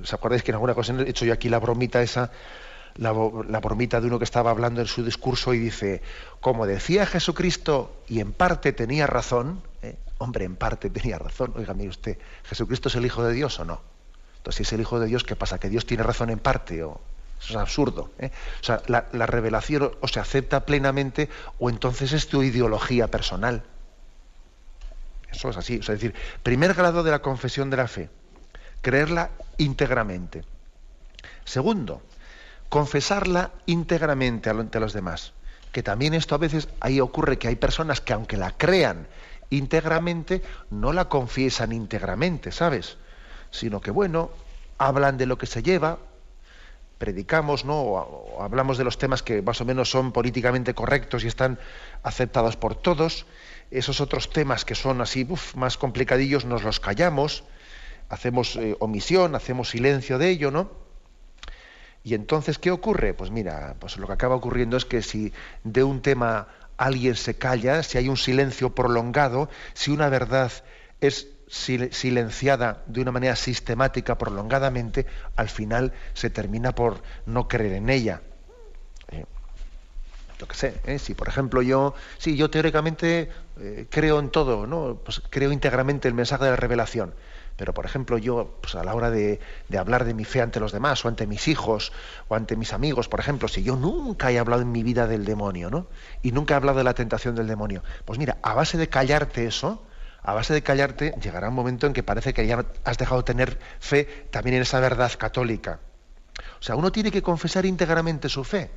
¿Os 0.01 0.13
acordáis 0.13 0.43
que 0.43 0.51
en 0.51 0.55
alguna 0.55 0.73
ocasión 0.73 0.99
he 0.99 1.09
hecho 1.09 1.25
yo 1.25 1.33
aquí 1.33 1.49
la 1.49 1.59
bromita 1.59 2.01
esa, 2.01 2.31
la, 2.97 3.11
bromita 3.59 4.01
de 4.01 4.07
uno 4.07 4.19
que 4.19 4.25
estaba 4.25 4.51
hablando 4.51 4.81
en 4.81 4.87
su 4.87 5.03
discurso 5.03 5.53
y 5.53 5.59
dice, 5.59 6.01
como 6.39 6.65
decía 6.65 7.05
Jesucristo, 7.05 8.03
y 8.07 8.19
en 8.19 8.33
parte 8.33 8.73
tenía 8.73 9.07
razón, 9.07 9.61
¿eh? 9.83 9.97
hombre, 10.17 10.45
en 10.45 10.55
parte 10.55 10.89
tenía 10.89 11.19
razón, 11.19 11.53
oiga, 11.55 11.73
mire 11.73 11.89
usted, 11.89 12.17
¿Jesucristo 12.43 12.89
es 12.89 12.95
el 12.95 13.05
Hijo 13.05 13.23
de 13.23 13.33
Dios 13.33 13.59
o 13.59 13.65
no? 13.65 13.81
Entonces, 14.37 14.57
si 14.57 14.63
es 14.63 14.73
el 14.73 14.81
Hijo 14.81 14.99
de 14.99 15.07
Dios, 15.07 15.23
¿qué 15.23 15.35
pasa? 15.35 15.59
¿Que 15.59 15.69
Dios 15.69 15.85
tiene 15.85 16.03
razón 16.03 16.29
en 16.29 16.39
parte? 16.39 16.83
O... 16.83 16.99
Eso 17.39 17.53
es 17.53 17.55
absurdo. 17.57 18.11
¿eh? 18.19 18.31
O 18.61 18.63
sea, 18.63 18.81
la, 18.87 19.05
la 19.11 19.25
revelación 19.25 19.91
o 20.01 20.07
se 20.07 20.19
acepta 20.19 20.65
plenamente 20.65 21.29
o 21.59 21.69
entonces 21.69 22.13
es 22.13 22.27
tu 22.27 22.41
ideología 22.43 23.07
personal. 23.07 23.63
Eso 25.31 25.49
es 25.49 25.57
así. 25.57 25.79
O 25.79 25.83
sea, 25.83 25.95
es 25.95 26.01
decir, 26.01 26.15
primer 26.41 26.73
grado 26.73 27.03
de 27.03 27.11
la 27.11 27.19
confesión 27.19 27.69
de 27.69 27.77
la 27.77 27.87
fe 27.87 28.09
creerla 28.83 29.31
íntegramente. 29.57 30.43
Segundo, 31.45 32.01
confesarla 32.69 33.51
íntegramente 33.65 34.51
ante 34.51 34.79
los 34.79 34.93
demás. 34.93 35.33
Que 35.71 35.81
también 35.81 36.13
esto 36.13 36.35
a 36.35 36.37
veces 36.37 36.67
ahí 36.81 36.99
ocurre 36.99 37.39
que 37.39 37.47
hay 37.47 37.55
personas 37.55 38.01
que 38.01 38.13
aunque 38.13 38.37
la 38.37 38.51
crean 38.51 39.07
íntegramente, 39.57 40.41
no 40.69 40.93
la 40.93 41.09
confiesan 41.09 41.71
íntegramente, 41.71 42.51
¿sabes? 42.51 42.97
Sino 43.51 43.81
que, 43.81 43.91
bueno, 43.91 44.31
hablan 44.77 45.17
de 45.17 45.25
lo 45.25 45.37
que 45.37 45.45
se 45.45 45.63
lleva, 45.63 45.99
predicamos, 46.97 47.65
¿no? 47.65 47.81
O, 47.81 48.41
hablamos 48.41 48.77
de 48.77 48.83
los 48.83 48.97
temas 48.97 49.23
que 49.23 49.41
más 49.41 49.61
o 49.61 49.65
menos 49.65 49.89
son 49.89 50.11
políticamente 50.11 50.73
correctos 50.73 51.23
y 51.23 51.27
están 51.27 51.59
aceptados 52.03 52.57
por 52.57 52.75
todos. 52.75 53.25
Esos 53.71 54.01
otros 54.01 54.29
temas 54.29 54.65
que 54.65 54.75
son 54.75 55.01
así 55.01 55.27
más 55.55 55.77
complicadillos 55.77 56.45
nos 56.45 56.63
los 56.63 56.79
callamos 56.79 57.43
hacemos 58.09 58.55
eh, 58.55 58.75
omisión, 58.79 59.35
hacemos 59.35 59.69
silencio 59.69 60.17
de 60.17 60.29
ello, 60.29 60.51
¿no? 60.51 60.69
Y 62.03 62.15
entonces, 62.15 62.59
¿qué 62.59 62.69
ocurre? 62.69 63.13
Pues 63.13 63.31
mira, 63.31 63.75
pues 63.79 63.97
lo 63.97 64.07
que 64.07 64.13
acaba 64.13 64.35
ocurriendo 64.35 64.75
es 64.75 64.85
que 64.85 65.01
si 65.01 65.31
de 65.63 65.83
un 65.83 66.01
tema 66.01 66.47
alguien 66.77 67.15
se 67.15 67.35
calla, 67.35 67.83
si 67.83 67.97
hay 67.97 68.09
un 68.09 68.17
silencio 68.17 68.73
prolongado, 68.73 69.49
si 69.73 69.91
una 69.91 70.09
verdad 70.09 70.51
es 71.01 71.27
silenciada 71.47 72.83
de 72.87 73.01
una 73.01 73.11
manera 73.11 73.35
sistemática, 73.35 74.17
prolongadamente, 74.17 75.05
al 75.35 75.49
final 75.49 75.93
se 76.13 76.29
termina 76.29 76.73
por 76.73 77.03
no 77.25 77.47
creer 77.47 77.73
en 77.73 77.89
ella. 77.89 78.21
Eh, 79.11 79.25
yo 80.39 80.47
qué 80.47 80.55
sé, 80.55 80.81
¿eh? 80.85 80.97
si 80.97 81.13
por 81.13 81.27
ejemplo 81.27 81.61
yo, 81.61 81.93
sí, 82.17 82.35
yo 82.35 82.49
teóricamente 82.49 83.29
creo 83.91 84.19
en 84.19 84.29
todo, 84.29 84.65
¿no? 84.65 84.99
Pues 85.03 85.21
creo 85.29 85.51
íntegramente 85.51 86.07
el 86.07 86.15
mensaje 86.15 86.45
de 86.45 86.49
la 86.51 86.55
revelación 86.55 87.13
pero, 87.55 87.73
por 87.73 87.85
ejemplo, 87.85 88.17
yo, 88.17 88.57
pues, 88.61 88.75
a 88.75 88.83
la 88.83 88.95
hora 88.95 89.11
de, 89.11 89.39
hablar 89.77 90.05
de 90.05 90.13
mi 90.13 90.25
fe 90.25 90.41
ante 90.41 90.59
los 90.59 90.71
demás, 90.71 91.03
o 91.05 91.07
ante 91.07 91.27
mis 91.27 91.47
hijos, 91.47 91.91
o 92.27 92.35
ante 92.35 92.55
mis 92.55 92.73
amigos, 92.73 93.07
por 93.07 93.19
ejemplo, 93.19 93.47
si 93.47 93.63
yo 93.63 93.75
nunca 93.75 94.31
he 94.31 94.39
hablado 94.39 94.61
en 94.61 94.71
mi 94.71 94.83
vida 94.83 95.07
del 95.07 95.25
demonio, 95.25 95.69
¿no? 95.69 95.87
Y 96.21 96.31
nunca 96.31 96.53
he 96.53 96.57
hablado 96.57 96.79
de 96.79 96.83
la 96.83 96.93
tentación 96.93 97.35
del 97.35 97.47
demonio, 97.47 97.83
pues 98.05 98.17
mira, 98.17 98.37
a 98.41 98.53
base 98.53 98.77
de 98.77 98.89
callarte 98.89 99.45
eso, 99.45 99.83
a 100.23 100.33
base 100.33 100.53
de 100.53 100.63
callarte, 100.63 101.13
llegará 101.21 101.49
un 101.49 101.55
momento 101.55 101.85
en 101.85 101.93
que 101.93 102.01
parece 102.01 102.33
que 102.33 102.47
ya 102.47 102.65
has 102.85 102.97
dejado 102.97 103.21
de 103.21 103.25
tener 103.25 103.59
fe 103.79 104.27
también 104.31 104.55
en 104.55 104.61
esa 104.63 104.79
verdad 104.79 105.11
católica. 105.17 105.79
O 106.59 106.63
sea, 106.63 106.75
uno 106.75 106.91
tiene 106.91 107.11
que 107.11 107.21
confesar 107.21 107.65
íntegramente 107.65 108.29
su 108.29 108.43
fe. 108.43 108.71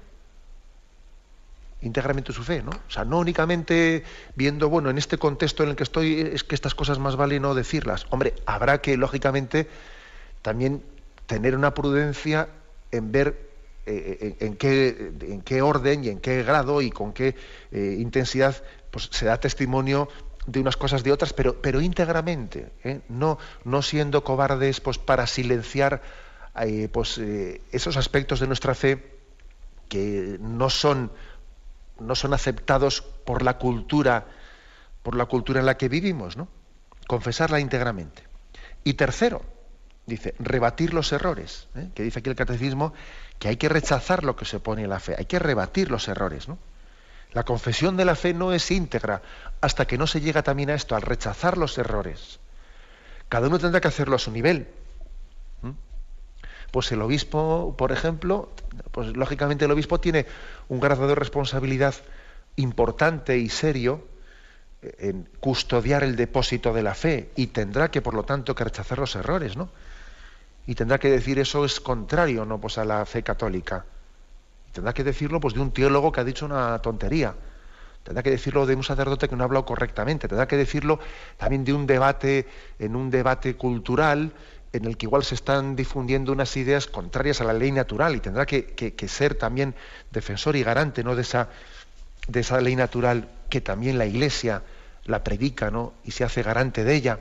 Íntegramente 1.86 2.32
su 2.32 2.42
fe, 2.42 2.62
¿no? 2.62 2.70
O 2.70 2.90
sea, 2.90 3.04
no 3.04 3.18
únicamente 3.18 4.04
viendo, 4.34 4.68
bueno, 4.68 4.90
en 4.90 4.98
este 4.98 5.18
contexto 5.18 5.62
en 5.62 5.70
el 5.70 5.76
que 5.76 5.84
estoy, 5.84 6.20
es 6.20 6.44
que 6.44 6.54
estas 6.54 6.74
cosas 6.74 6.98
más 6.98 7.16
vale 7.16 7.40
no 7.40 7.54
decirlas. 7.54 8.06
Hombre, 8.10 8.34
habrá 8.44 8.80
que, 8.80 8.96
lógicamente, 8.96 9.68
también 10.42 10.82
tener 11.26 11.56
una 11.56 11.74
prudencia 11.74 12.48
en 12.92 13.12
ver 13.12 13.46
eh, 13.88 14.36
en, 14.40 14.56
qué, 14.56 15.12
en, 15.20 15.42
qué, 15.42 15.62
orden 15.62 16.04
y 16.04 16.08
en 16.08 16.18
qué 16.18 16.42
grado 16.42 16.82
y 16.82 16.90
con 16.90 17.12
qué 17.12 17.36
eh, 17.70 17.96
intensidad 18.00 18.60
pues, 18.90 19.08
se 19.12 19.26
da 19.26 19.38
testimonio 19.38 20.08
de 20.46 20.58
unas 20.58 20.76
cosas 20.76 21.04
de 21.04 21.12
otras, 21.12 21.32
pero, 21.32 21.60
pero 21.62 21.80
íntegramente, 21.80 22.72
¿eh? 22.82 23.00
no, 23.08 23.38
no 23.64 23.82
siendo 23.82 24.24
cobardes 24.24 24.80
pues, 24.80 24.98
para 24.98 25.26
silenciar 25.26 26.02
pues, 26.90 27.18
esos 27.70 27.96
aspectos 27.96 28.40
de 28.40 28.46
nuestra 28.46 28.74
fe 28.74 29.16
que 29.88 30.38
no 30.40 30.70
son, 30.70 31.12
no 31.98 32.14
son 32.14 32.34
aceptados 32.34 33.02
por 33.02 33.42
la 33.42 33.58
cultura, 33.58 34.26
por 35.02 35.16
la 35.16 35.26
cultura 35.26 35.60
en 35.60 35.66
la 35.66 35.76
que 35.76 35.88
vivimos, 35.88 36.36
¿no? 36.36 36.48
Confesarla 37.06 37.60
íntegramente. 37.60 38.22
Y 38.84 38.94
tercero, 38.94 39.42
dice, 40.06 40.34
rebatir 40.38 40.94
los 40.94 41.12
errores, 41.12 41.68
¿eh? 41.74 41.90
que 41.94 42.02
dice 42.02 42.20
aquí 42.20 42.30
el 42.30 42.36
catecismo 42.36 42.92
que 43.38 43.48
hay 43.48 43.56
que 43.56 43.68
rechazar 43.68 44.24
lo 44.24 44.36
que 44.36 44.44
se 44.44 44.60
pone 44.60 44.84
en 44.84 44.90
la 44.90 45.00
fe, 45.00 45.14
hay 45.18 45.26
que 45.26 45.38
rebatir 45.38 45.90
los 45.90 46.08
errores, 46.08 46.48
¿no? 46.48 46.58
La 47.32 47.44
confesión 47.44 47.96
de 47.96 48.04
la 48.04 48.14
fe 48.14 48.32
no 48.32 48.52
es 48.52 48.70
íntegra 48.70 49.20
hasta 49.60 49.86
que 49.86 49.98
no 49.98 50.06
se 50.06 50.20
llega 50.20 50.42
también 50.42 50.70
a 50.70 50.74
esto, 50.74 50.96
al 50.96 51.02
rechazar 51.02 51.58
los 51.58 51.76
errores. 51.76 52.40
Cada 53.28 53.48
uno 53.48 53.58
tendrá 53.58 53.80
que 53.80 53.88
hacerlo 53.88 54.16
a 54.16 54.18
su 54.18 54.30
nivel. 54.30 54.68
Pues 56.70 56.92
el 56.92 57.00
obispo, 57.02 57.74
por 57.76 57.92
ejemplo, 57.92 58.50
pues 58.92 59.16
lógicamente 59.16 59.64
el 59.64 59.70
obispo 59.70 60.00
tiene 60.00 60.26
un 60.68 60.80
grado 60.80 61.06
de 61.06 61.14
responsabilidad 61.14 61.94
importante 62.56 63.38
y 63.38 63.48
serio 63.48 64.04
en 64.98 65.28
custodiar 65.40 66.04
el 66.04 66.16
depósito 66.16 66.72
de 66.72 66.82
la 66.82 66.94
fe 66.94 67.30
y 67.36 67.48
tendrá 67.48 67.90
que, 67.90 68.02
por 68.02 68.14
lo 68.14 68.24
tanto, 68.24 68.54
que 68.54 68.64
rechazar 68.64 68.98
los 68.98 69.16
errores, 69.16 69.56
¿no? 69.56 69.70
Y 70.66 70.74
tendrá 70.74 70.98
que 70.98 71.10
decir 71.10 71.38
eso 71.38 71.64
es 71.64 71.80
contrario, 71.80 72.44
¿no? 72.44 72.60
Pues 72.60 72.78
a 72.78 72.84
la 72.84 73.04
fe 73.06 73.22
católica. 73.22 73.84
tendrá 74.72 74.92
que 74.92 75.04
decirlo, 75.04 75.40
pues, 75.40 75.54
de 75.54 75.60
un 75.60 75.70
teólogo 75.72 76.12
que 76.12 76.20
ha 76.20 76.24
dicho 76.24 76.44
una 76.44 76.78
tontería. 76.80 77.34
Tendrá 78.02 78.22
que 78.22 78.30
decirlo 78.30 78.66
de 78.66 78.74
un 78.74 78.84
sacerdote 78.84 79.28
que 79.28 79.34
no 79.34 79.42
ha 79.42 79.46
hablado 79.46 79.64
correctamente. 79.64 80.28
Tendrá 80.28 80.46
que 80.46 80.56
decirlo 80.56 81.00
también 81.38 81.64
de 81.64 81.72
un 81.72 81.86
debate, 81.86 82.46
en 82.78 82.94
un 82.94 83.10
debate 83.10 83.56
cultural, 83.56 84.32
en 84.76 84.84
el 84.84 84.96
que 84.96 85.06
igual 85.06 85.24
se 85.24 85.34
están 85.34 85.76
difundiendo 85.76 86.32
unas 86.32 86.56
ideas 86.56 86.86
contrarias 86.86 87.40
a 87.40 87.44
la 87.44 87.52
ley 87.52 87.72
natural 87.72 88.14
y 88.14 88.20
tendrá 88.20 88.46
que, 88.46 88.94
ser 89.08 89.34
también 89.34 89.74
defensor 90.10 90.56
y 90.56 90.62
garante 90.62 91.02
¿no? 91.02 91.14
de, 91.14 91.22
esa, 91.22 91.48
de 92.28 92.40
esa 92.40 92.60
ley 92.60 92.76
natural 92.76 93.28
que 93.48 93.60
también 93.60 93.98
la 93.98 94.06
Iglesia 94.06 94.62
la 95.04 95.24
predica 95.24 95.70
¿no? 95.70 95.94
y 96.04 96.10
se 96.10 96.24
hace 96.24 96.42
garante 96.42 96.84
de 96.84 96.94
ella. 96.94 97.18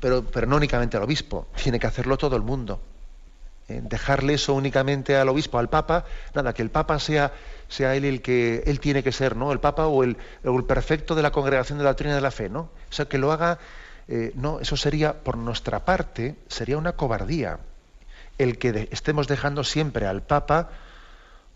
Pero, 0.00 0.24
pero 0.24 0.46
no 0.46 0.56
únicamente 0.56 0.96
al 0.96 1.02
obispo, 1.02 1.48
tiene 1.62 1.78
que 1.78 1.86
hacerlo 1.86 2.18
todo 2.18 2.36
el 2.36 2.42
mundo. 2.42 2.80
¿eh? 3.68 3.80
Dejarle 3.82 4.34
eso 4.34 4.54
únicamente 4.54 5.16
al 5.16 5.28
obispo, 5.28 5.58
al 5.58 5.68
papa, 5.68 6.04
nada, 6.34 6.52
que 6.52 6.62
el 6.62 6.70
papa 6.70 6.98
sea, 6.98 7.32
sea 7.68 7.94
él 7.94 8.04
el 8.04 8.20
que 8.22 8.62
él 8.66 8.80
tiene 8.80 9.02
que 9.02 9.12
ser, 9.12 9.36
¿no? 9.36 9.52
El 9.52 9.60
papa 9.60 9.86
o 9.86 10.02
el, 10.02 10.16
el 10.42 10.64
perfecto 10.64 11.14
de 11.14 11.22
la 11.22 11.30
congregación 11.30 11.78
de 11.78 11.84
la 11.84 11.90
doctrina 11.90 12.14
de 12.14 12.20
la 12.20 12.30
fe, 12.30 12.48
¿no? 12.48 12.60
O 12.60 12.92
sea, 12.92 13.06
que 13.06 13.18
lo 13.18 13.32
haga 13.32 13.58
eh, 14.08 14.32
no, 14.34 14.60
eso 14.60 14.76
sería, 14.76 15.22
por 15.22 15.36
nuestra 15.36 15.84
parte, 15.84 16.36
sería 16.48 16.78
una 16.78 16.92
cobardía. 16.92 17.58
El 18.38 18.58
que 18.58 18.88
estemos 18.90 19.28
dejando 19.28 19.64
siempre 19.64 20.06
al 20.06 20.22
Papa 20.22 20.70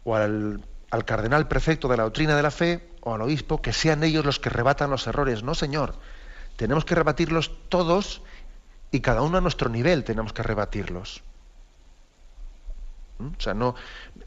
o 0.05 0.15
al, 0.15 0.65
cardenal 1.05 1.49
prefecto 1.49 1.89
de 1.89 1.97
la 1.97 2.05
doctrina 2.05 2.37
de 2.37 2.43
la 2.43 2.51
fe 2.51 2.89
o 3.03 3.15
al 3.15 3.23
obispo 3.23 3.61
que 3.61 3.73
sean 3.73 4.03
ellos 4.05 4.25
los 4.25 4.39
que 4.39 4.51
rebatan 4.51 4.91
los 4.91 5.07
errores. 5.07 5.43
No, 5.43 5.55
señor. 5.55 5.97
Tenemos 6.57 6.85
que 6.85 6.95
rebatirlos 6.95 7.53
todos 7.69 8.23
y 8.91 9.01
cada 9.01 9.23
uno 9.23 9.39
a 9.39 9.41
nuestro 9.41 9.69
nivel 9.69 10.05
tenemos 10.05 10.33
que 10.33 10.43
rebatirlos. 10.43 11.23
¿Mm? 13.19 13.27
O 13.37 13.41
sea, 13.41 13.55
no, 13.55 13.75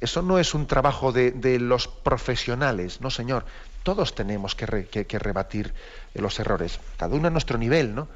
eso 0.02 0.24
no 0.24 0.39
es 0.39 0.56
un 0.56 0.66
trabajo 0.66 1.12
de, 1.12 1.60
los 1.60 1.88
profesionales, 1.88 3.02
no, 3.02 3.12
señor. 3.12 3.45
Todos 3.84 4.16
tenemos 4.16 4.56
que, 4.56 4.66
rebatir 4.66 5.74
los 6.16 6.39
errores, 6.39 6.80
cada 6.97 7.16
uno 7.16 7.28
a 7.28 7.32
nuestro 7.32 7.60
nivel, 7.60 7.93
¿no? 7.93 8.08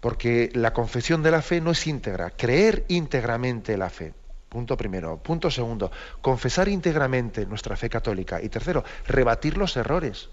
Porque 0.00 0.50
la 0.54 0.72
confesión 0.72 1.22
de 1.22 1.30
la 1.30 1.42
fe 1.42 1.60
no 1.60 1.72
es 1.72 1.86
íntegra, 1.86 2.30
creer 2.30 2.84
íntegramente 2.88 3.76
la 3.76 3.90
fe. 3.90 4.14
Punto 4.48 4.78
primero. 4.78 5.18
Punto 5.18 5.50
segundo, 5.50 5.92
confesar 6.22 6.68
íntegramente 6.68 7.44
nuestra 7.44 7.76
fe 7.76 7.90
católica. 7.90 8.40
Y 8.40 8.48
tercero, 8.48 8.82
rebatir 9.06 9.58
los 9.58 9.76
errores 9.76 10.30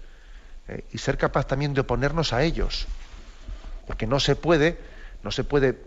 eh, 0.68 0.84
y 0.92 0.98
ser 0.98 1.18
capaz 1.18 1.46
también 1.46 1.74
de 1.74 1.82
oponernos 1.82 2.32
a 2.32 2.42
ellos. 2.42 2.86
Porque 3.86 4.06
no 4.06 4.20
se 4.20 4.36
puede, 4.36 4.78
no 5.22 5.30
se 5.30 5.44
puede 5.44 5.78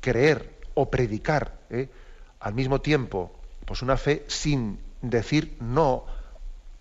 creer 0.00 0.56
o 0.72 0.90
predicar 0.90 1.58
eh, 1.68 1.90
al 2.40 2.54
mismo 2.54 2.80
tiempo 2.80 3.35
pues 3.66 3.82
una 3.82 3.96
fe 3.96 4.24
sin 4.28 4.80
decir 5.02 5.56
no 5.60 6.06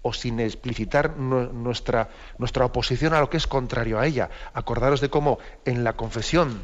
o 0.02 0.14
sin 0.14 0.40
explicitar 0.40 1.18
nuestra, 1.18 2.10
nuestra 2.38 2.66
oposición 2.66 3.14
a 3.14 3.20
lo 3.20 3.30
que 3.30 3.38
es 3.38 3.48
contrario 3.48 4.00
a 4.00 4.06
ella. 4.06 4.30
Acordaros 4.54 5.02
de 5.02 5.10
cómo 5.10 5.40
en 5.66 5.84
la 5.84 5.94
confesión, 5.94 6.62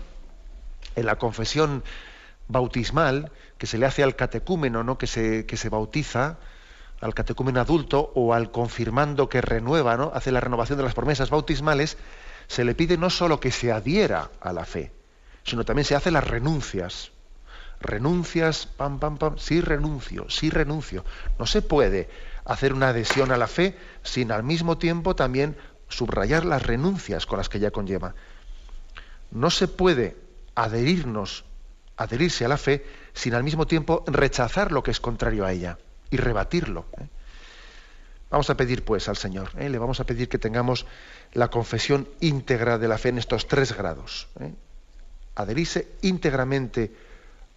en 0.95 1.05
la 1.07 1.17
confesión 1.17 1.83
bautismal 2.47 3.31
que 3.57 3.65
se 3.65 3.79
le 3.79 3.87
hace 3.87 4.03
al 4.03 4.15
catecúmeno, 4.15 4.83
¿no? 4.83 4.99
que, 4.99 5.07
se, 5.07 5.47
que 5.47 5.57
se 5.57 5.69
bautiza, 5.69 6.37
al 6.99 7.15
catecúmeno 7.15 7.59
adulto 7.59 8.11
o 8.13 8.35
al 8.35 8.51
confirmando 8.51 9.27
que 9.27 9.41
renueva, 9.41 9.97
¿no? 9.97 10.11
hace 10.13 10.31
la 10.31 10.39
renovación 10.39 10.77
de 10.77 10.83
las 10.83 10.93
promesas 10.93 11.31
bautismales, 11.31 11.97
se 12.47 12.63
le 12.63 12.75
pide 12.75 12.97
no 12.97 13.09
solo 13.09 13.39
que 13.39 13.49
se 13.49 13.71
adhiera 13.71 14.29
a 14.39 14.53
la 14.53 14.65
fe, 14.65 14.91
sino 15.43 15.65
también 15.65 15.85
se 15.85 15.95
hace 15.95 16.11
las 16.11 16.27
renuncias. 16.27 17.11
Renuncias, 17.81 18.67
pam, 18.67 18.99
pam, 18.99 19.17
pam, 19.17 19.37
sí 19.37 19.61
renuncio, 19.61 20.29
sí 20.29 20.49
renuncio. 20.49 21.03
No 21.39 21.45
se 21.45 21.61
puede 21.61 22.09
hacer 22.45 22.73
una 22.73 22.89
adhesión 22.89 23.31
a 23.31 23.37
la 23.37 23.47
fe 23.47 23.77
sin 24.03 24.31
al 24.31 24.43
mismo 24.43 24.77
tiempo 24.77 25.15
también 25.15 25.55
subrayar 25.87 26.45
las 26.45 26.63
renuncias 26.63 27.25
con 27.25 27.37
las 27.37 27.49
que 27.49 27.57
ella 27.57 27.71
conlleva. 27.71 28.15
No 29.31 29.49
se 29.49 29.67
puede 29.67 30.17
adherirnos, 30.55 31.45
adherirse 31.97 32.45
a 32.45 32.49
la 32.49 32.57
fe 32.57 32.85
sin 33.13 33.33
al 33.33 33.43
mismo 33.43 33.67
tiempo 33.67 34.03
rechazar 34.07 34.71
lo 34.71 34.83
que 34.83 34.91
es 34.91 34.99
contrario 34.99 35.45
a 35.45 35.51
ella 35.51 35.77
y 36.09 36.17
rebatirlo. 36.17 36.85
¿eh? 36.97 37.07
Vamos 38.29 38.49
a 38.49 38.55
pedir 38.55 38.85
pues 38.85 39.09
al 39.09 39.17
Señor, 39.17 39.49
¿eh? 39.57 39.69
le 39.69 39.77
vamos 39.77 39.99
a 39.99 40.05
pedir 40.05 40.29
que 40.29 40.39
tengamos 40.39 40.85
la 41.33 41.49
confesión 41.49 42.07
íntegra 42.21 42.77
de 42.77 42.87
la 42.87 42.97
fe 42.97 43.09
en 43.09 43.17
estos 43.17 43.47
tres 43.47 43.75
grados. 43.75 44.29
¿eh? 44.39 44.53
Adherirse 45.35 45.95
íntegramente 46.01 46.93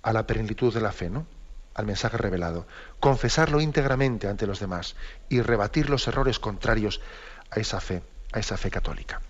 a 0.04 0.12
la 0.12 0.26
plenitud 0.26 0.72
de 0.72 0.80
la 0.80 0.92
fe, 0.92 1.10
¿no? 1.10 1.26
al 1.74 1.86
mensaje 1.86 2.16
revelado, 2.16 2.66
confesarlo 3.00 3.60
íntegramente 3.60 4.28
ante 4.28 4.46
los 4.46 4.60
demás 4.60 4.94
y 5.28 5.40
rebatir 5.40 5.90
los 5.90 6.06
errores 6.06 6.38
contrarios 6.38 7.00
a 7.50 7.58
esa 7.58 7.80
fe, 7.80 8.02
a 8.32 8.38
esa 8.38 8.56
fe 8.56 8.70
católica. 8.70 9.20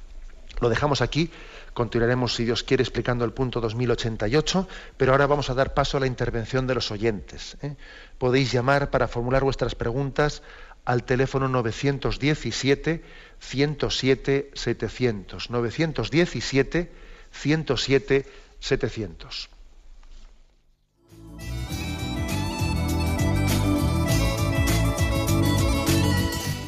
Lo 0.60 0.68
dejamos 0.68 1.00
aquí, 1.00 1.30
continuaremos, 1.72 2.34
si 2.34 2.44
Dios 2.44 2.62
quiere, 2.62 2.82
explicando 2.82 3.24
el 3.24 3.32
punto 3.32 3.60
2088, 3.60 4.68
pero 4.96 5.12
ahora 5.12 5.26
vamos 5.26 5.48
a 5.48 5.54
dar 5.54 5.74
paso 5.74 5.96
a 5.96 6.00
la 6.00 6.06
intervención 6.06 6.66
de 6.66 6.74
los 6.74 6.90
oyentes. 6.90 7.56
¿eh? 7.62 7.76
Podéis 8.18 8.52
llamar 8.52 8.90
para 8.90 9.08
formular 9.08 9.42
vuestras 9.42 9.74
preguntas 9.74 10.42
al 10.84 11.04
teléfono 11.04 11.48
917 11.48 13.02
107 13.40 14.50
700. 14.54 15.50
917 15.50 16.92
107 17.32 18.26
700. 18.60 19.53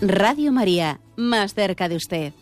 Radio 0.00 0.52
María, 0.52 0.98
más 1.16 1.54
cerca 1.54 1.88
de 1.88 1.96
usted. 1.96 2.32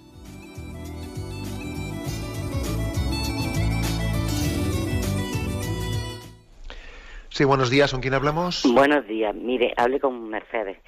Sí, 7.28 7.44
buenos 7.44 7.70
días. 7.70 7.92
¿Con 7.92 8.00
quién 8.00 8.14
hablamos? 8.14 8.62
Buenos 8.74 9.07
días. 9.07 9.34
Mire, 9.34 9.72
hable 9.76 10.00
con 10.00 10.28
Mercedes. 10.28 10.78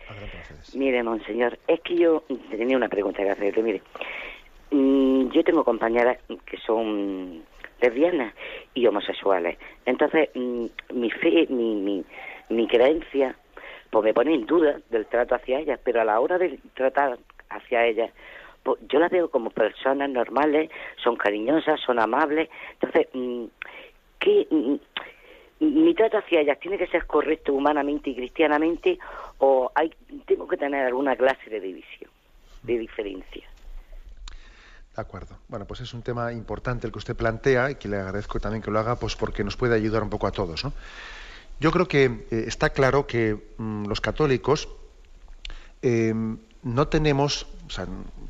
Mire, 0.75 1.03
monseñor, 1.03 1.59
es 1.69 1.81
que 1.81 1.97
yo 1.97 2.25
tenía 2.51 2.77
una 2.77 2.89
pregunta 2.89 3.23
que 3.23 3.31
hacerle. 3.31 3.63
Mire, 3.63 3.83
mm, 4.71 5.31
yo 5.31 5.45
tengo 5.45 5.65
compañeras 5.65 6.19
que 6.47 6.57
son 6.59 7.43
lesbianas 7.81 8.35
y 8.75 8.87
homosexuales. 8.87 9.59
Entonces, 9.87 10.31
mm, 10.35 10.67
mi 10.95 11.11
fe, 11.11 11.47
mi, 11.51 11.77
mi, 11.77 12.05
mi 12.49 12.67
creencia, 12.67 13.37
pues 13.95 14.07
me 14.07 14.13
pone 14.13 14.35
en 14.35 14.45
duda 14.45 14.81
del 14.91 15.07
trato 15.07 15.37
hacia 15.37 15.61
ellas, 15.61 15.79
pero 15.85 16.01
a 16.01 16.05
la 16.05 16.19
hora 16.19 16.37
de 16.37 16.59
tratar 16.75 17.17
hacia 17.49 17.87
ellas, 17.87 18.11
pues 18.65 18.81
yo 18.89 18.99
las 18.99 19.09
veo 19.09 19.31
como 19.31 19.51
personas 19.51 20.11
normales, 20.11 20.69
son 20.97 21.15
cariñosas, 21.15 21.79
son 21.81 22.01
amables. 22.01 22.51
Entonces, 22.73 23.07
mm, 23.13 23.45
¿qué, 24.19 24.49
mi 25.61 25.95
trato 25.95 26.19
hacia 26.19 26.41
ellas 26.41 26.59
tiene 26.59 26.77
que 26.77 26.89
ser 26.89 27.07
correcto 27.07 27.53
humanamente 27.53 28.11
y 28.11 28.17
cristianamente 28.17 28.99
o 29.39 29.71
hay 29.77 29.95
tengo 30.27 30.49
que 30.49 30.57
tener 30.57 30.85
alguna 30.87 31.15
clase 31.15 31.49
de 31.49 31.61
división, 31.61 32.11
de 32.65 32.77
diferencia. 32.77 33.49
De 34.97 35.03
acuerdo. 35.03 35.37
Bueno, 35.47 35.67
pues 35.67 35.83
es 35.83 35.95
un 35.95 36.03
tema 36.03 36.33
importante 36.33 36.89
el 36.89 36.93
que 36.93 36.99
usted 36.99 37.15
plantea 37.15 37.71
y 37.71 37.75
que 37.77 37.87
le 37.87 37.99
agradezco 37.99 38.41
también 38.41 38.61
que 38.61 38.73
lo 38.73 38.81
haga, 38.81 38.97
pues 38.97 39.15
porque 39.15 39.45
nos 39.45 39.57
puede 39.57 39.77
ayudar 39.77 40.03
un 40.03 40.11
poco 40.11 40.27
a 40.27 40.33
todos. 40.33 40.65
¿no? 40.65 40.73
Yo 41.61 41.71
creo 41.71 41.89
que 41.89 42.27
eh, 42.31 42.45
está 42.47 42.71
claro 42.71 43.07
que 43.07 43.55
mm, 43.59 43.87
los 43.87 44.01
católicos 44.01 44.69
eh, 45.83 46.15
no 46.63 46.89
tenemos, 46.89 47.47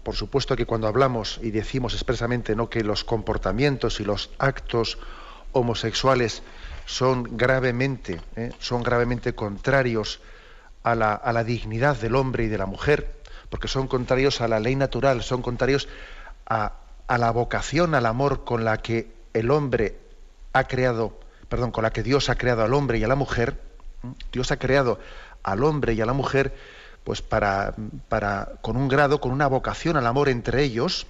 por 0.03 0.15
supuesto 0.15 0.57
que 0.57 0.67
cuando 0.67 0.89
hablamos 0.89 1.39
y 1.43 1.51
decimos 1.51 1.95
expresamente 1.95 2.57
¿no? 2.57 2.69
que 2.69 2.83
los 2.83 3.05
comportamientos 3.05 4.01
y 4.01 4.05
los 4.05 4.31
actos 4.39 4.99
homosexuales 5.53 6.43
son 6.85 7.37
gravemente, 7.37 8.21
¿eh? 8.37 8.51
son 8.59 8.83
gravemente 8.83 9.35
contrarios 9.35 10.21
a 10.83 10.95
la, 10.95 11.15
a 11.15 11.33
la, 11.33 11.45
dignidad 11.45 11.97
del 11.97 12.17
hombre 12.17 12.45
y 12.45 12.49
de 12.49 12.59
la 12.59 12.67
mujer, 12.67 13.15
porque 13.49 13.69
son 13.69 13.87
contrarios 13.87 14.41
a 14.41 14.49
la 14.49 14.61
ley 14.61 14.77
natural, 14.77 15.23
son 15.23 15.41
contrarios 15.41 15.89
a, 16.47 16.73
a 17.07 17.19
la 17.19 17.31
vocación, 17.31 17.95
al 17.95 18.05
amor 18.05 18.45
con 18.45 18.65
la 18.65 18.79
que 18.79 19.11
el 19.33 19.51
hombre 19.51 19.97
ha 20.53 20.65
creado, 20.65 21.19
perdón, 21.49 21.71
con 21.71 21.83
la 21.83 21.93
que 21.93 22.03
Dios 22.03 22.29
ha 22.29 22.37
creado 22.37 22.63
al 22.63 22.75
hombre 22.75 22.99
y 22.99 23.05
a 23.05 23.09
la 23.09 23.15
mujer. 23.15 23.61
Dios 24.33 24.51
ha 24.51 24.59
creado 24.59 24.99
al 25.43 25.65
hombre 25.65 25.95
y 25.95 26.01
a 26.01 26.07
la 26.07 26.13
mujer, 26.13 26.55
pues 27.05 27.23
para, 27.23 27.75
para 28.09 28.53
con 28.61 28.77
un 28.77 28.89
grado, 28.89 29.21
con 29.21 29.33
una 29.33 29.47
vocación 29.47 29.97
al 29.97 30.07
amor 30.07 30.29
entre 30.29 30.63
ellos, 30.63 31.07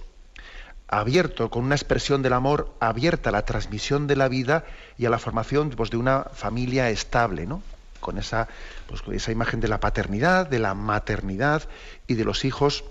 abierto, 0.87 1.49
con 1.49 1.63
una 1.63 1.75
expresión 1.75 2.21
del 2.21 2.33
amor 2.33 2.73
abierta 2.79 3.29
a 3.29 3.33
la 3.33 3.45
transmisión 3.45 4.07
de 4.07 4.15
la 4.15 4.27
vida 4.27 4.65
y 4.97 5.05
a 5.05 5.09
la 5.09 5.19
formación 5.19 5.69
pues, 5.71 5.89
de 5.89 5.97
una 5.97 6.23
familia 6.33 6.89
estable, 6.89 7.45
¿no? 7.45 7.61
Con 7.99 8.17
esa, 8.17 8.47
pues, 8.87 9.01
esa 9.11 9.31
imagen 9.31 9.61
de 9.61 9.67
la 9.67 9.79
paternidad, 9.79 10.47
de 10.47 10.59
la 10.59 10.73
maternidad 10.73 11.63
y 12.07 12.13
de 12.13 12.23
los 12.23 12.45
hijos 12.45 12.83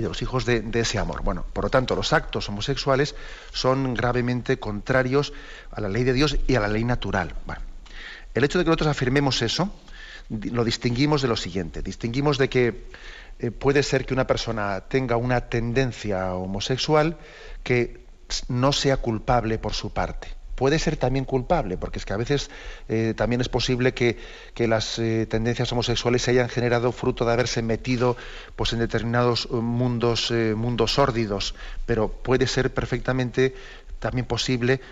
y 0.00 0.02
de 0.02 0.08
los 0.08 0.22
hijos 0.22 0.44
de, 0.44 0.64
ese 0.74 0.98
amor. 0.98 1.22
Bueno, 1.22 1.44
por 1.52 1.64
lo 1.64 1.70
tanto, 1.70 1.94
los 1.94 2.12
actos 2.12 2.48
homosexuales 2.48 3.14
son 3.52 3.94
gravemente 3.94 4.58
contrarios 4.58 5.32
a 5.70 5.80
la 5.80 5.88
ley 5.88 6.04
de 6.04 6.12
Dios 6.12 6.38
y 6.46 6.54
a 6.56 6.60
la 6.60 6.68
ley 6.68 6.84
natural. 6.84 7.34
Bueno, 7.46 7.62
el 8.34 8.44
hecho 8.44 8.58
de 8.58 8.64
que 8.64 8.68
nosotros 8.70 8.88
afirmemos 8.88 9.42
eso, 9.42 9.72
lo 10.28 10.64
distinguimos 10.64 11.22
de 11.22 11.28
lo 11.28 11.36
siguiente. 11.36 11.82
Distinguimos 11.82 12.38
de 12.38 12.48
que 12.48 12.86
eh, 13.38 13.50
puede 13.50 13.82
ser 13.82 14.06
que 14.06 14.14
una 14.14 14.26
persona 14.26 14.80
tenga 14.88 15.16
una 15.16 15.48
tendencia 15.48 16.34
homosexual 16.34 17.18
que 17.62 18.06
no 18.48 18.72
sea 18.72 18.96
culpable 18.96 19.58
por 19.58 19.74
su 19.74 19.92
parte. 19.92 20.39
Puede 20.60 20.78
ser 20.78 20.98
también 20.98 21.24
culpable, 21.24 21.78
porque 21.78 21.98
es 21.98 22.04
que 22.04 22.12
a 22.12 22.18
veces 22.18 22.50
eh, 22.90 23.14
también 23.16 23.40
es 23.40 23.48
posible 23.48 23.94
que, 23.94 24.18
las 24.58 24.98
eh, 24.98 25.24
tendencias 25.24 25.72
homosexuales 25.72 26.20
se 26.20 26.32
hayan 26.32 26.50
generado 26.50 26.92
fruto 26.92 27.24
de 27.24 27.32
haberse 27.32 27.62
metido 27.62 28.14
pues, 28.56 28.74
en 28.74 28.80
determinados 28.80 29.50
mundos, 29.50 30.30
mundos 30.30 30.92
sórdidos, 30.92 31.54
pero 31.86 32.08
puede 32.08 32.46
ser 32.46 32.74
perfectamente 32.74 33.54
también 34.00 34.26
posible 34.26 34.82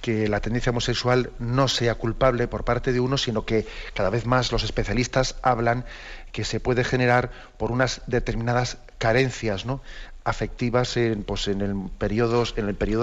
que 0.00 0.26
la 0.26 0.40
tendencia 0.40 0.70
homosexual 0.70 1.32
no 1.38 1.68
sea 1.68 1.96
culpable 1.96 2.48
por 2.48 2.64
parte 2.64 2.94
de 2.94 3.00
uno, 3.00 3.18
sino 3.18 3.44
que 3.44 3.66
cada 3.92 4.08
vez 4.08 4.24
más 4.24 4.52
los 4.52 4.62
especialistas 4.62 5.36
hablan 5.42 5.84
que 6.32 6.44
se 6.44 6.60
puede 6.60 6.82
generar 6.82 7.30
por 7.58 7.70
unas 7.70 8.00
determinadas 8.06 8.78
carencias 8.96 9.66
¿no? 9.66 9.82
Afectivas 10.24 10.96
en, 10.96 11.22
pues, 11.22 11.48
en 11.48 11.60
el 11.60 11.90
periodo, 11.98 12.44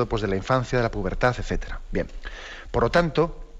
pues, 0.07 0.21
de 0.21 0.27
la 0.27 0.35
infancia, 0.35 0.79
de 0.79 0.83
la 0.83 0.91
pubertad, 0.91 1.35
etc. 1.39 1.75
Bien. 1.91 2.07
Por 2.71 2.83
lo 2.83 2.91
tanto, 2.91 3.51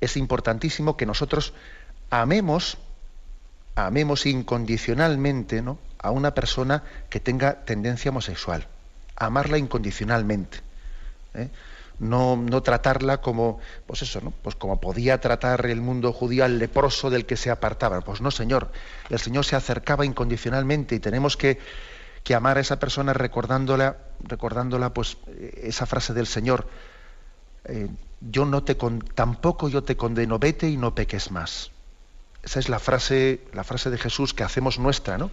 es 0.00 0.16
importantísimo 0.16 0.96
que 0.96 1.06
nosotros 1.06 1.52
amemos, 2.10 2.78
amemos 3.74 4.26
incondicionalmente 4.26 5.62
a 5.98 6.10
una 6.10 6.34
persona 6.34 6.82
que 7.08 7.20
tenga 7.20 7.64
tendencia 7.64 8.10
homosexual. 8.10 8.66
Amarla 9.16 9.58
incondicionalmente. 9.58 10.58
¿eh? 11.34 11.48
no, 11.98 12.36
no 12.36 12.62
tratarla 12.62 13.20
como, 13.20 13.58
pues 13.86 14.02
eso, 14.02 14.20
¿no? 14.20 14.30
Pues 14.30 14.54
como 14.54 14.80
podía 14.80 15.20
tratar 15.20 15.66
el 15.66 15.80
mundo 15.80 16.12
judío 16.12 16.44
al 16.44 16.58
leproso 16.58 17.10
del 17.10 17.26
que 17.26 17.36
se 17.36 17.50
apartaba. 17.50 18.00
Pues 18.00 18.20
no, 18.20 18.30
Señor. 18.30 18.70
El 19.08 19.18
Señor 19.18 19.44
se 19.44 19.56
acercaba 19.56 20.04
incondicionalmente 20.04 20.94
y 20.94 21.00
tenemos 21.00 21.36
que, 21.36 21.58
que 22.26 22.34
amar 22.34 22.58
a 22.58 22.60
esa 22.60 22.80
persona 22.80 23.12
recordándola, 23.12 23.98
recordándola, 24.18 24.92
pues, 24.92 25.16
esa 25.62 25.86
frase 25.86 26.12
del 26.12 26.26
Señor. 26.26 26.66
Eh, 27.66 27.86
yo 28.20 28.44
no 28.44 28.64
te 28.64 28.74
tampoco 28.74 29.68
yo 29.68 29.84
te 29.84 29.96
condeno, 29.96 30.40
vete 30.40 30.68
y 30.68 30.76
no 30.76 30.92
peques 30.92 31.30
más. 31.30 31.70
Esa 32.42 32.58
es 32.58 32.68
la 32.68 32.80
frase, 32.80 33.42
la 33.52 33.62
frase 33.62 33.90
de 33.90 33.98
Jesús 33.98 34.34
que 34.34 34.42
hacemos 34.42 34.80
nuestra, 34.80 35.18
¿no? 35.18 35.30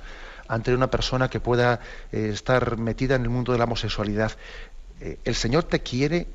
Ante 0.47 0.71
una 0.75 0.91
persona 0.91 1.31
que 1.31 1.39
pueda 1.39 1.79
eh, 2.11 2.29
estar 2.31 2.77
metida 2.77 3.15
en 3.15 3.23
el 3.23 3.29
mundo 3.29 3.53
de 3.53 3.57
la 3.57 3.63
homosexualidad. 3.63 4.33
Eh, 4.99 5.17
el 5.25 5.33
Señor 5.33 5.63
te 5.63 5.79
quiere 5.79 6.27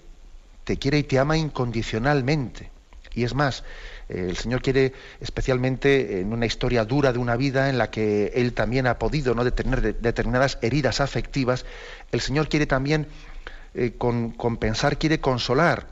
te 0.64 0.76
quiere 0.76 0.98
y 0.98 1.02
te 1.04 1.18
ama 1.20 1.38
incondicionalmente. 1.38 2.70
Y 3.14 3.24
es 3.24 3.32
más, 3.32 3.60
eh, 3.60 3.64
el 4.08 4.36
Señor 4.36 4.62
quiere 4.62 4.92
especialmente 5.20 6.20
en 6.20 6.32
una 6.32 6.46
historia 6.46 6.84
dura 6.84 7.12
de 7.12 7.18
una 7.18 7.36
vida 7.36 7.68
en 7.68 7.78
la 7.78 7.90
que 7.90 8.32
Él 8.34 8.54
también 8.54 8.86
ha 8.86 8.98
podido 8.98 9.34
¿no? 9.34 9.50
tener 9.52 10.00
determinadas 10.00 10.58
heridas 10.62 11.00
afectivas, 11.00 11.66
el 12.10 12.20
Señor 12.20 12.48
quiere 12.48 12.66
también 12.66 13.06
eh, 13.74 13.94
compensar, 13.98 14.98
quiere 14.98 15.20
consolar, 15.20 15.86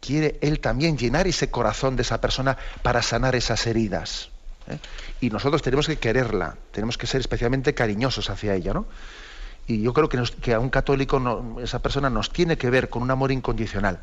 quiere 0.00 0.38
Él 0.40 0.60
también 0.60 0.98
llenar 0.98 1.26
ese 1.28 1.50
corazón 1.50 1.96
de 1.96 2.02
esa 2.02 2.20
persona 2.20 2.56
para 2.82 3.00
sanar 3.00 3.36
esas 3.36 3.66
heridas. 3.66 4.30
¿eh? 4.66 4.78
Y 5.20 5.30
nosotros 5.30 5.62
tenemos 5.62 5.86
que 5.86 5.96
quererla, 5.96 6.56
tenemos 6.72 6.98
que 6.98 7.06
ser 7.06 7.20
especialmente 7.20 7.74
cariñosos 7.74 8.28
hacia 8.28 8.54
ella, 8.54 8.72
¿no? 8.72 8.86
Y 9.66 9.82
yo 9.82 9.92
creo 9.92 10.08
que, 10.08 10.52
a 10.52 10.58
un 10.58 10.70
católico 10.70 11.56
esa 11.62 11.78
persona 11.78 12.10
nos 12.10 12.32
tiene 12.32 12.58
que 12.58 12.70
ver 12.70 12.88
con 12.88 13.02
un 13.02 13.10
amor 13.12 13.30
incondicional. 13.30 14.00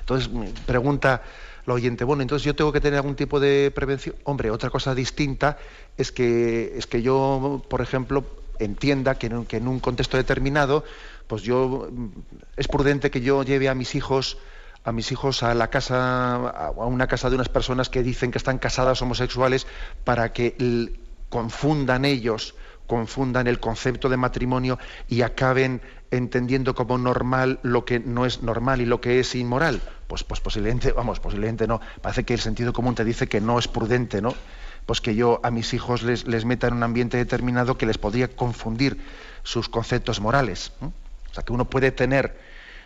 Entonces, 0.00 0.30
pregunta 0.64 1.22
la 1.66 1.74
oyente, 1.74 2.04
bueno, 2.04 2.22
entonces 2.22 2.44
yo 2.44 2.54
tengo 2.54 2.72
que 2.72 2.80
tener 2.80 2.98
algún 2.98 3.14
tipo 3.14 3.38
de 3.40 3.70
prevención. 3.74 4.16
Hombre, 4.24 4.50
otra 4.50 4.70
cosa 4.70 4.94
distinta 4.94 5.58
es 5.96 6.12
que, 6.12 6.72
es 6.76 6.86
que 6.86 7.02
yo, 7.02 7.62
por 7.68 7.80
ejemplo, 7.80 8.24
entienda 8.58 9.16
que 9.16 9.26
en, 9.26 9.44
que 9.44 9.58
en 9.58 9.68
un 9.68 9.80
contexto 9.80 10.16
determinado, 10.16 10.84
pues 11.26 11.42
yo 11.42 11.88
es 12.56 12.68
prudente 12.68 13.10
que 13.10 13.20
yo 13.20 13.42
lleve 13.42 13.68
a 13.68 13.74
mis 13.74 13.94
hijos 13.94 14.38
a 14.84 14.90
mis 14.90 15.12
hijos 15.12 15.44
a 15.44 15.54
la 15.54 15.70
casa 15.70 16.34
a 16.48 16.70
una 16.72 17.06
casa 17.06 17.30
de 17.30 17.36
unas 17.36 17.48
personas 17.48 17.88
que 17.88 18.02
dicen 18.02 18.32
que 18.32 18.38
están 18.38 18.58
casadas 18.58 19.00
homosexuales 19.00 19.66
para 20.02 20.32
que 20.32 20.56
confundan 21.28 22.04
ellos 22.04 22.56
confundan 22.88 23.46
el 23.46 23.60
concepto 23.60 24.08
de 24.08 24.16
matrimonio 24.16 24.78
y 25.08 25.22
acaben 25.22 25.80
entendiendo 26.12 26.74
como 26.74 26.98
normal 26.98 27.58
lo 27.62 27.84
que 27.84 27.98
no 27.98 28.26
es 28.26 28.42
normal 28.42 28.80
y 28.80 28.86
lo 28.86 29.00
que 29.00 29.18
es 29.18 29.34
inmoral. 29.34 29.80
Pues, 30.06 30.22
pues 30.22 30.40
posiblemente, 30.40 30.92
vamos, 30.96 31.18
posiblemente 31.18 31.66
no. 31.66 31.80
Parece 32.00 32.24
que 32.24 32.34
el 32.34 32.40
sentido 32.40 32.72
común 32.72 32.94
te 32.94 33.04
dice 33.04 33.26
que 33.26 33.40
no 33.40 33.58
es 33.58 33.66
prudente, 33.66 34.22
¿no? 34.22 34.34
Pues 34.86 35.00
que 35.00 35.14
yo 35.14 35.40
a 35.42 35.50
mis 35.50 35.74
hijos 35.74 36.02
les, 36.02 36.26
les 36.26 36.44
meta 36.44 36.68
en 36.68 36.74
un 36.74 36.82
ambiente 36.82 37.16
determinado 37.16 37.78
que 37.78 37.86
les 37.86 37.98
podría 37.98 38.28
confundir 38.28 38.98
sus 39.42 39.68
conceptos 39.68 40.20
morales. 40.20 40.72
O 40.80 41.34
sea, 41.34 41.42
que 41.44 41.52
uno 41.52 41.64
puede 41.64 41.92
tener 41.92 42.36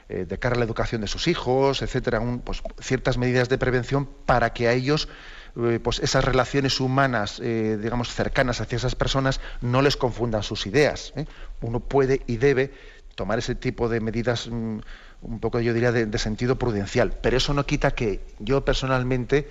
eh, 0.09 0.25
de 0.25 0.39
cara 0.39 0.55
a 0.55 0.59
la 0.59 0.65
educación 0.65 1.01
de 1.01 1.09
sus 1.09 1.27
hijos, 1.27 1.83
etcétera, 1.83 2.23
pues, 2.45 2.63
ciertas 2.81 3.19
medidas 3.19 3.49
de 3.49 3.59
prevención 3.59 4.09
para 4.25 4.53
que 4.53 4.69
a 4.69 4.73
ellos 4.73 5.09
eh, 5.57 5.81
pues 5.83 6.01
esas 6.01 6.23
relaciones 6.23 6.81
humanas, 6.81 7.41
eh, 7.43 7.79
digamos, 7.81 8.13
cercanas 8.13 8.61
hacia 8.61 8.77
esas 8.77 8.95
personas, 8.95 9.41
no 9.63 9.81
les 9.81 9.97
confundan 9.97 10.43
sus 10.43 10.67
ideas. 10.67 11.15
Uno 11.63 11.81
puede 11.81 12.21
y 12.27 12.37
debe 12.37 12.75
tomar 13.17 13.41
ese 13.41 13.57
tipo 13.57 13.89
de 13.89 14.01
medidas 14.01 14.49
mm, 14.49 14.79
un 15.23 15.41
poco, 15.41 15.59
yo 15.59 15.75
diría, 15.75 15.91
de, 15.91 16.19
sentido 16.19 16.57
prudencial. 16.57 17.19
Pero 17.21 17.37
eso 17.37 17.53
no 17.53 17.67
quita 17.67 17.91
que 17.91 18.21
yo 18.39 18.65
personalmente 18.65 19.49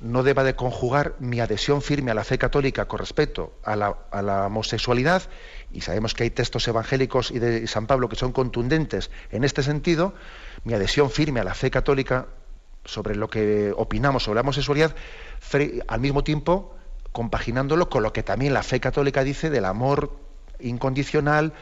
no 0.00 0.22
deba 0.22 0.44
de 0.44 0.54
conjugar 0.54 1.14
mi 1.18 1.40
adhesión 1.40 1.82
firme 1.82 2.10
a 2.10 2.14
la 2.14 2.24
fe 2.24 2.38
católica 2.38 2.86
con 2.86 3.00
respecto 3.00 3.52
a 3.64 3.74
la, 3.76 4.46
homosexualidad, 4.46 5.22
y 5.72 5.80
sabemos 5.80 6.14
que 6.14 6.24
hay 6.24 6.30
textos 6.30 6.68
evangélicos 6.68 7.30
y 7.30 7.38
de 7.38 7.66
San 7.66 7.86
Pablo 7.86 8.08
que 8.08 8.16
son 8.16 8.32
contundentes 8.32 9.10
en 9.30 9.44
este 9.44 9.62
sentido, 9.62 10.14
mi 10.64 10.74
adhesión 10.74 11.10
firme 11.10 11.40
a 11.40 11.44
la 11.44 11.54
fe 11.54 11.70
católica 11.70 12.26
sobre 12.84 13.16
lo 13.16 13.28
que 13.28 13.72
opinamos 13.76 14.22
sobre 14.24 14.36
la 14.36 14.42
homosexualidad, 14.42 14.94
al 15.88 16.00
mismo 16.00 16.24
tiempo 16.24 16.74
compaginándolo 17.12 17.88
con 17.88 18.02
lo 18.02 18.12
que 18.12 18.22
también 18.22 18.54
la 18.54 18.62
fe 18.62 18.80
católica 18.80 19.24
dice 19.24 19.50
del 19.50 19.64
amor 19.64 20.16
incondicional 20.60 21.52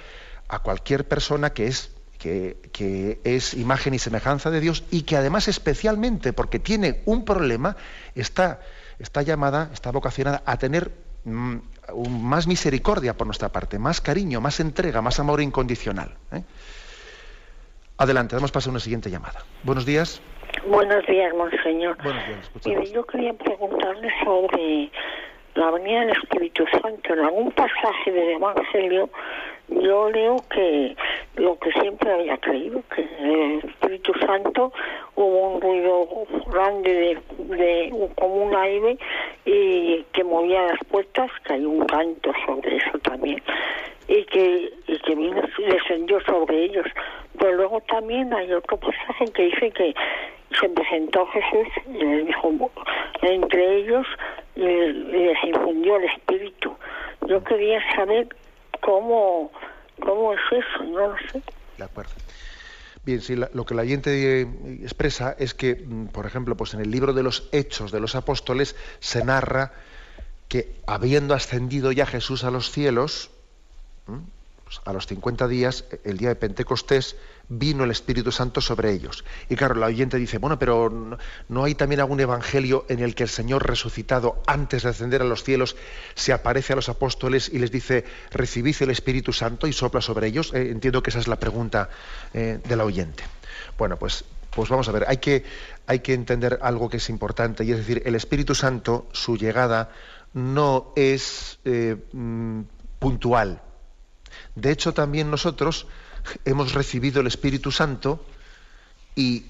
a 0.49 0.61
cualquier 0.61 1.07
persona 1.07 1.51
que 1.51 1.67
es 1.67 1.97
que, 2.19 3.21
es 3.25 3.55
imagen 3.55 3.95
y 3.95 3.99
semejanza 3.99 4.51
de 4.51 4.61
Dios 4.61 4.85
y 4.91 5.03
que 5.03 5.17
además 5.17 5.49
especialmente 5.49 6.33
porque 6.33 6.59
tiene 6.59 7.03
un 7.05 7.25
problema, 7.25 7.77
está, 8.15 8.61
está 8.99 9.23
llamada, 9.23 9.71
está 9.73 9.91
vocacionada 9.91 10.43
a 10.45 10.57
tener 10.59 10.91
mm, 11.25 11.57
más 12.09 12.47
misericordia 12.47 13.17
por 13.17 13.27
nuestra 13.27 13.51
parte, 13.51 13.79
más 13.79 14.01
cariño, 14.01 14.41
más 14.41 14.61
entrega, 14.61 15.03
más 15.03 15.21
amor 15.21 15.41
incondicional. 15.41 16.15
¿eh? 16.33 16.43
Adelante, 17.99 18.35
damos 18.35 18.53
paso 18.53 18.71
a 18.71 18.73
una 18.73 18.81
siguiente 18.81 19.11
llamada. 19.11 19.41
Buenos 19.63 19.87
días. 19.87 20.21
Buenos 20.67 21.07
días, 21.07 21.33
monseñor. 21.35 21.97
Buenos 22.03 22.25
días, 22.65 22.91
yo 22.93 23.05
quería 23.05 23.33
preguntarle 23.35 24.11
sobre 24.25 24.91
la 25.55 25.71
venida 25.71 26.01
del 26.01 26.11
Espíritu 26.11 26.65
Santo. 26.83 27.15
En 27.15 27.21
algún 27.21 27.51
pasaje 27.53 28.13
del 28.13 28.31
Evangelio 28.31 29.09
yo 29.69 30.11
leo 30.11 30.37
que 30.51 30.97
lo 31.37 31.59
que 31.59 31.73
siempre 31.73 32.13
había 32.13 32.37
creído, 32.39 32.83
que 32.95 33.03
el 33.03 33.69
Espíritu 33.69 34.13
Santo 34.25 34.73
hubo 35.17 35.55
un 35.55 35.61
ruido 35.61 36.09
grande 36.47 37.19
de, 37.39 38.11
como 38.17 38.45
un 38.45 38.55
aire 38.55 38.97
y 39.45 40.05
que 40.13 40.25
movía 40.25 40.63
las 40.63 40.79
puertas, 40.91 41.31
que 41.45 41.55
hay 41.55 41.65
un 41.65 41.85
canto 41.87 42.33
sobre 42.47 42.77
eso 42.77 42.99
también, 43.01 43.43
y 44.09 44.25
que, 44.25 44.73
y 44.87 44.99
que 44.99 45.15
vino, 45.15 45.43
descendió 45.59 46.21
sobre 46.21 46.65
ellos. 46.65 46.87
Pero 47.39 47.53
luego 47.53 47.81
también 47.83 48.33
hay 48.33 48.53
otro 48.53 48.77
pasaje 48.79 49.27
que 49.35 49.43
dice 49.45 49.71
que 49.73 49.95
se 50.61 50.69
presentó 50.69 51.27
Jesús 51.27 51.69
y 51.89 52.05
les 52.05 52.27
dijo, 52.27 52.71
entre 53.23 53.79
ellos 53.79 54.07
les 54.55 55.45
infundió 55.45 55.97
el 55.97 56.05
Espíritu. 56.05 56.75
Yo 57.27 57.43
quería 57.43 57.81
saber 57.95 58.29
cómo, 58.87 59.51
cómo 60.01 60.33
es 60.33 60.41
eso, 60.53 60.85
no 60.85 61.09
lo 61.09 61.17
sé. 61.31 61.43
De 61.77 61.85
acuerdo. 61.85 62.13
Bien, 63.05 63.21
sí, 63.21 63.37
lo 63.37 63.67
que 63.67 63.75
la 63.75 63.83
oyente 63.83 64.41
eh, 64.41 64.49
expresa 64.83 65.37
es 65.39 65.55
que, 65.55 65.75
mm, 65.75 66.07
por 66.07 66.27
ejemplo, 66.27 66.57
pues 66.57 66.73
en 66.75 66.81
el 66.81 66.91
libro 66.91 67.13
de 67.13 67.23
los 67.23 67.49
Hechos 67.53 67.93
de 67.93 68.01
los 68.01 68.15
Apóstoles 68.15 68.77
se 69.01 69.25
narra 69.25 69.73
que 70.49 70.77
habiendo 70.87 71.35
ascendido 71.35 71.93
ya 71.93 72.07
Jesús 72.07 72.45
a 72.45 72.51
los 72.51 72.71
cielos, 72.71 73.31
a 74.85 74.93
los 74.93 75.07
50 75.07 75.49
días, 75.49 75.85
el 76.05 76.19
día 76.19 76.29
de 76.29 76.37
Pentecostés, 76.37 77.17
vino 77.49 77.85
el 77.85 77.91
Espíritu 77.91 78.33
Santo 78.33 78.61
sobre 78.61 78.93
ellos. 78.93 79.25
Y 79.49 79.57
claro, 79.57 79.75
la 79.75 79.87
oyente 79.87 80.17
dice, 80.17 80.39
bueno, 80.39 80.59
pero 80.59 81.19
¿no 81.49 81.65
hay 81.65 81.75
también 81.75 82.01
algún 82.01 82.21
evangelio 82.21 82.85
en 82.89 83.01
el 83.01 83.15
que 83.15 83.23
el 83.25 83.29
Señor 83.29 83.67
resucitado, 83.67 84.43
antes 84.47 84.83
de 84.83 84.91
ascender 84.91 85.23
a 85.23 85.25
los 85.25 85.45
cielos, 85.45 85.77
se 86.15 86.33
aparece 86.33 86.73
a 86.73 86.77
los 86.77 86.89
apóstoles 86.89 87.49
y 87.53 87.59
les 87.59 87.71
dice, 87.71 88.05
recibid 88.33 88.77
el 88.81 88.91
Espíritu 88.91 89.33
Santo 89.33 89.67
y 89.67 89.73
sopla 89.73 90.01
sobre 90.01 90.27
ellos? 90.27 90.53
Eh, 90.53 90.71
entiendo 90.71 91.03
que 91.03 91.11
esa 91.11 91.21
es 91.21 91.29
la 91.29 91.39
pregunta 91.39 91.89
eh, 92.35 92.59
de 92.65 92.77
la 92.77 92.85
oyente. 92.85 93.23
Bueno, 93.79 93.97
pues, 93.97 94.25
pues 94.51 94.69
vamos 94.69 94.89
a 94.89 94.93
ver, 94.93 95.05
hay 95.07 95.19
que, 95.19 95.45
hay 95.87 96.01
que 96.01 96.15
entender 96.15 96.59
algo 96.63 96.89
que 96.89 96.97
es 96.97 97.09
importante, 97.09 97.65
y 97.65 97.71
es 97.71 97.79
decir, 97.79 98.03
el 98.05 98.17
Espíritu 98.17 98.55
Santo, 98.55 99.07
su 99.13 99.37
llegada, 99.37 99.91
no 100.35 100.93
es 100.97 101.61
eh, 101.65 101.97
mm, 102.13 102.63
puntual 102.99 103.63
de 104.55 104.71
hecho, 104.71 104.95
también 104.95 105.31
nosotros 105.31 105.87
hemos 106.45 106.73
recibido 106.73 107.21
el 107.21 107.27
Espíritu 107.27 107.71
Santo 107.71 108.25
y, 109.15 109.47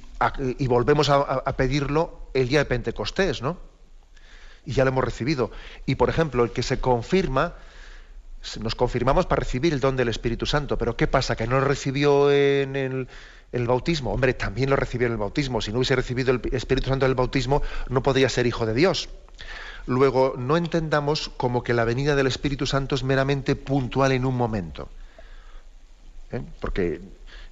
volvemos 0.67 1.11
a, 1.11 1.45
pedirlo 1.57 2.31
el 2.35 2.49
día 2.49 2.61
de 2.61 2.65
Pentecostés, 2.65 3.43
¿no? 3.43 3.59
Y 4.65 4.73
ya 4.73 4.85
lo 4.85 4.91
hemos 4.91 5.05
recibido. 5.05 5.51
Y, 5.87 5.95
por 5.95 6.11
ejemplo, 6.11 6.45
el 6.45 6.51
que 6.51 6.63
se 6.63 6.81
confirma, 6.81 7.55
nos 8.61 8.75
confirmamos 8.75 9.27
para 9.27 9.41
recibir 9.41 9.73
el 9.73 9.81
don 9.81 9.97
del 9.97 10.09
Espíritu 10.09 10.47
Santo. 10.47 10.77
Pero 10.79 10.97
¿qué 10.97 11.07
pasa? 11.07 11.37
¿Que 11.37 11.47
no 11.47 11.61
lo 11.61 11.67
recibió 11.67 12.33
en 12.33 12.75
el, 12.75 13.09
el 13.53 13.67
bautismo? 13.67 14.13
Hombre, 14.13 14.35
también 14.35 14.71
lo 14.71 14.77
recibió 14.77 15.07
en 15.07 15.13
el 15.13 15.19
bautismo. 15.19 15.61
Si 15.61 15.71
no 15.71 15.79
hubiese 15.79 15.97
recibido 15.97 16.33
el 16.33 16.41
Espíritu 16.53 16.91
Santo 16.91 17.07
en 17.07 17.11
el 17.11 17.17
bautismo, 17.17 17.63
no 17.89 18.03
podría 18.03 18.29
ser 18.29 18.47
hijo 18.47 18.67
de 18.67 18.75
Dios. 18.75 19.09
Luego, 19.87 20.35
no 20.37 20.57
entendamos 20.57 21.31
como 21.37 21.63
que 21.63 21.75
la 21.75 21.85
venida 21.85 22.17
del 22.17 22.27
Espíritu 22.27 22.67
Santo 22.67 22.95
es 22.95 23.05
meramente 23.05 23.55
puntual 23.55 24.13
en 24.13 24.25
un 24.25 24.37
momento. 24.37 24.89
¿eh? 26.33 26.43
Porque 26.61 27.01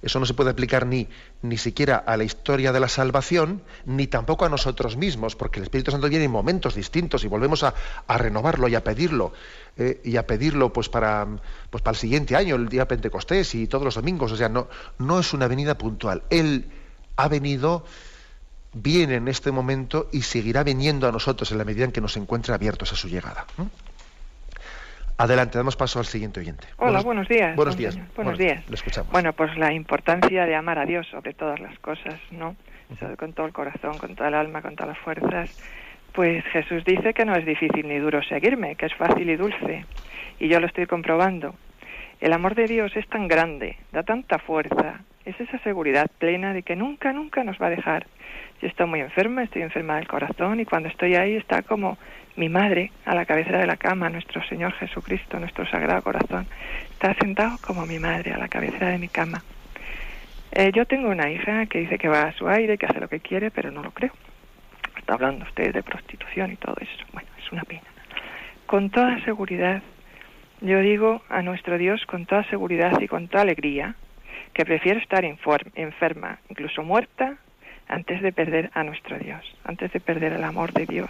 eso 0.01 0.19
no 0.19 0.25
se 0.25 0.33
puede 0.33 0.51
aplicar 0.51 0.85
ni, 0.85 1.07
ni 1.41 1.57
siquiera 1.57 1.95
a 1.95 2.17
la 2.17 2.25
historia 2.25 2.71
de 2.71 2.79
la 2.79 2.89
salvación, 2.89 3.63
ni 3.85 4.05
tampoco 4.07 4.45
a 4.45 4.49
nosotros 4.49 4.97
mismos, 4.97 5.35
porque 5.35 5.59
el 5.59 5.63
Espíritu 5.63 5.91
Santo 5.91 6.09
viene 6.09 6.25
en 6.25 6.31
momentos 6.31 6.75
distintos 6.75 7.23
y 7.23 7.27
volvemos 7.27 7.63
a, 7.63 7.73
renovarlo 8.07 8.67
y 8.67 8.75
a 8.75 8.83
pedirlo, 8.83 9.33
¿eh? 9.77 10.01
y 10.03 10.17
a 10.17 10.27
pedirlo 10.27 10.71
pues 10.73 10.89
para, 10.89 11.25
pues 11.69 11.81
para 11.81 11.95
el 11.95 11.99
siguiente 11.99 12.35
año, 12.35 12.55
el 12.55 12.69
día 12.69 12.87
Pentecostés 12.87 13.55
y 13.55 13.67
todos 13.67 13.83
los 13.83 13.95
domingos. 13.95 14.31
O 14.31 14.35
sea, 14.35 14.49
no, 14.49 14.67
no 14.99 15.19
es 15.19 15.33
una 15.33 15.47
venida 15.47 15.77
puntual. 15.77 16.23
Él 16.29 16.69
ha 17.15 17.27
venido 17.27 17.85
viene 18.75 19.15
en 19.15 19.27
este 19.27 19.51
momento 19.51 20.09
y 20.11 20.21
seguirá 20.21 20.63
viniendo 20.63 21.07
a 21.07 21.11
nosotros 21.11 21.51
en 21.51 21.57
la 21.57 21.63
medida 21.63 21.85
en 21.85 21.91
que 21.91 22.01
nos 22.01 22.17
encuentre 22.17 22.53
abiertos 22.53 22.91
a 22.91 22.95
su 22.95 23.07
llegada. 23.07 23.45
Adelante, 25.17 25.57
damos 25.57 25.77
paso 25.77 25.99
al 25.99 26.05
siguiente 26.05 26.41
oyente. 26.41 26.67
Hola, 26.75 27.01
buenos, 27.01 27.27
días. 27.29 27.55
Buenos 27.55 27.77
días. 27.77 27.97
Buenos, 28.15 28.37
días. 28.37 28.69
Le 28.69 28.75
escuchamos. 28.75 29.11
Bueno, 29.11 29.31
pues 29.31 29.57
la 29.57 29.71
importancia 29.71 30.45
de 30.45 30.55
amar 30.55 30.77
a 30.77 30.85
Dios 30.85 31.07
sobre 31.07 31.33
todas 31.33 31.59
las 31.61 31.79
cosas, 31.79 32.19
¿no? 32.31 32.55
con 33.17 33.33
todo 33.33 33.47
el 33.47 33.53
corazón, 33.53 33.97
con 33.97 34.13
toda 34.13 34.27
el 34.27 34.35
alma, 34.35 34.61
con 34.61 34.75
todas 34.75 34.89
las 34.89 34.99
fuerzas. 34.99 35.49
Pues 36.11 36.43
Jesús 36.45 36.83
dice 36.85 37.13
que 37.13 37.25
no 37.25 37.35
es 37.35 37.45
difícil 37.45 37.87
ni 37.87 37.97
duro 37.97 38.21
seguirme, 38.23 38.75
que 38.75 38.87
es 38.87 38.93
fácil 38.93 39.29
y 39.29 39.37
dulce. 39.37 39.85
Y 40.39 40.49
yo 40.49 40.59
lo 40.59 40.67
estoy 40.67 40.85
comprobando. 40.85 41.55
El 42.21 42.33
amor 42.33 42.55
de 42.55 42.67
Dios 42.67 42.95
es 42.95 43.07
tan 43.07 43.27
grande, 43.27 43.77
da 43.91 44.03
tanta 44.03 44.39
fuerza, 44.39 45.01
es 45.25 45.39
esa 45.39 45.57
seguridad 45.59 46.09
plena 46.17 46.53
de 46.53 46.63
que 46.63 46.75
nunca, 46.75 47.11
nunca 47.11 47.43
nos 47.43 47.59
va 47.61 47.67
a 47.67 47.71
dejar. 47.71 48.07
Yo 48.61 48.67
estoy 48.67 48.87
muy 48.87 49.01
enferma, 49.01 49.43
estoy 49.43 49.63
enferma 49.63 49.97
del 49.97 50.07
corazón 50.07 50.59
y 50.59 50.65
cuando 50.65 50.87
estoy 50.87 51.15
ahí 51.15 51.35
está 51.35 51.61
como 51.63 51.97
mi 52.35 52.47
madre 52.47 52.91
a 53.05 53.15
la 53.15 53.25
cabecera 53.25 53.59
de 53.59 53.67
la 53.67 53.77
cama, 53.77 54.09
nuestro 54.09 54.41
Señor 54.43 54.73
Jesucristo, 54.73 55.39
nuestro 55.39 55.65
Sagrado 55.67 56.01
Corazón. 56.01 56.47
Está 56.91 57.13
sentado 57.15 57.57
como 57.65 57.85
mi 57.85 57.99
madre 57.99 58.33
a 58.33 58.37
la 58.37 58.47
cabecera 58.47 58.89
de 58.89 58.97
mi 58.97 59.07
cama. 59.07 59.43
Eh, 60.51 60.71
yo 60.73 60.85
tengo 60.85 61.09
una 61.09 61.29
hija 61.29 61.65
que 61.65 61.79
dice 61.79 61.97
que 61.97 62.07
va 62.07 62.23
a 62.23 62.33
su 62.33 62.47
aire, 62.47 62.77
que 62.77 62.85
hace 62.85 62.99
lo 62.99 63.09
que 63.09 63.19
quiere, 63.19 63.51
pero 63.51 63.71
no 63.71 63.83
lo 63.83 63.91
creo. 63.91 64.13
Está 64.97 65.15
hablando 65.15 65.45
usted 65.45 65.73
de 65.73 65.83
prostitución 65.83 66.51
y 66.51 66.55
todo 66.55 66.75
eso. 66.79 67.05
Bueno, 67.11 67.27
es 67.37 67.51
una 67.51 67.63
pena. 67.63 67.83
Con 68.65 68.89
toda 68.89 69.19
seguridad, 69.23 69.81
yo 70.65 70.79
digo 70.81 71.21
a 71.29 71.41
nuestro 71.41 71.77
Dios 71.77 72.05
con 72.05 72.25
toda 72.25 72.43
seguridad 72.49 72.99
y 72.99 73.07
con 73.07 73.27
toda 73.27 73.43
alegría, 73.43 73.95
que 74.53 74.65
prefiero 74.65 74.99
estar 74.99 75.23
enferma, 75.23 76.39
incluso 76.49 76.81
muerta, 76.81 77.37
antes 77.87 78.21
de 78.21 78.31
perder 78.31 78.71
a 78.73 78.83
nuestro 78.83 79.19
Dios, 79.19 79.43
antes 79.63 79.91
de 79.93 79.99
perder 79.99 80.33
el 80.33 80.43
amor 80.43 80.73
de 80.73 80.87
Dios, 80.87 81.09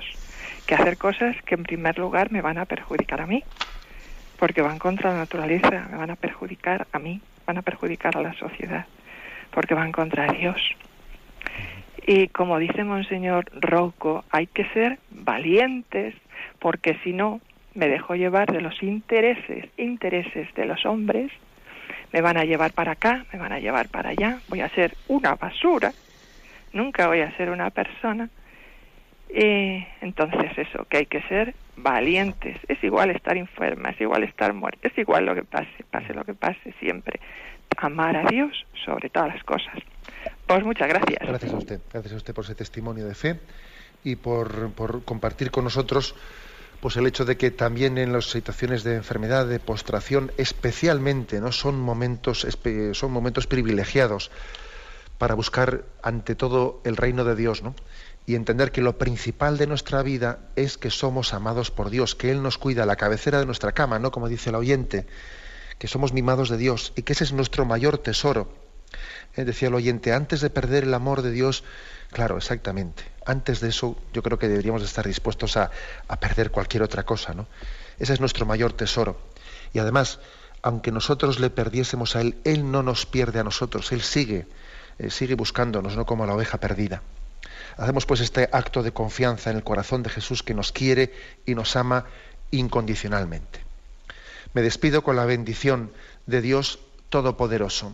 que 0.67 0.75
hacer 0.75 0.97
cosas 0.97 1.35
que 1.43 1.55
en 1.55 1.63
primer 1.63 1.97
lugar 1.97 2.31
me 2.31 2.41
van 2.41 2.57
a 2.57 2.65
perjudicar 2.65 3.21
a 3.21 3.27
mí, 3.27 3.43
porque 4.37 4.61
van 4.61 4.77
contra 4.77 5.11
la 5.11 5.19
naturaleza, 5.19 5.87
me 5.89 5.97
van 5.97 6.09
a 6.11 6.15
perjudicar 6.17 6.87
a 6.91 6.99
mí, 6.99 7.21
van 7.45 7.57
a 7.57 7.61
perjudicar 7.61 8.17
a 8.17 8.21
la 8.21 8.33
sociedad, 8.33 8.85
porque 9.51 9.73
van 9.73 9.93
contra 9.93 10.27
Dios. 10.33 10.59
Y 12.05 12.27
como 12.27 12.59
dice 12.59 12.83
Monseñor 12.83 13.45
Rocco, 13.53 14.25
hay 14.31 14.47
que 14.47 14.65
ser 14.73 14.99
valientes, 15.11 16.13
porque 16.59 16.99
si 17.03 17.13
no, 17.13 17.39
me 17.75 17.87
dejo 17.87 18.15
llevar 18.15 18.51
de 18.51 18.61
los 18.61 18.81
intereses, 18.81 19.65
intereses 19.77 20.53
de 20.55 20.65
los 20.65 20.85
hombres 20.85 21.31
me 22.15 22.21
van 22.21 22.37
a 22.37 22.45
llevar 22.45 22.71
para 22.71 22.93
acá, 22.93 23.25
me 23.33 23.39
van 23.39 23.51
a 23.51 23.59
llevar 23.59 23.89
para 23.89 24.11
allá, 24.11 24.39
voy 24.47 24.61
a 24.61 24.69
ser 24.69 24.95
una 25.09 25.35
basura, 25.35 25.91
nunca 26.71 27.07
voy 27.07 27.19
a 27.19 27.35
ser 27.35 27.49
una 27.49 27.69
persona. 27.71 28.29
Y 29.29 29.85
entonces 29.99 30.57
eso, 30.57 30.85
que 30.85 30.97
hay 30.97 31.05
que 31.07 31.21
ser 31.23 31.55
valientes, 31.75 32.57
es 32.69 32.81
igual 32.85 33.09
estar 33.09 33.35
enferma, 33.35 33.89
es 33.89 33.99
igual 33.99 34.23
estar 34.23 34.53
muerta, 34.53 34.87
es 34.87 34.97
igual 34.97 35.25
lo 35.25 35.35
que 35.35 35.43
pase, 35.43 35.83
pase 35.91 36.13
lo 36.13 36.23
que 36.23 36.33
pase 36.33 36.73
siempre. 36.79 37.19
amar 37.77 38.15
a 38.15 38.23
Dios 38.29 38.65
sobre 38.85 39.09
todas 39.09 39.33
las 39.33 39.43
cosas. 39.43 39.75
Pues 40.47 40.63
muchas 40.63 40.87
gracias. 40.87 41.19
Gracias 41.27 41.51
a 41.51 41.57
usted, 41.57 41.81
gracias 41.91 42.13
a 42.13 42.15
usted 42.15 42.33
por 42.33 42.45
ese 42.45 42.55
testimonio 42.55 43.05
de 43.05 43.15
fe 43.15 43.39
y 44.05 44.15
por, 44.15 44.71
por 44.71 45.03
compartir 45.03 45.51
con 45.51 45.65
nosotros 45.65 46.15
pues 46.85 46.97
el 46.97 47.07
hecho 47.07 47.25
de 47.25 47.35
que 47.35 47.49
también 47.49 47.97
en 47.97 48.13
las 48.13 48.29
situaciones 48.29 48.83
de 48.83 48.93
enfermedad, 48.93 49.47
de 49.47 49.59
postración, 49.59 50.31
especialmente, 50.37 51.41
¿no? 51.41 51.51
son 51.51 51.79
momentos, 51.79 52.45
son 52.91 53.11
momentos 53.11 53.47
privilegiados 53.47 54.29
para 55.17 55.33
buscar 55.33 55.85
ante 56.03 56.35
todo 56.35 56.81
el 56.83 56.95
reino 56.95 57.23
de 57.23 57.35
Dios, 57.35 57.63
¿no? 57.63 57.73
Y 58.27 58.35
entender 58.35 58.71
que 58.71 58.81
lo 58.81 58.99
principal 58.99 59.57
de 59.57 59.65
nuestra 59.65 60.03
vida 60.03 60.41
es 60.55 60.77
que 60.77 60.91
somos 60.91 61.33
amados 61.33 61.71
por 61.71 61.89
Dios, 61.89 62.13
que 62.13 62.29
Él 62.29 62.43
nos 62.43 62.59
cuida 62.59 62.85
la 62.85 62.97
cabecera 62.97 63.39
de 63.39 63.47
nuestra 63.47 63.71
cama, 63.71 63.97
¿no? 63.97 64.11
Como 64.11 64.29
dice 64.29 64.51
el 64.51 64.55
oyente, 64.55 65.07
que 65.79 65.87
somos 65.87 66.13
mimados 66.13 66.51
de 66.51 66.57
Dios 66.57 66.93
y 66.95 67.01
que 67.01 67.13
ese 67.13 67.23
es 67.23 67.33
nuestro 67.33 67.65
mayor 67.65 67.97
tesoro. 67.97 68.64
Eh, 69.35 69.43
decía 69.43 69.67
el 69.67 69.75
oyente, 69.75 70.13
antes 70.13 70.41
de 70.41 70.49
perder 70.49 70.83
el 70.83 70.93
amor 70.93 71.21
de 71.21 71.31
Dios, 71.31 71.63
claro, 72.11 72.37
exactamente, 72.37 73.03
antes 73.25 73.59
de 73.59 73.69
eso 73.69 73.97
yo 74.13 74.23
creo 74.23 74.39
que 74.39 74.47
deberíamos 74.47 74.81
estar 74.83 75.05
dispuestos 75.05 75.57
a, 75.57 75.71
perder 76.19 76.51
cualquier 76.51 76.83
otra 76.83 77.03
cosa, 77.03 77.33
¿no? 77.33 77.47
Ese 77.99 78.13
es 78.13 78.19
nuestro 78.19 78.45
mayor 78.45 78.73
tesoro. 78.73 79.19
Y 79.73 79.79
además, 79.79 80.19
aunque 80.61 80.91
nosotros 80.91 81.39
le 81.39 81.49
perdiésemos 81.49 82.15
a 82.15 82.21
Él, 82.21 82.37
Él 82.43 82.71
no 82.71 82.83
nos 82.83 83.05
pierde 83.05 83.39
a 83.39 83.43
nosotros, 83.43 83.91
Él 83.91 84.01
sigue, 84.01 84.47
eh, 84.99 85.09
sigue 85.09 85.35
buscándonos, 85.35 85.95
no 85.95 86.05
como 86.05 86.25
la 86.25 86.33
oveja 86.33 86.57
perdida. 86.57 87.01
Hacemos 87.77 88.05
pues 88.05 88.21
este 88.21 88.49
acto 88.51 88.83
de 88.83 88.93
confianza 88.93 89.49
en 89.49 89.57
el 89.57 89.63
corazón 89.63 90.01
de 90.01 90.09
Jesús 90.09 90.43
que 90.43 90.53
nos 90.53 90.71
quiere 90.71 91.13
y 91.45 91.55
nos 91.55 91.75
ama 91.75 92.05
incondicionalmente. 92.51 93.59
Me 94.53 94.61
despido 94.61 95.03
con 95.03 95.17
la 95.17 95.25
bendición 95.25 95.91
de 96.25 96.41
Dios 96.41 96.79
Todopoderoso, 97.09 97.93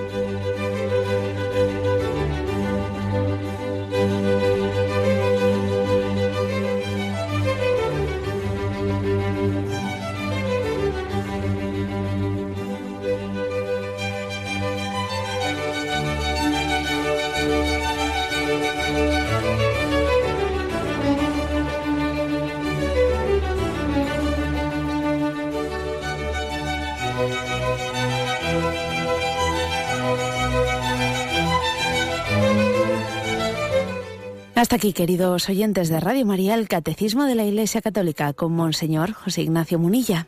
Hasta 34.61 34.75
aquí, 34.75 34.93
queridos 34.93 35.49
oyentes 35.49 35.89
de 35.89 35.99
Radio 35.99 36.23
María, 36.23 36.53
el 36.53 36.67
Catecismo 36.67 37.25
de 37.25 37.33
la 37.33 37.43
Iglesia 37.43 37.81
Católica 37.81 38.31
con 38.33 38.53
Monseñor 38.53 39.11
José 39.11 39.41
Ignacio 39.41 39.79
Munilla. 39.79 40.27